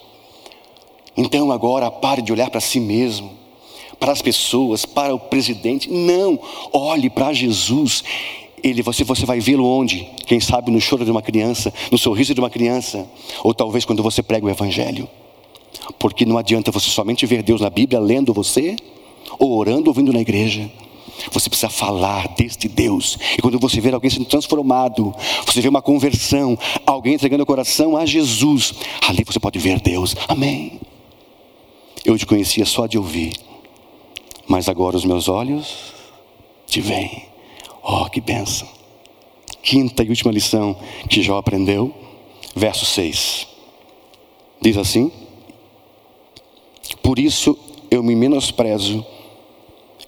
Então 1.18 1.52
agora 1.52 1.90
pare 1.92 2.22
de 2.22 2.32
olhar 2.32 2.50
para 2.50 2.60
si 2.62 2.80
mesmo, 2.80 3.32
para 4.00 4.12
as 4.12 4.22
pessoas, 4.22 4.86
para 4.86 5.14
o 5.14 5.20
presidente. 5.20 5.90
Não, 5.90 6.40
olhe 6.74 7.10
para 7.10 7.34
Jesus. 7.34 8.04
Ele, 8.64 8.82
você, 8.82 9.04
você 9.04 9.26
vai 9.26 9.40
vê-lo 9.40 9.66
onde? 9.66 10.08
Quem 10.26 10.40
sabe 10.40 10.72
no 10.72 10.82
choro 10.82 11.06
de 11.06 11.12
uma 11.12 11.22
criança, 11.22 11.74
no 11.92 11.98
sorriso 11.98 12.34
de 12.34 12.40
uma 12.40 12.50
criança, 12.50 13.08
ou 13.44 13.54
talvez 13.54 13.86
quando 13.86 14.02
você 14.02 14.24
prega 14.24 14.46
o 14.46 14.50
Evangelho. 14.50 15.08
Porque 16.00 16.26
não 16.26 16.38
adianta 16.38 16.72
você 16.72 16.90
somente 16.90 17.26
ver 17.26 17.44
Deus 17.44 17.62
na 17.62 17.70
Bíblia 17.70 18.00
lendo 18.00 18.34
você, 18.34 18.76
ou 19.38 19.58
orando, 19.58 19.90
ouvindo 19.90 20.12
na 20.12 20.20
igreja. 20.20 20.70
Você 21.32 21.50
precisa 21.50 21.70
falar 21.70 22.28
deste 22.30 22.68
Deus. 22.68 23.18
E 23.38 23.42
quando 23.42 23.60
você 23.60 23.80
ver 23.80 23.94
alguém 23.94 24.10
sendo 24.10 24.26
transformado, 24.26 25.14
você 25.46 25.62
vê 25.62 25.68
uma 25.68 25.82
conversão, 25.82 26.58
alguém 26.86 27.14
entregando 27.14 27.44
o 27.44 27.46
coração 27.46 27.96
a 27.96 28.06
Jesus, 28.06 28.74
ali 29.08 29.24
você 29.24 29.40
pode 29.40 29.60
ver 29.60 29.80
Deus. 29.80 30.16
Amém. 30.28 30.80
Eu 32.04 32.18
te 32.18 32.26
conhecia 32.26 32.66
só 32.66 32.86
de 32.86 32.98
ouvir, 32.98 33.34
mas 34.48 34.70
agora 34.70 34.98
os 34.98 35.06
meus 35.06 35.28
olhos 35.28 35.94
te 36.68 36.82
veem. 36.82 37.26
Oh, 37.82 38.10
que 38.10 38.22
bênção. 38.22 38.68
Quinta 39.62 40.04
e 40.04 40.10
última 40.10 40.32
lição 40.32 40.76
que 41.10 41.22
Jó 41.22 41.38
aprendeu, 41.38 41.94
verso 42.56 42.86
6. 42.86 43.48
Diz 44.62 44.78
assim: 44.78 45.12
Por 47.02 47.20
isso 47.20 47.58
eu 47.90 48.04
me 48.04 48.16
menosprezo 48.16 49.06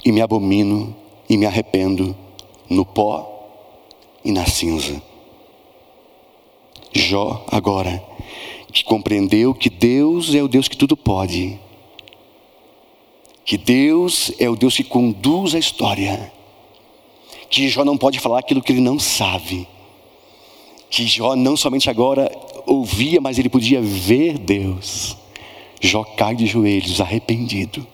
e 0.04 0.12
me 0.12 0.22
abomino 0.22 0.96
e 1.30 1.38
me 1.38 1.46
arrependo 1.46 2.16
no 2.70 2.86
pó 2.86 3.50
e 4.24 4.32
na 4.32 4.46
cinza. 4.46 5.02
Jó, 6.94 7.46
agora, 7.52 8.04
que 8.72 8.84
compreendeu 8.84 9.54
que 9.54 9.70
Deus 9.70 10.34
é 10.34 10.42
o 10.42 10.48
Deus 10.48 10.68
que 10.68 10.78
tudo 10.78 10.98
pode, 10.98 11.60
que 13.48 13.58
Deus 13.58 14.30
é 14.39 14.50
o 14.50 14.58
Deus 14.58 14.76
que 14.76 14.84
conduz 14.84 15.56
a 15.56 15.58
história, 15.58 16.34
que 17.50 17.70
Jó 17.70 17.86
não 17.86 17.98
pode 17.98 18.20
falar 18.20 18.39
aquilo 18.39 18.62
que 18.62 18.74
ele 18.74 18.82
não 18.82 19.00
sabe, 19.00 19.66
que 20.89 21.08
Jó 21.08 21.34
não 21.34 21.56
somente 21.56 21.89
agora 21.89 22.30
ouvia, 22.66 23.22
mas 23.22 23.39
ele 23.39 23.48
podia 23.48 23.82
ver 23.82 24.38
Deus. 24.38 25.16
Jó 25.80 26.04
cai 26.04 26.36
de 26.36 26.45
joelhos, 26.45 27.00
arrependido, 27.00 27.88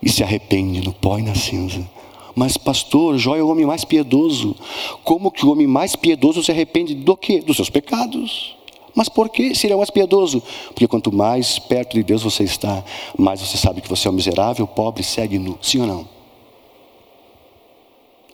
e 0.00 0.08
se 0.08 0.22
arrepende 0.22 0.80
no 0.82 0.92
pó 0.92 1.18
e 1.18 1.22
na 1.22 1.34
cinza. 1.34 1.84
Mas, 2.32 2.56
pastor, 2.56 3.18
Jó 3.18 3.34
é 3.34 3.42
o 3.42 3.48
homem 3.48 3.66
mais 3.66 3.84
piedoso. 3.84 4.54
Como 5.02 5.32
que 5.32 5.44
o 5.44 5.50
homem 5.50 5.66
mais 5.66 5.96
piedoso 5.96 6.44
se 6.44 6.52
arrepende 6.52 6.94
do 6.94 7.16
quê? 7.16 7.40
Dos 7.40 7.56
seus 7.56 7.68
pecados. 7.68 8.56
Mas 8.94 9.08
por 9.08 9.28
que 9.28 9.54
se 9.54 9.66
ele 9.66 9.74
é 9.74 9.76
mais 9.76 9.90
piedoso? 9.90 10.42
Porque 10.68 10.86
quanto 10.86 11.12
mais 11.12 11.58
perto 11.58 11.94
de 11.94 12.02
Deus 12.02 12.22
você 12.22 12.44
está, 12.44 12.84
mais 13.18 13.40
você 13.40 13.56
sabe 13.56 13.80
que 13.80 13.88
você 13.88 14.08
é 14.08 14.10
um 14.10 14.14
miserável, 14.14 14.66
pobre, 14.66 15.02
segue 15.02 15.38
nu. 15.38 15.58
Sim 15.62 15.80
ou 15.80 15.86
não? 15.86 16.08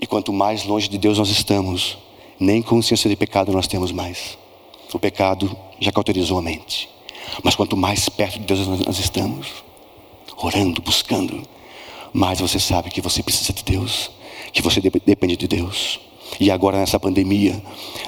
E 0.00 0.06
quanto 0.06 0.32
mais 0.32 0.64
longe 0.64 0.88
de 0.88 0.98
Deus 0.98 1.18
nós 1.18 1.28
estamos, 1.28 1.96
nem 2.38 2.62
consciência 2.62 3.08
de 3.08 3.16
pecado 3.16 3.52
nós 3.52 3.66
temos 3.66 3.92
mais. 3.92 4.36
O 4.92 4.98
pecado 4.98 5.56
já 5.80 5.90
cauterizou 5.90 6.38
a 6.38 6.42
mente. 6.42 6.88
Mas 7.42 7.54
quanto 7.54 7.76
mais 7.76 8.08
perto 8.08 8.38
de 8.38 8.46
Deus 8.46 8.66
nós 8.66 8.98
estamos, 8.98 9.48
orando, 10.36 10.80
buscando, 10.80 11.42
mais 12.12 12.40
você 12.40 12.58
sabe 12.58 12.90
que 12.90 13.00
você 13.00 13.22
precisa 13.22 13.52
de 13.52 13.62
Deus, 13.62 14.10
que 14.52 14.62
você 14.62 14.80
depende 14.80 15.36
de 15.36 15.48
Deus. 15.48 16.00
E 16.38 16.50
agora 16.50 16.78
nessa 16.78 17.00
pandemia, 17.00 17.62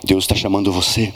Deus 0.04 0.24
está 0.24 0.34
chamando 0.34 0.72
você 0.72 1.12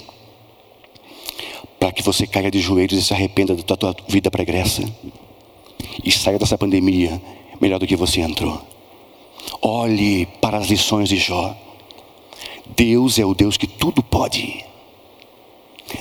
para 1.82 1.90
que 1.90 2.00
você 2.00 2.28
caia 2.28 2.48
de 2.48 2.60
joelhos 2.60 2.96
e 2.96 3.02
se 3.02 3.12
arrependa 3.12 3.56
da 3.56 3.76
tua 3.76 3.92
vida 4.06 4.30
pregressa 4.30 4.84
e 6.04 6.12
saia 6.12 6.38
dessa 6.38 6.56
pandemia 6.56 7.20
melhor 7.60 7.80
do 7.80 7.88
que 7.88 7.96
você 7.96 8.20
entrou. 8.20 8.62
Olhe 9.60 10.26
para 10.40 10.58
as 10.58 10.68
lições 10.68 11.08
de 11.08 11.16
Jó. 11.16 11.56
Deus 12.76 13.18
é 13.18 13.24
o 13.24 13.34
Deus 13.34 13.56
que 13.56 13.66
tudo 13.66 14.00
pode. 14.00 14.64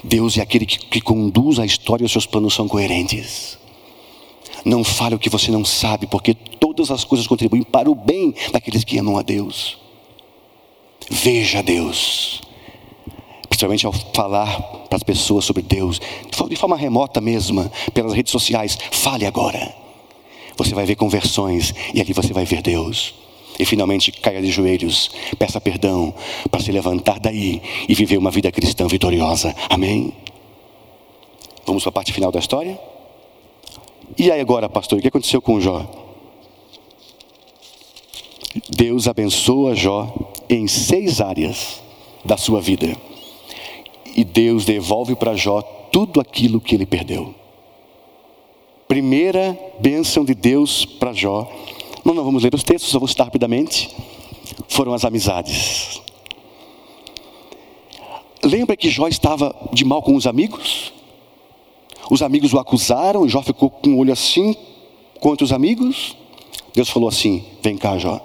Deus 0.04 0.38
é 0.38 0.42
aquele 0.42 0.68
que, 0.68 0.78
que 0.78 1.02
conduz 1.02 1.58
a 1.58 1.66
história 1.66 2.04
e 2.04 2.06
os 2.06 2.12
seus 2.12 2.28
planos 2.28 2.54
são 2.54 2.68
coerentes. 2.68 3.58
Não 4.64 4.84
fale 4.84 5.16
o 5.16 5.20
que 5.20 5.32
você 5.32 5.50
não 5.50 5.66
sabe, 5.66 6.06
porque 6.06 6.36
todas 6.36 6.92
as 6.92 7.04
coisas 7.04 7.26
contribuem 7.26 7.64
para 7.64 7.90
o 7.90 7.96
bem 7.96 8.36
daqueles 8.52 8.84
que 8.84 9.00
amam 9.00 9.18
a 9.18 9.24
Deus. 9.24 9.80
Veja 11.10 11.64
Deus 11.64 12.51
principalmente 13.52 13.86
ao 13.86 13.92
falar 13.92 14.62
para 14.88 14.96
as 14.96 15.04
pessoas 15.04 15.44
sobre 15.44 15.62
Deus, 15.62 16.00
de 16.50 16.56
forma 16.56 16.78
remota 16.78 17.20
mesmo, 17.20 17.70
pelas 17.94 18.14
redes 18.14 18.32
sociais, 18.32 18.78
fale 18.92 19.26
agora. 19.26 19.76
Você 20.56 20.74
vai 20.74 20.86
ver 20.86 20.96
conversões 20.96 21.76
e 21.94 22.00
ali 22.00 22.14
você 22.14 22.32
vai 22.32 22.46
ver 22.46 22.62
Deus. 22.62 23.14
E 23.60 23.66
finalmente 23.66 24.10
caia 24.10 24.42
de 24.42 24.50
joelhos, 24.50 25.12
peça 25.38 25.60
perdão 25.60 26.14
para 26.50 26.62
se 26.62 26.72
levantar 26.72 27.20
daí 27.20 27.62
e 27.90 27.94
viver 27.94 28.18
uma 28.18 28.32
vida 28.32 28.50
cristã 28.54 28.88
vitoriosa. 28.88 29.54
Amém? 29.70 30.14
Vamos 31.66 31.84
para 31.84 31.90
a 31.90 31.94
parte 31.94 32.14
final 32.14 32.32
da 32.32 32.40
história? 32.40 32.80
E 34.18 34.32
aí 34.32 34.40
agora, 34.40 34.70
pastor, 34.70 34.98
o 34.98 35.02
que 35.02 35.10
aconteceu 35.10 35.42
com 35.42 35.60
Jó? 35.60 35.86
Deus 38.70 39.10
abençoa 39.10 39.76
Jó 39.76 40.14
em 40.50 40.68
seis 40.70 41.20
áreas 41.20 41.82
da 42.24 42.38
sua 42.38 42.62
vida 42.62 43.11
e 44.16 44.24
Deus 44.24 44.66
devolve 44.66 45.16
para 45.16 45.36
Jó 45.36 45.62
tudo 45.92 46.20
aquilo 46.20 46.62
que 46.62 46.76
ele 46.76 46.86
perdeu. 46.86 47.34
Primeira 48.88 49.58
bênção 49.80 50.26
de 50.26 50.36
Deus 50.36 50.86
para 50.86 51.14
Jó, 51.14 51.50
não, 52.04 52.14
não 52.14 52.24
vamos 52.24 52.44
ler 52.44 52.54
os 52.54 52.64
textos, 52.64 52.92
só 52.92 53.00
vou 53.00 53.08
citar 53.08 53.26
rapidamente. 53.26 53.90
Foram 54.68 54.94
as 54.94 55.06
amizades. 55.06 56.02
Lembra 58.44 58.76
que 58.76 58.90
Jó 58.90 59.08
estava 59.08 59.56
de 59.72 59.86
mal 59.86 60.02
com 60.02 60.16
os 60.16 60.26
amigos? 60.26 60.92
Os 62.10 62.22
amigos 62.22 62.54
o 62.54 62.60
acusaram, 62.60 63.30
Jó 63.30 63.42
ficou 63.42 63.70
com 63.70 63.92
o 63.92 63.98
olho 64.00 64.12
assim 64.12 64.56
contra 65.20 65.46
os 65.46 65.54
amigos. 65.54 66.18
Deus 66.74 66.90
falou 66.90 67.08
assim: 67.08 67.46
Vem 67.62 67.78
cá, 67.78 67.98
Jó. 67.98 68.20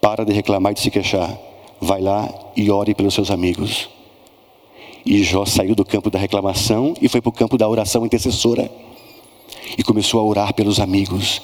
Para 0.00 0.24
de 0.24 0.32
reclamar 0.32 0.72
e 0.72 0.74
de 0.74 0.80
se 0.80 0.90
queixar. 0.90 1.36
Vai 1.80 2.00
lá 2.00 2.32
e 2.54 2.70
ore 2.70 2.94
pelos 2.94 3.14
seus 3.14 3.30
amigos. 3.30 3.88
E 5.04 5.22
Jó 5.22 5.44
saiu 5.44 5.74
do 5.74 5.84
campo 5.84 6.10
da 6.10 6.18
reclamação 6.18 6.94
e 7.00 7.08
foi 7.08 7.20
para 7.20 7.28
o 7.28 7.32
campo 7.32 7.58
da 7.58 7.68
oração 7.68 8.06
intercessora. 8.06 8.70
E 9.76 9.82
começou 9.82 10.20
a 10.20 10.24
orar 10.24 10.54
pelos 10.54 10.80
amigos. 10.80 11.42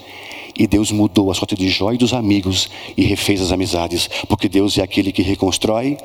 E 0.59 0.67
Deus 0.67 0.91
mudou 0.91 1.31
a 1.31 1.35
sorte 1.35 1.55
de 1.55 1.69
Jó 1.69 1.93
e 1.93 1.99
dos 1.99 2.13
amigos 2.13 2.71
e 2.97 3.05
refez 3.05 3.41
as 3.41 3.53
amizades. 3.53 4.09
Porque 4.29 4.49
Deus 4.49 4.79
é 4.79 4.83
aquele 4.83 5.13
que 5.13 5.23
reconstrói 5.23 5.99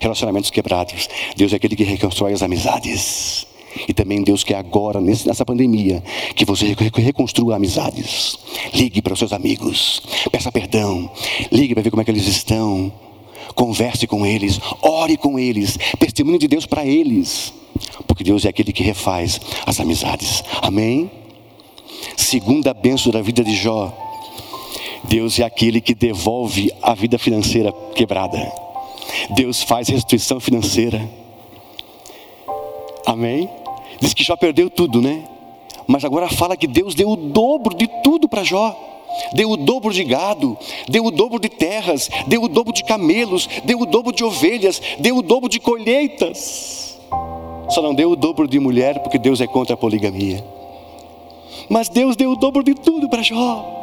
relacionamentos 0.00 0.50
quebrados. 0.50 1.08
Deus 1.36 1.52
é 1.52 1.56
aquele 1.56 1.76
que 1.76 1.84
reconstrói 1.84 2.32
as 2.32 2.42
amizades. 2.42 3.46
E 3.88 3.94
também 3.94 4.22
Deus 4.22 4.44
quer 4.44 4.56
agora, 4.56 5.00
nessa 5.00 5.44
pandemia, 5.44 6.02
que 6.34 6.44
você 6.44 6.76
reconstrua 6.94 7.56
amizades. 7.56 8.38
Ligue 8.74 9.00
para 9.00 9.14
os 9.14 9.18
seus 9.18 9.32
amigos, 9.32 10.02
peça 10.30 10.52
perdão, 10.52 11.10
ligue 11.50 11.74
para 11.74 11.82
ver 11.82 11.90
como 11.90 12.02
é 12.02 12.04
que 12.04 12.10
eles 12.10 12.26
estão. 12.26 12.92
Converse 13.54 14.06
com 14.06 14.24
eles, 14.24 14.60
ore 14.80 15.16
com 15.16 15.38
eles, 15.38 15.78
testemunhe 15.98 16.38
de 16.38 16.48
Deus 16.48 16.66
para 16.66 16.84
eles. 16.84 17.52
Porque 18.06 18.24
Deus 18.24 18.44
é 18.44 18.48
aquele 18.48 18.72
que 18.72 18.82
refaz 18.82 19.40
as 19.66 19.80
amizades. 19.80 20.42
Amém? 20.60 21.10
Segunda 22.16 22.74
benção 22.74 23.12
da 23.12 23.22
vida 23.22 23.42
de 23.44 23.54
Jó. 23.54 23.92
Deus 25.04 25.38
é 25.38 25.44
aquele 25.44 25.80
que 25.80 25.94
devolve 25.94 26.72
a 26.80 26.94
vida 26.94 27.18
financeira 27.18 27.72
quebrada. 27.94 28.52
Deus 29.30 29.62
faz 29.62 29.88
restituição 29.88 30.40
financeira. 30.40 31.08
Amém? 33.06 33.48
Diz 34.00 34.14
que 34.14 34.24
Jó 34.24 34.36
perdeu 34.36 34.70
tudo, 34.70 35.00
né? 35.00 35.24
Mas 35.86 36.04
agora 36.04 36.28
fala 36.28 36.56
que 36.56 36.66
Deus 36.66 36.94
deu 36.94 37.10
o 37.10 37.16
dobro 37.16 37.74
de 37.74 37.88
tudo 38.02 38.28
para 38.28 38.44
Jó. 38.44 38.91
Deu 39.32 39.50
o 39.50 39.56
dobro 39.56 39.92
de 39.92 40.04
gado, 40.04 40.56
deu 40.88 41.04
o 41.04 41.10
dobro 41.10 41.38
de 41.38 41.48
terras, 41.48 42.08
deu 42.26 42.42
o 42.42 42.48
dobro 42.48 42.72
de 42.72 42.84
camelos, 42.84 43.48
deu 43.64 43.80
o 43.80 43.86
dobro 43.86 44.12
de 44.12 44.24
ovelhas, 44.24 44.80
deu 44.98 45.16
o 45.16 45.22
dobro 45.22 45.48
de 45.48 45.60
colheitas. 45.60 46.98
Só 47.68 47.80
não 47.80 47.94
deu 47.94 48.10
o 48.10 48.16
dobro 48.16 48.46
de 48.46 48.58
mulher, 48.58 49.00
porque 49.00 49.18
Deus 49.18 49.40
é 49.40 49.46
contra 49.46 49.74
a 49.74 49.76
poligamia. 49.76 50.44
Mas 51.68 51.88
Deus 51.88 52.16
deu 52.16 52.30
o 52.30 52.36
dobro 52.36 52.62
de 52.62 52.74
tudo 52.74 53.08
para 53.08 53.22
Jó. 53.22 53.80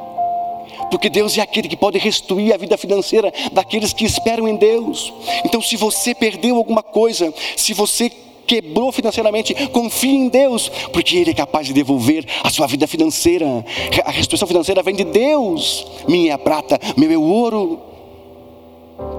Porque 0.91 1.09
Deus 1.09 1.38
é 1.38 1.41
aquele 1.41 1.67
que 1.67 1.77
pode 1.77 1.97
restituir 1.97 2.53
a 2.53 2.57
vida 2.57 2.77
financeira 2.77 3.32
daqueles 3.51 3.93
que 3.93 4.05
esperam 4.05 4.47
em 4.47 4.55
Deus. 4.55 5.13
Então, 5.45 5.61
se 5.61 5.75
você 5.75 6.15
perdeu 6.15 6.55
alguma 6.55 6.82
coisa, 6.82 7.34
se 7.55 7.73
você 7.73 8.11
quebrou 8.50 8.91
financeiramente, 8.91 9.54
confie 9.68 10.16
em 10.16 10.28
Deus, 10.28 10.70
porque 10.91 11.16
Ele 11.18 11.30
é 11.30 11.34
capaz 11.36 11.68
de 11.68 11.74
devolver 11.74 12.26
a 12.43 12.50
sua 12.50 12.66
vida 12.66 12.88
financeira. 12.88 13.64
A 14.04 14.10
restituição 14.10 14.47
financeira 14.47 14.82
vem 14.82 14.95
de 14.95 15.04
Deus. 15.04 15.86
Minha 16.08 16.32
é 16.32 16.34
a 16.34 16.38
prata, 16.38 16.80
meu 16.97 17.12
é 17.12 17.16
o 17.16 17.22
ouro. 17.22 17.80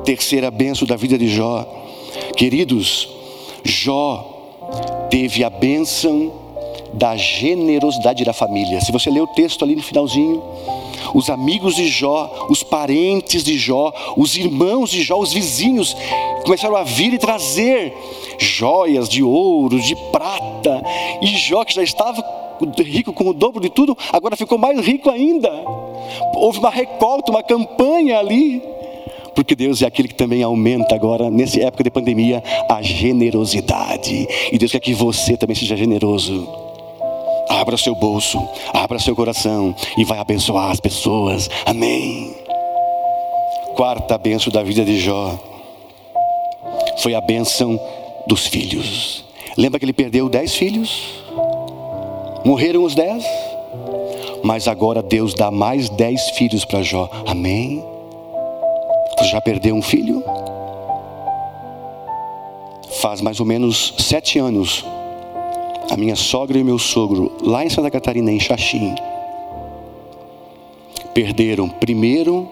Terceira 0.04 0.50
benção 0.50 0.86
da 0.86 0.96
vida 0.96 1.16
de 1.16 1.28
Jó. 1.28 1.64
Queridos, 2.36 3.08
Jó 3.62 5.06
teve 5.08 5.44
a 5.44 5.50
bênção 5.50 6.32
da 6.92 7.16
generosidade 7.16 8.24
da 8.24 8.32
família. 8.32 8.80
Se 8.80 8.90
você 8.90 9.10
ler 9.10 9.20
o 9.20 9.28
texto 9.28 9.64
ali 9.64 9.76
no 9.76 9.82
finalzinho, 9.82 10.42
os 11.14 11.30
amigos 11.30 11.74
de 11.74 11.88
Jó, 11.88 12.46
os 12.48 12.62
parentes 12.62 13.42
de 13.42 13.56
Jó, 13.56 13.92
os 14.16 14.36
irmãos 14.36 14.90
de 14.90 15.02
Jó, 15.02 15.18
os 15.18 15.32
vizinhos, 15.32 15.96
começaram 16.44 16.76
a 16.76 16.82
vir 16.82 17.12
e 17.14 17.18
trazer 17.18 17.92
joias 18.38 19.08
de 19.08 19.22
ouro, 19.22 19.80
de 19.80 19.94
prata, 20.10 20.82
e 21.22 21.26
Jó, 21.36 21.64
que 21.64 21.74
já 21.74 21.82
estava 21.82 22.22
rico 22.78 23.12
com 23.12 23.28
o 23.28 23.32
dobro 23.32 23.60
de 23.60 23.70
tudo, 23.70 23.96
agora 24.12 24.36
ficou 24.36 24.58
mais 24.58 24.78
rico 24.80 25.10
ainda. 25.10 25.50
Houve 26.34 26.58
uma 26.58 26.70
recolta, 26.70 27.30
uma 27.30 27.42
campanha 27.42 28.18
ali. 28.18 28.62
Porque 29.34 29.54
Deus 29.54 29.80
é 29.80 29.86
aquele 29.86 30.08
que 30.08 30.14
também 30.14 30.42
aumenta 30.42 30.94
agora, 30.94 31.30
nessa 31.30 31.60
época 31.60 31.84
de 31.84 31.90
pandemia, 31.90 32.42
a 32.68 32.82
generosidade. 32.82 34.26
E 34.52 34.58
Deus 34.58 34.72
quer 34.72 34.80
que 34.80 34.92
você 34.92 35.36
também 35.36 35.56
seja 35.56 35.76
generoso. 35.76 36.69
Abra 37.50 37.76
seu 37.76 37.96
bolso, 37.96 38.40
abra 38.72 39.00
seu 39.00 39.16
coração 39.16 39.74
e 39.98 40.04
vai 40.04 40.20
abençoar 40.20 40.70
as 40.70 40.78
pessoas. 40.78 41.50
Amém. 41.66 42.32
Quarta 43.74 44.16
benção 44.16 44.52
da 44.52 44.62
vida 44.62 44.84
de 44.84 45.00
Jó 45.00 45.36
foi 46.98 47.12
a 47.12 47.20
benção 47.20 47.78
dos 48.24 48.46
filhos. 48.46 49.24
Lembra 49.56 49.80
que 49.80 49.84
ele 49.84 49.92
perdeu 49.92 50.28
dez 50.28 50.54
filhos? 50.54 51.24
Morreram 52.44 52.84
os 52.84 52.94
dez? 52.94 53.24
Mas 54.44 54.68
agora 54.68 55.02
Deus 55.02 55.34
dá 55.34 55.50
mais 55.50 55.88
dez 55.90 56.30
filhos 56.30 56.64
para 56.64 56.82
Jó. 56.82 57.10
Amém? 57.26 57.84
Você 59.18 59.24
já 59.24 59.40
perdeu 59.40 59.74
um 59.74 59.82
filho? 59.82 60.22
Faz 63.00 63.20
mais 63.20 63.40
ou 63.40 63.46
menos 63.46 63.92
sete 63.98 64.38
anos 64.38 64.84
a 65.90 65.96
minha 65.96 66.14
sogra 66.14 66.56
e 66.56 66.62
meu 66.62 66.78
sogro, 66.78 67.32
lá 67.42 67.64
em 67.64 67.68
Santa 67.68 67.90
Catarina, 67.90 68.30
em 68.30 68.38
Xaxim, 68.38 68.94
perderam 71.12 71.68
primeiro 71.68 72.48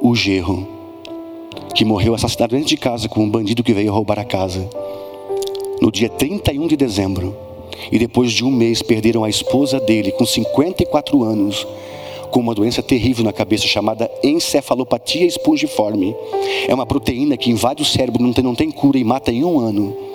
o 0.00 0.14
gerro, 0.14 0.66
que 1.74 1.84
morreu 1.84 2.14
assassinado 2.14 2.56
dentro 2.56 2.70
de 2.70 2.78
casa 2.78 3.06
com 3.06 3.22
um 3.22 3.28
bandido 3.28 3.62
que 3.62 3.74
veio 3.74 3.92
roubar 3.92 4.18
a 4.18 4.24
casa, 4.24 4.68
no 5.82 5.92
dia 5.92 6.08
31 6.08 6.66
de 6.66 6.76
dezembro. 6.76 7.36
E 7.92 7.98
depois 7.98 8.32
de 8.32 8.42
um 8.42 8.50
mês 8.50 8.82
perderam 8.82 9.22
a 9.22 9.28
esposa 9.28 9.78
dele, 9.78 10.10
com 10.10 10.24
54 10.24 11.22
anos, 11.22 11.66
com 12.30 12.40
uma 12.40 12.54
doença 12.54 12.82
terrível 12.82 13.22
na 13.22 13.32
cabeça 13.32 13.66
chamada 13.66 14.10
encefalopatia 14.24 15.26
espongiforme. 15.26 16.16
É 16.66 16.74
uma 16.74 16.86
proteína 16.86 17.36
que 17.36 17.50
invade 17.50 17.82
o 17.82 17.86
cérebro, 17.86 18.22
não 18.22 18.32
tem, 18.32 18.42
não 18.42 18.54
tem 18.54 18.70
cura 18.70 18.98
e 18.98 19.04
mata 19.04 19.30
em 19.30 19.44
um 19.44 19.60
ano. 19.60 20.07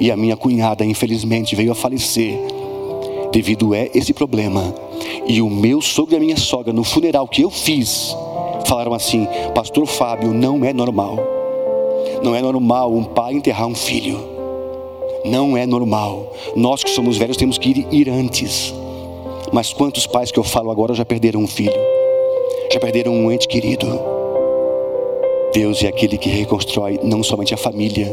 E 0.00 0.10
a 0.10 0.16
minha 0.16 0.36
cunhada, 0.36 0.84
infelizmente, 0.84 1.56
veio 1.56 1.72
a 1.72 1.74
falecer 1.74 2.38
devido 3.32 3.74
a 3.74 3.78
esse 3.94 4.12
problema. 4.12 4.74
E 5.26 5.42
o 5.42 5.50
meu 5.50 5.80
sogro 5.80 6.14
e 6.14 6.16
a 6.16 6.20
minha 6.20 6.36
sogra, 6.36 6.72
no 6.72 6.84
funeral 6.84 7.26
que 7.26 7.42
eu 7.42 7.50
fiz, 7.50 8.14
falaram 8.66 8.94
assim: 8.94 9.26
Pastor 9.54 9.86
Fábio, 9.86 10.32
não 10.32 10.64
é 10.64 10.72
normal. 10.72 11.18
Não 12.22 12.34
é 12.34 12.40
normal 12.40 12.92
um 12.92 13.04
pai 13.04 13.34
enterrar 13.34 13.66
um 13.66 13.74
filho. 13.74 14.18
Não 15.24 15.56
é 15.56 15.66
normal. 15.66 16.32
Nós 16.54 16.84
que 16.84 16.90
somos 16.90 17.16
velhos 17.16 17.36
temos 17.36 17.58
que 17.58 17.70
ir, 17.70 17.86
ir 17.90 18.08
antes. 18.08 18.72
Mas 19.52 19.72
quantos 19.72 20.06
pais 20.06 20.30
que 20.30 20.38
eu 20.38 20.44
falo 20.44 20.70
agora 20.70 20.94
já 20.94 21.04
perderam 21.04 21.40
um 21.40 21.46
filho? 21.46 21.72
Já 22.72 22.80
perderam 22.80 23.12
um 23.12 23.30
ente 23.30 23.46
querido? 23.46 24.15
Deus 25.56 25.82
é 25.82 25.88
aquele 25.88 26.18
que 26.18 26.28
reconstrói 26.28 27.00
não 27.02 27.22
somente 27.22 27.54
a 27.54 27.56
família, 27.56 28.06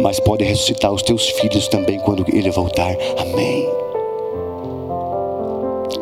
mas 0.00 0.18
pode 0.18 0.42
ressuscitar 0.42 0.90
os 0.90 1.02
teus 1.02 1.28
filhos 1.28 1.68
também 1.68 2.00
quando 2.00 2.24
ele 2.34 2.50
voltar. 2.50 2.96
Amém. 3.18 3.68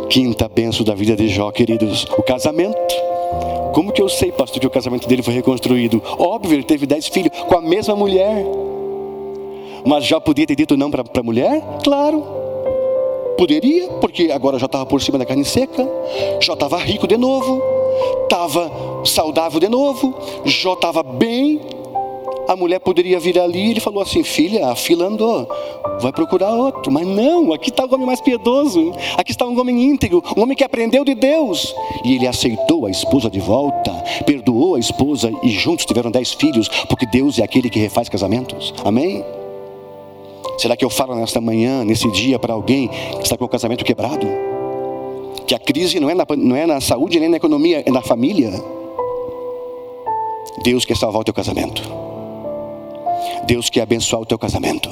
Quinta 0.08 0.48
benção 0.48 0.84
da 0.84 0.94
vida 0.94 1.16
de 1.16 1.26
Jó, 1.26 1.50
queridos, 1.50 2.06
o 2.16 2.22
casamento. 2.22 2.94
Como 3.74 3.90
que 3.90 4.00
eu 4.00 4.08
sei, 4.08 4.30
pastor, 4.30 4.60
que 4.60 4.66
o 4.68 4.70
casamento 4.70 5.08
dele 5.08 5.24
foi 5.24 5.34
reconstruído? 5.34 6.00
Óbvio, 6.16 6.54
ele 6.54 6.62
teve 6.62 6.86
dez 6.86 7.08
filhos 7.08 7.36
com 7.48 7.58
a 7.58 7.60
mesma 7.60 7.96
mulher. 7.96 8.46
Mas 9.84 10.04
já 10.06 10.20
podia 10.20 10.46
ter 10.46 10.54
dito 10.54 10.76
não 10.76 10.88
para 10.88 11.02
a 11.02 11.22
mulher? 11.24 11.60
Claro. 11.82 12.24
Poderia, 13.36 13.88
porque 14.00 14.30
agora 14.30 14.56
já 14.56 14.66
estava 14.66 14.86
por 14.86 15.02
cima 15.02 15.18
da 15.18 15.26
carne 15.26 15.44
seca, 15.44 15.88
já 16.40 16.52
estava 16.52 16.78
rico 16.78 17.08
de 17.08 17.16
novo, 17.16 17.60
estava 18.22 18.70
saudável 19.04 19.60
de 19.60 19.68
novo, 19.68 20.14
Jó 20.44 20.74
estava 20.74 21.02
bem. 21.02 21.60
A 22.48 22.56
mulher 22.56 22.80
poderia 22.80 23.20
vir 23.20 23.38
ali 23.38 23.68
e 23.68 23.70
ele 23.70 23.80
falou 23.80 24.02
assim: 24.02 24.24
Filha, 24.24 24.68
a 24.68 24.74
fila 24.74 25.06
andou, 25.06 25.48
vai 26.00 26.12
procurar 26.12 26.52
outro. 26.52 26.90
Mas 26.90 27.06
não, 27.06 27.52
aqui 27.52 27.70
está 27.70 27.84
o 27.84 27.94
homem 27.94 28.06
mais 28.06 28.20
piedoso, 28.20 28.92
aqui 29.16 29.30
está 29.30 29.46
um 29.46 29.58
homem 29.58 29.84
íntegro, 29.84 30.22
um 30.36 30.42
homem 30.42 30.56
que 30.56 30.64
aprendeu 30.64 31.04
de 31.04 31.14
Deus. 31.14 31.74
E 32.04 32.16
ele 32.16 32.26
aceitou 32.26 32.86
a 32.86 32.90
esposa 32.90 33.30
de 33.30 33.38
volta, 33.38 33.92
perdoou 34.26 34.74
a 34.74 34.80
esposa 34.80 35.30
e 35.44 35.50
juntos 35.50 35.84
tiveram 35.84 36.10
dez 36.10 36.32
filhos, 36.32 36.68
porque 36.88 37.06
Deus 37.06 37.38
é 37.38 37.44
aquele 37.44 37.70
que 37.70 37.78
refaz 37.78 38.08
casamentos. 38.08 38.74
Amém? 38.84 39.24
Será 40.58 40.76
que 40.76 40.84
eu 40.84 40.90
falo 40.90 41.14
nesta 41.14 41.40
manhã, 41.40 41.84
nesse 41.84 42.10
dia, 42.10 42.38
para 42.38 42.52
alguém 42.52 42.88
que 42.88 43.22
está 43.22 43.36
com 43.36 43.44
o 43.44 43.48
casamento 43.48 43.84
quebrado? 43.84 44.49
Que 45.50 45.54
a 45.56 45.58
crise 45.58 45.98
não 45.98 46.08
é, 46.08 46.14
na, 46.14 46.24
não 46.36 46.54
é 46.54 46.64
na 46.64 46.80
saúde 46.80 47.18
nem 47.18 47.28
na 47.28 47.36
economia, 47.36 47.82
é 47.84 47.90
na 47.90 48.00
família. 48.00 48.52
Deus 50.62 50.84
quer 50.84 50.96
salvar 50.96 51.22
o 51.22 51.24
teu 51.24 51.34
casamento. 51.34 51.82
Deus 53.48 53.68
quer 53.68 53.80
abençoar 53.80 54.22
o 54.22 54.24
teu 54.24 54.38
casamento. 54.38 54.88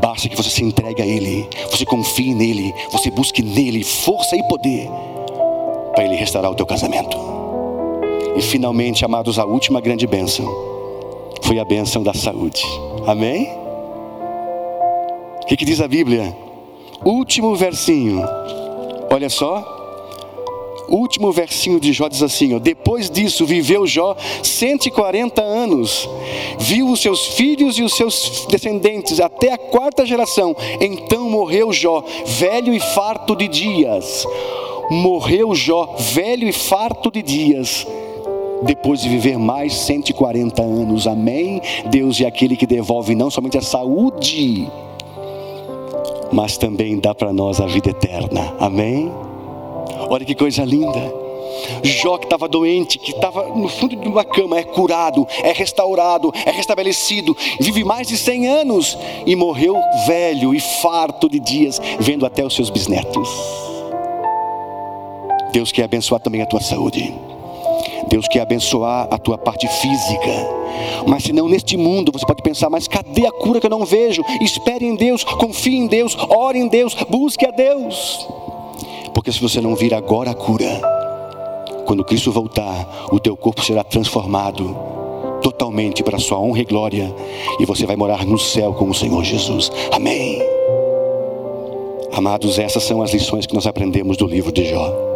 Basta 0.00 0.26
que 0.30 0.34
você 0.34 0.48
se 0.48 0.64
entregue 0.64 1.02
a 1.02 1.06
Ele, 1.06 1.46
você 1.70 1.84
confie 1.84 2.32
nele, 2.32 2.74
você 2.90 3.10
busque 3.10 3.42
nele 3.42 3.84
força 3.84 4.34
e 4.34 4.42
poder 4.44 4.88
para 5.94 6.04
Ele 6.06 6.16
restaurar 6.16 6.50
o 6.50 6.54
teu 6.54 6.64
casamento. 6.64 7.18
E 8.38 8.40
finalmente, 8.40 9.04
amados, 9.04 9.38
a 9.38 9.44
última 9.44 9.82
grande 9.82 10.06
bênção 10.06 10.46
foi 11.42 11.58
a 11.58 11.64
benção 11.66 12.02
da 12.02 12.14
saúde. 12.14 12.64
Amém? 13.06 13.50
O 15.42 15.46
que, 15.46 15.58
que 15.58 15.66
diz 15.66 15.82
a 15.82 15.86
Bíblia? 15.86 16.34
Último 17.04 17.54
versinho. 17.54 18.24
Olha 19.10 19.28
só. 19.28 19.74
Último 20.88 21.32
versinho 21.32 21.80
de 21.80 21.92
Jó 21.92 22.08
diz 22.08 22.22
assim: 22.22 22.54
ó, 22.54 22.58
Depois 22.58 23.10
disso 23.10 23.44
viveu 23.44 23.86
Jó 23.86 24.16
140 24.42 25.42
anos, 25.42 26.08
viu 26.58 26.88
os 26.88 27.00
seus 27.00 27.26
filhos 27.26 27.76
e 27.78 27.82
os 27.82 27.96
seus 27.96 28.46
descendentes 28.48 29.18
até 29.18 29.52
a 29.52 29.58
quarta 29.58 30.06
geração. 30.06 30.54
Então 30.80 31.28
morreu 31.28 31.72
Jó, 31.72 32.04
velho 32.24 32.72
e 32.72 32.78
farto 32.78 33.34
de 33.34 33.48
dias. 33.48 34.24
Morreu 34.88 35.54
Jó, 35.54 35.96
velho 35.98 36.48
e 36.48 36.52
farto 36.52 37.10
de 37.10 37.22
dias 37.22 37.86
depois 38.62 39.00
de 39.00 39.08
viver 39.08 39.38
mais 39.38 39.74
140 39.74 40.62
anos. 40.62 41.06
Amém? 41.06 41.60
Deus 41.90 42.20
é 42.20 42.26
aquele 42.26 42.56
que 42.56 42.66
devolve 42.66 43.14
não 43.14 43.30
somente 43.30 43.58
a 43.58 43.62
saúde, 43.62 44.68
mas 46.32 46.56
também 46.56 46.98
dá 46.98 47.14
para 47.14 47.32
nós 47.32 47.60
a 47.60 47.66
vida 47.66 47.90
eterna. 47.90 48.54
Amém? 48.58 49.10
Olha 50.08 50.24
que 50.24 50.34
coisa 50.34 50.64
linda. 50.64 51.26
Jó 51.82 52.18
que 52.18 52.26
estava 52.26 52.48
doente, 52.48 52.98
que 52.98 53.12
estava 53.12 53.48
no 53.48 53.68
fundo 53.68 53.96
de 53.96 54.08
uma 54.08 54.24
cama, 54.24 54.58
é 54.58 54.62
curado, 54.62 55.26
é 55.42 55.52
restaurado, 55.52 56.32
é 56.44 56.50
restabelecido, 56.50 57.36
vive 57.60 57.82
mais 57.82 58.08
de 58.08 58.16
100 58.16 58.46
anos 58.46 58.98
e 59.24 59.34
morreu 59.34 59.76
velho 60.06 60.54
e 60.54 60.60
farto 60.82 61.28
de 61.28 61.40
dias, 61.40 61.80
vendo 61.98 62.26
até 62.26 62.44
os 62.44 62.54
seus 62.54 62.70
bisnetos. 62.70 63.28
Deus 65.52 65.72
quer 65.72 65.84
abençoar 65.84 66.20
também 66.20 66.42
a 66.42 66.46
tua 66.46 66.60
saúde. 66.60 67.14
Deus 68.08 68.26
quer 68.28 68.40
abençoar 68.40 69.08
a 69.10 69.18
tua 69.18 69.36
parte 69.36 69.66
física. 69.66 70.56
Mas 71.06 71.24
se 71.24 71.32
não 71.32 71.48
neste 71.48 71.76
mundo, 71.76 72.12
você 72.12 72.24
pode 72.24 72.42
pensar, 72.42 72.70
mas 72.70 72.88
cadê 72.88 73.26
a 73.26 73.32
cura 73.32 73.60
que 73.60 73.66
eu 73.66 73.70
não 73.70 73.84
vejo? 73.84 74.22
Espere 74.40 74.84
em 74.84 74.94
Deus, 74.94 75.24
confie 75.24 75.76
em 75.76 75.86
Deus, 75.86 76.16
ore 76.28 76.58
em 76.58 76.68
Deus, 76.68 76.94
busque 77.08 77.46
a 77.46 77.50
Deus. 77.50 78.26
Porque 79.14 79.32
se 79.32 79.40
você 79.40 79.60
não 79.60 79.74
vir 79.74 79.94
agora 79.94 80.30
a 80.30 80.34
cura, 80.34 80.80
quando 81.86 82.04
Cristo 82.04 82.32
voltar, 82.32 83.08
o 83.10 83.18
teu 83.18 83.36
corpo 83.36 83.64
será 83.64 83.82
transformado 83.82 84.76
totalmente 85.42 86.02
para 86.02 86.16
a 86.16 86.20
sua 86.20 86.38
honra 86.38 86.60
e 86.60 86.64
glória, 86.64 87.14
e 87.60 87.64
você 87.64 87.86
vai 87.86 87.94
morar 87.94 88.26
no 88.26 88.38
céu 88.38 88.74
com 88.74 88.90
o 88.90 88.94
Senhor 88.94 89.22
Jesus. 89.22 89.70
Amém. 89.92 90.42
Amados, 92.12 92.58
essas 92.58 92.82
são 92.82 93.02
as 93.02 93.12
lições 93.12 93.46
que 93.46 93.54
nós 93.54 93.66
aprendemos 93.66 94.16
do 94.16 94.26
livro 94.26 94.50
de 94.50 94.64
Jó. 94.64 95.15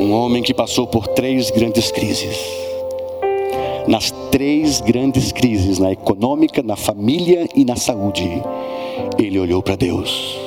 Um 0.00 0.12
homem 0.12 0.42
que 0.42 0.54
passou 0.54 0.86
por 0.86 1.06
três 1.08 1.50
grandes 1.50 1.90
crises. 1.90 2.34
Nas 3.86 4.10
três 4.30 4.80
grandes 4.80 5.30
crises, 5.30 5.78
na 5.78 5.92
econômica, 5.92 6.62
na 6.62 6.74
família 6.74 7.46
e 7.54 7.66
na 7.66 7.76
saúde, 7.76 8.26
ele 9.18 9.38
olhou 9.38 9.62
para 9.62 9.76
Deus. 9.76 10.38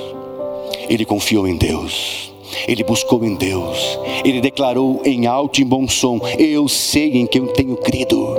Ele 0.90 1.06
confiou 1.06 1.48
em 1.48 1.56
Deus. 1.56 2.34
Ele 2.68 2.84
buscou 2.84 3.24
em 3.24 3.36
Deus. 3.36 4.00
Ele 4.26 4.42
declarou 4.42 5.00
em 5.06 5.28
alto 5.28 5.62
e 5.62 5.64
bom 5.64 5.88
som: 5.88 6.20
Eu 6.40 6.68
sei 6.68 7.20
em 7.20 7.28
quem 7.28 7.44
eu 7.44 7.54
tenho 7.54 7.78
crido. 7.78 8.36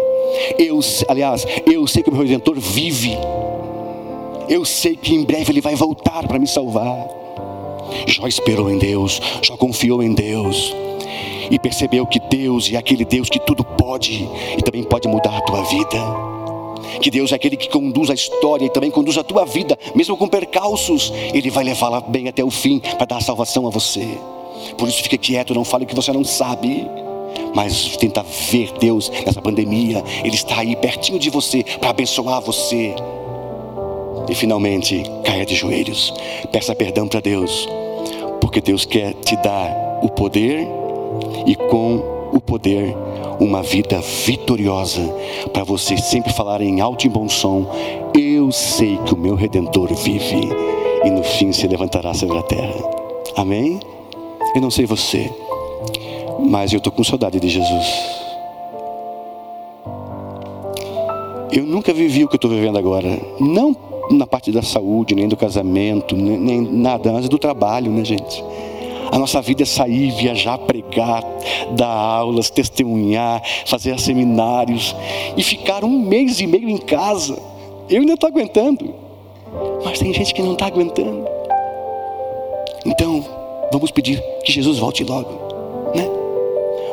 Eu, 0.58 0.80
aliás, 1.06 1.46
eu 1.64 1.86
sei 1.86 2.02
que 2.02 2.10
o 2.10 2.12
meu 2.12 2.22
redentor 2.22 2.58
vive. 2.58 3.16
Eu 4.48 4.64
sei 4.64 4.96
que 4.96 5.14
em 5.14 5.22
breve 5.22 5.52
ele 5.52 5.60
vai 5.60 5.76
voltar 5.76 6.26
para 6.26 6.40
me 6.40 6.46
salvar. 6.48 7.06
Jó 8.04 8.26
esperou 8.26 8.68
em 8.68 8.78
Deus, 8.78 9.22
Jó 9.42 9.56
confiou 9.56 10.02
em 10.02 10.12
Deus 10.12 10.74
e 11.50 11.58
percebeu 11.58 12.06
que 12.06 12.20
Deus 12.20 12.72
é 12.72 12.76
aquele 12.76 13.04
Deus 13.04 13.28
que 13.28 13.38
tudo 13.38 13.64
pode 13.64 14.28
e 14.56 14.62
também 14.62 14.82
pode 14.82 15.08
mudar 15.08 15.36
a 15.36 15.40
tua 15.40 15.62
vida. 15.62 15.98
Que 17.00 17.10
Deus 17.10 17.32
é 17.32 17.34
aquele 17.34 17.56
que 17.56 17.68
conduz 17.68 18.10
a 18.10 18.14
história 18.14 18.66
e 18.66 18.70
também 18.70 18.90
conduz 18.90 19.18
a 19.18 19.24
tua 19.24 19.44
vida, 19.44 19.78
mesmo 19.94 20.16
com 20.16 20.28
percalços, 20.28 21.12
Ele 21.32 21.50
vai 21.50 21.64
levá-la 21.64 22.00
bem 22.00 22.28
até 22.28 22.44
o 22.44 22.50
fim 22.50 22.78
para 22.80 23.06
dar 23.06 23.16
a 23.16 23.20
salvação 23.20 23.66
a 23.66 23.70
você. 23.70 24.06
Por 24.78 24.88
isso, 24.88 25.02
fique 25.02 25.18
quieto, 25.18 25.54
não 25.54 25.64
fale 25.64 25.84
o 25.84 25.86
que 25.86 25.94
você 25.94 26.12
não 26.12 26.24
sabe 26.24 26.86
mas 27.54 27.96
tenta 27.96 28.24
ver 28.50 28.72
Deus 28.80 29.10
nessa 29.24 29.40
pandemia. 29.40 30.02
Ele 30.24 30.34
está 30.34 30.58
aí 30.58 30.74
pertinho 30.74 31.18
de 31.18 31.30
você 31.30 31.62
para 31.80 31.90
abençoar 31.90 32.40
você. 32.40 32.94
E 34.28 34.34
finalmente, 34.34 35.02
caia 35.22 35.44
de 35.44 35.54
joelhos, 35.54 36.12
peça 36.50 36.74
perdão 36.74 37.06
para 37.06 37.20
Deus, 37.20 37.68
porque 38.40 38.60
Deus 38.60 38.84
quer 38.84 39.12
te 39.14 39.36
dar 39.36 40.00
o 40.02 40.08
poder 40.08 40.66
e 41.46 41.54
com 41.54 42.14
o 42.32 42.40
poder 42.40 42.96
uma 43.40 43.62
vida 43.62 44.00
vitoriosa 44.00 45.02
para 45.52 45.64
você 45.64 45.96
sempre 45.96 46.32
falar 46.32 46.60
em 46.60 46.80
alto 46.80 47.06
e 47.06 47.08
bom 47.08 47.28
som: 47.28 47.66
Eu 48.14 48.50
sei 48.50 48.98
que 48.98 49.14
o 49.14 49.16
meu 49.16 49.34
redentor 49.34 49.92
vive 49.94 50.48
e 51.04 51.10
no 51.10 51.22
fim 51.22 51.52
se 51.52 51.66
levantará 51.66 52.14
sobre 52.14 52.38
a 52.38 52.42
terra. 52.42 52.74
Amém? 53.36 53.80
Eu 54.54 54.60
não 54.60 54.70
sei 54.70 54.86
você, 54.86 55.30
mas 56.38 56.72
eu 56.72 56.78
estou 56.78 56.92
com 56.92 57.02
saudade 57.02 57.40
de 57.40 57.48
Jesus. 57.48 57.86
Eu 61.52 61.64
nunca 61.64 61.92
vivi 61.92 62.24
o 62.24 62.28
que 62.28 62.34
eu 62.34 62.38
estou 62.38 62.50
vivendo 62.50 62.78
agora, 62.78 63.18
não 63.38 63.76
na 64.10 64.26
parte 64.26 64.50
da 64.52 64.62
saúde, 64.62 65.14
nem 65.14 65.28
do 65.28 65.36
casamento, 65.36 66.16
nem, 66.16 66.38
nem 66.38 66.60
nada, 66.60 67.12
mas 67.12 67.28
do 67.28 67.38
trabalho, 67.38 67.90
né, 67.90 68.04
gente? 68.04 68.44
A 69.14 69.18
nossa 69.18 69.40
vida 69.40 69.62
é 69.62 69.64
sair, 69.64 70.10
viajar, 70.10 70.58
pregar, 70.58 71.22
dar 71.76 71.86
aulas, 71.86 72.50
testemunhar, 72.50 73.40
fazer 73.64 73.96
seminários 74.00 74.92
e 75.36 75.42
ficar 75.44 75.84
um 75.84 76.00
mês 76.00 76.40
e 76.40 76.48
meio 76.48 76.68
em 76.68 76.78
casa. 76.78 77.38
Eu 77.88 78.00
ainda 78.00 78.14
estou 78.14 78.28
aguentando, 78.28 78.92
mas 79.84 80.00
tem 80.00 80.12
gente 80.12 80.34
que 80.34 80.42
não 80.42 80.54
está 80.54 80.66
aguentando. 80.66 81.28
Então, 82.84 83.24
vamos 83.70 83.92
pedir 83.92 84.20
que 84.44 84.50
Jesus 84.50 84.78
volte 84.78 85.04
logo, 85.04 85.30
né? 85.94 86.10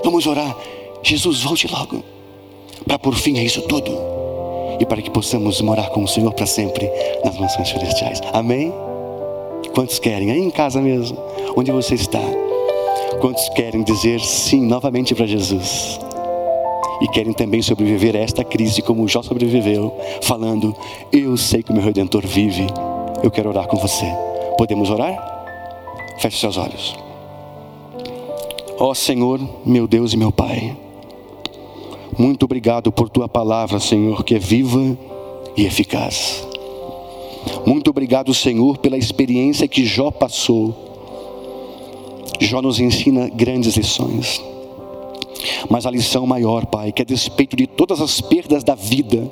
Vamos 0.04 0.28
orar, 0.28 0.56
Jesus 1.02 1.42
volte 1.42 1.68
logo, 1.68 2.04
para 2.86 3.00
por 3.00 3.16
fim 3.16 3.40
a 3.40 3.44
isso 3.44 3.64
tudo 3.64 3.98
e 4.80 4.86
para 4.86 5.02
que 5.02 5.10
possamos 5.10 5.60
morar 5.60 5.90
com 5.90 6.04
o 6.04 6.08
Senhor 6.08 6.32
para 6.34 6.46
sempre 6.46 6.88
nas 7.26 7.36
mansões 7.40 7.68
celestiais. 7.68 8.22
Amém? 8.32 8.72
Quantos 9.74 10.00
querem? 10.00 10.32
Aí 10.32 10.40
em 10.40 10.50
casa 10.50 10.82
mesmo, 10.82 11.18
onde 11.56 11.72
você 11.72 11.96
está. 11.96 12.22
Quantos 13.20 13.48
querem 13.50 13.84
dizer 13.84 14.20
sim 14.20 14.66
novamente 14.66 15.14
para 15.16 15.26
Jesus? 15.26 16.00
E 17.02 17.08
querem 17.08 17.34
também 17.34 17.62
sobreviver 17.62 18.16
a 18.16 18.20
esta 18.20 18.44
crise 18.44 18.82
como 18.82 19.08
Jó 19.08 19.22
sobreviveu, 19.24 19.96
falando: 20.22 20.76
Eu 21.12 21.36
sei 21.38 21.64
que 21.64 21.72
o 21.72 21.74
meu 21.74 21.84
redentor 21.84 22.26
vive. 22.26 22.68
Eu 23.24 23.32
quero 23.32 23.50
orar 23.50 23.68
com 23.68 23.78
você. 23.78 24.06
Podemos 24.58 24.90
orar? 24.90 25.16
Feche 26.20 26.38
seus 26.38 26.58
olhos. 26.58 26.96
Ó 28.80 28.94
Senhor, 28.94 29.40
meu 29.66 29.88
Deus 29.88 30.14
e 30.14 30.18
meu 30.18 30.32
Pai, 30.32 30.76
muito 32.18 32.44
obrigado 32.44 32.92
por 32.92 33.10
tua 33.10 33.30
palavra, 33.30 33.80
Senhor, 33.80 34.24
que 34.24 34.36
é 34.36 34.40
viva 34.40 34.98
e 35.56 35.66
eficaz. 35.66 36.48
Muito 37.66 37.90
obrigado, 37.90 38.34
Senhor, 38.34 38.78
pela 38.78 38.98
experiência 38.98 39.68
que 39.68 39.86
Jó 39.86 40.12
passou. 40.12 40.76
Jó 42.40 42.62
nos 42.62 42.80
ensina 42.80 43.30
grandes 43.30 43.76
lições. 43.76 44.42
Mas 45.70 45.86
a 45.86 45.92
lição 45.92 46.26
maior, 46.26 46.66
Pai, 46.66 46.92
que 46.92 47.02
a 47.02 47.06
despeito 47.06 47.56
de 47.56 47.68
todas 47.68 48.02
as 48.02 48.22
perdas 48.22 48.64
da 48.64 48.76
vida, 48.76 49.30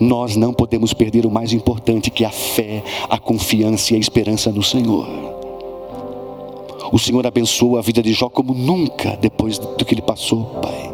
nós 0.00 0.36
não 0.36 0.52
podemos 0.52 0.92
perder 0.92 1.26
o 1.26 1.30
mais 1.30 1.52
importante, 1.52 2.10
que 2.10 2.24
é 2.24 2.26
a 2.26 2.30
fé, 2.30 2.82
a 3.08 3.18
confiança 3.18 3.92
e 3.92 3.96
a 3.96 4.00
esperança 4.00 4.50
no 4.50 4.62
Senhor. 4.62 5.06
O 6.92 6.98
Senhor 6.98 7.26
abençoou 7.26 7.78
a 7.78 7.82
vida 7.82 8.02
de 8.02 8.12
Jó 8.12 8.28
como 8.28 8.52
nunca 8.52 9.16
depois 9.16 9.58
do 9.58 9.84
que 9.84 9.94
ele 9.94 10.02
passou, 10.02 10.44
Pai. 10.60 10.91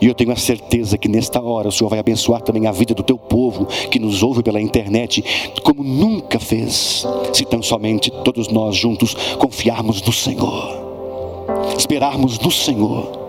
E 0.00 0.06
eu 0.06 0.14
tenho 0.14 0.32
a 0.32 0.36
certeza 0.36 0.98
que 0.98 1.08
nesta 1.08 1.40
hora 1.40 1.68
o 1.68 1.72
Senhor 1.72 1.88
vai 1.88 1.98
abençoar 1.98 2.42
também 2.42 2.66
a 2.66 2.72
vida 2.72 2.94
do 2.94 3.02
teu 3.02 3.18
povo 3.18 3.66
que 3.90 3.98
nos 3.98 4.22
ouve 4.22 4.42
pela 4.42 4.60
internet, 4.60 5.24
como 5.62 5.82
nunca 5.82 6.38
fez, 6.38 7.06
se 7.32 7.44
tão 7.44 7.62
somente 7.62 8.10
todos 8.24 8.48
nós 8.48 8.76
juntos 8.76 9.14
confiarmos 9.38 10.02
no 10.02 10.12
Senhor, 10.12 11.46
esperarmos 11.76 12.38
no 12.38 12.50
Senhor. 12.50 13.24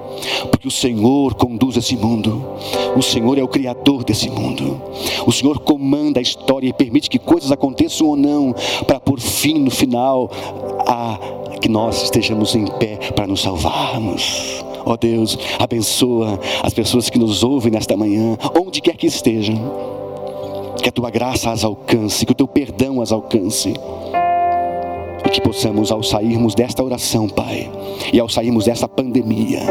Porque 0.49 0.68
o 0.68 0.72
Senhor 0.72 1.36
conduz 1.36 1.76
esse 1.76 1.95
mundo, 1.95 2.41
o 2.95 3.01
Senhor 3.01 3.38
é 3.38 3.43
o 3.43 3.47
Criador 3.47 4.03
desse 4.03 4.30
mundo, 4.30 4.82
o 5.26 5.32
Senhor 5.32 5.59
comanda 5.59 6.20
a 6.20 6.24
história 6.24 6.68
e 6.68 6.74
permite 6.74 7.09
que 7.09 7.20
coisas 7.20 7.51
aconteçam 7.51 8.07
ou 8.07 8.16
não, 8.16 8.55
para 8.88 8.99
por 8.99 9.20
fim, 9.20 9.59
no 9.59 9.70
final, 9.70 10.32
a 10.88 11.20
que 11.59 11.68
nós 11.68 12.03
estejamos 12.03 12.55
em 12.55 12.66
pé 12.66 12.97
para 13.16 13.28
nos 13.28 13.41
salvarmos. 13.41 14.63
Ó 14.86 14.93
oh 14.93 14.97
Deus, 14.97 15.38
abençoa 15.57 16.39
as 16.61 16.73
pessoas 16.73 17.09
que 17.09 17.17
nos 17.17 17.43
ouvem 17.43 17.71
nesta 17.71 17.97
manhã, 17.97 18.38
onde 18.59 18.81
quer 18.81 18.95
que 18.95 19.07
estejam. 19.07 19.55
Que 20.81 20.89
a 20.89 20.91
tua 20.91 21.09
graça 21.09 21.49
as 21.49 21.63
alcance, 21.63 22.23
que 22.25 22.31
o 22.31 22.36
teu 22.36 22.47
perdão 22.47 23.01
as 23.01 23.11
alcance. 23.11 23.73
E 25.25 25.29
que 25.29 25.41
possamos, 25.41 25.91
ao 25.91 26.03
sairmos 26.03 26.53
desta 26.53 26.83
oração, 26.83 27.27
Pai, 27.27 27.71
e 28.13 28.19
ao 28.19 28.29
sairmos 28.29 28.65
desta 28.65 28.88
pandemia, 28.88 29.61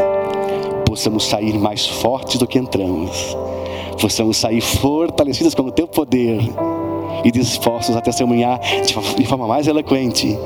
possamos 0.85 1.25
sair 1.25 1.57
mais 1.57 1.87
fortes 1.87 2.37
do 2.37 2.45
que 2.45 2.59
entramos, 2.59 3.37
possamos 4.01 4.35
sair 4.35 4.59
fortalecidos 4.59 5.55
com 5.55 5.63
o 5.63 5.71
teu 5.71 5.87
poder 5.87 6.41
e 7.23 7.31
dispostos 7.31 7.95
a 7.95 8.01
testemunhar 8.01 8.59
de 9.17 9.25
forma 9.25 9.47
mais 9.47 9.67
eloquente 9.67 10.37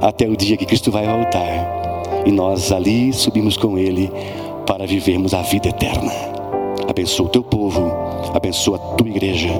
até 0.00 0.26
o 0.26 0.36
dia 0.36 0.56
que 0.56 0.64
Cristo 0.64 0.90
vai 0.90 1.06
voltar. 1.06 1.85
E 2.26 2.32
nós 2.32 2.72
ali 2.72 3.12
subimos 3.12 3.56
com 3.56 3.78
Ele 3.78 4.10
para 4.66 4.86
vivermos 4.86 5.32
a 5.32 5.42
vida 5.42 5.68
eterna. 5.68 6.12
Abençoa 6.88 7.26
o 7.26 7.30
teu 7.30 7.42
povo, 7.42 7.90
abençoa 8.34 8.76
a 8.76 8.96
tua 8.96 9.08
igreja. 9.08 9.50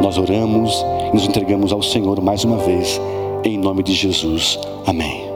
Nós 0.00 0.18
oramos 0.18 0.84
e 1.10 1.14
nos 1.14 1.26
entregamos 1.26 1.72
ao 1.72 1.82
Senhor 1.82 2.20
mais 2.20 2.44
uma 2.44 2.58
vez, 2.58 3.00
em 3.44 3.58
nome 3.58 3.82
de 3.82 3.94
Jesus. 3.94 4.58
Amém. 4.86 5.31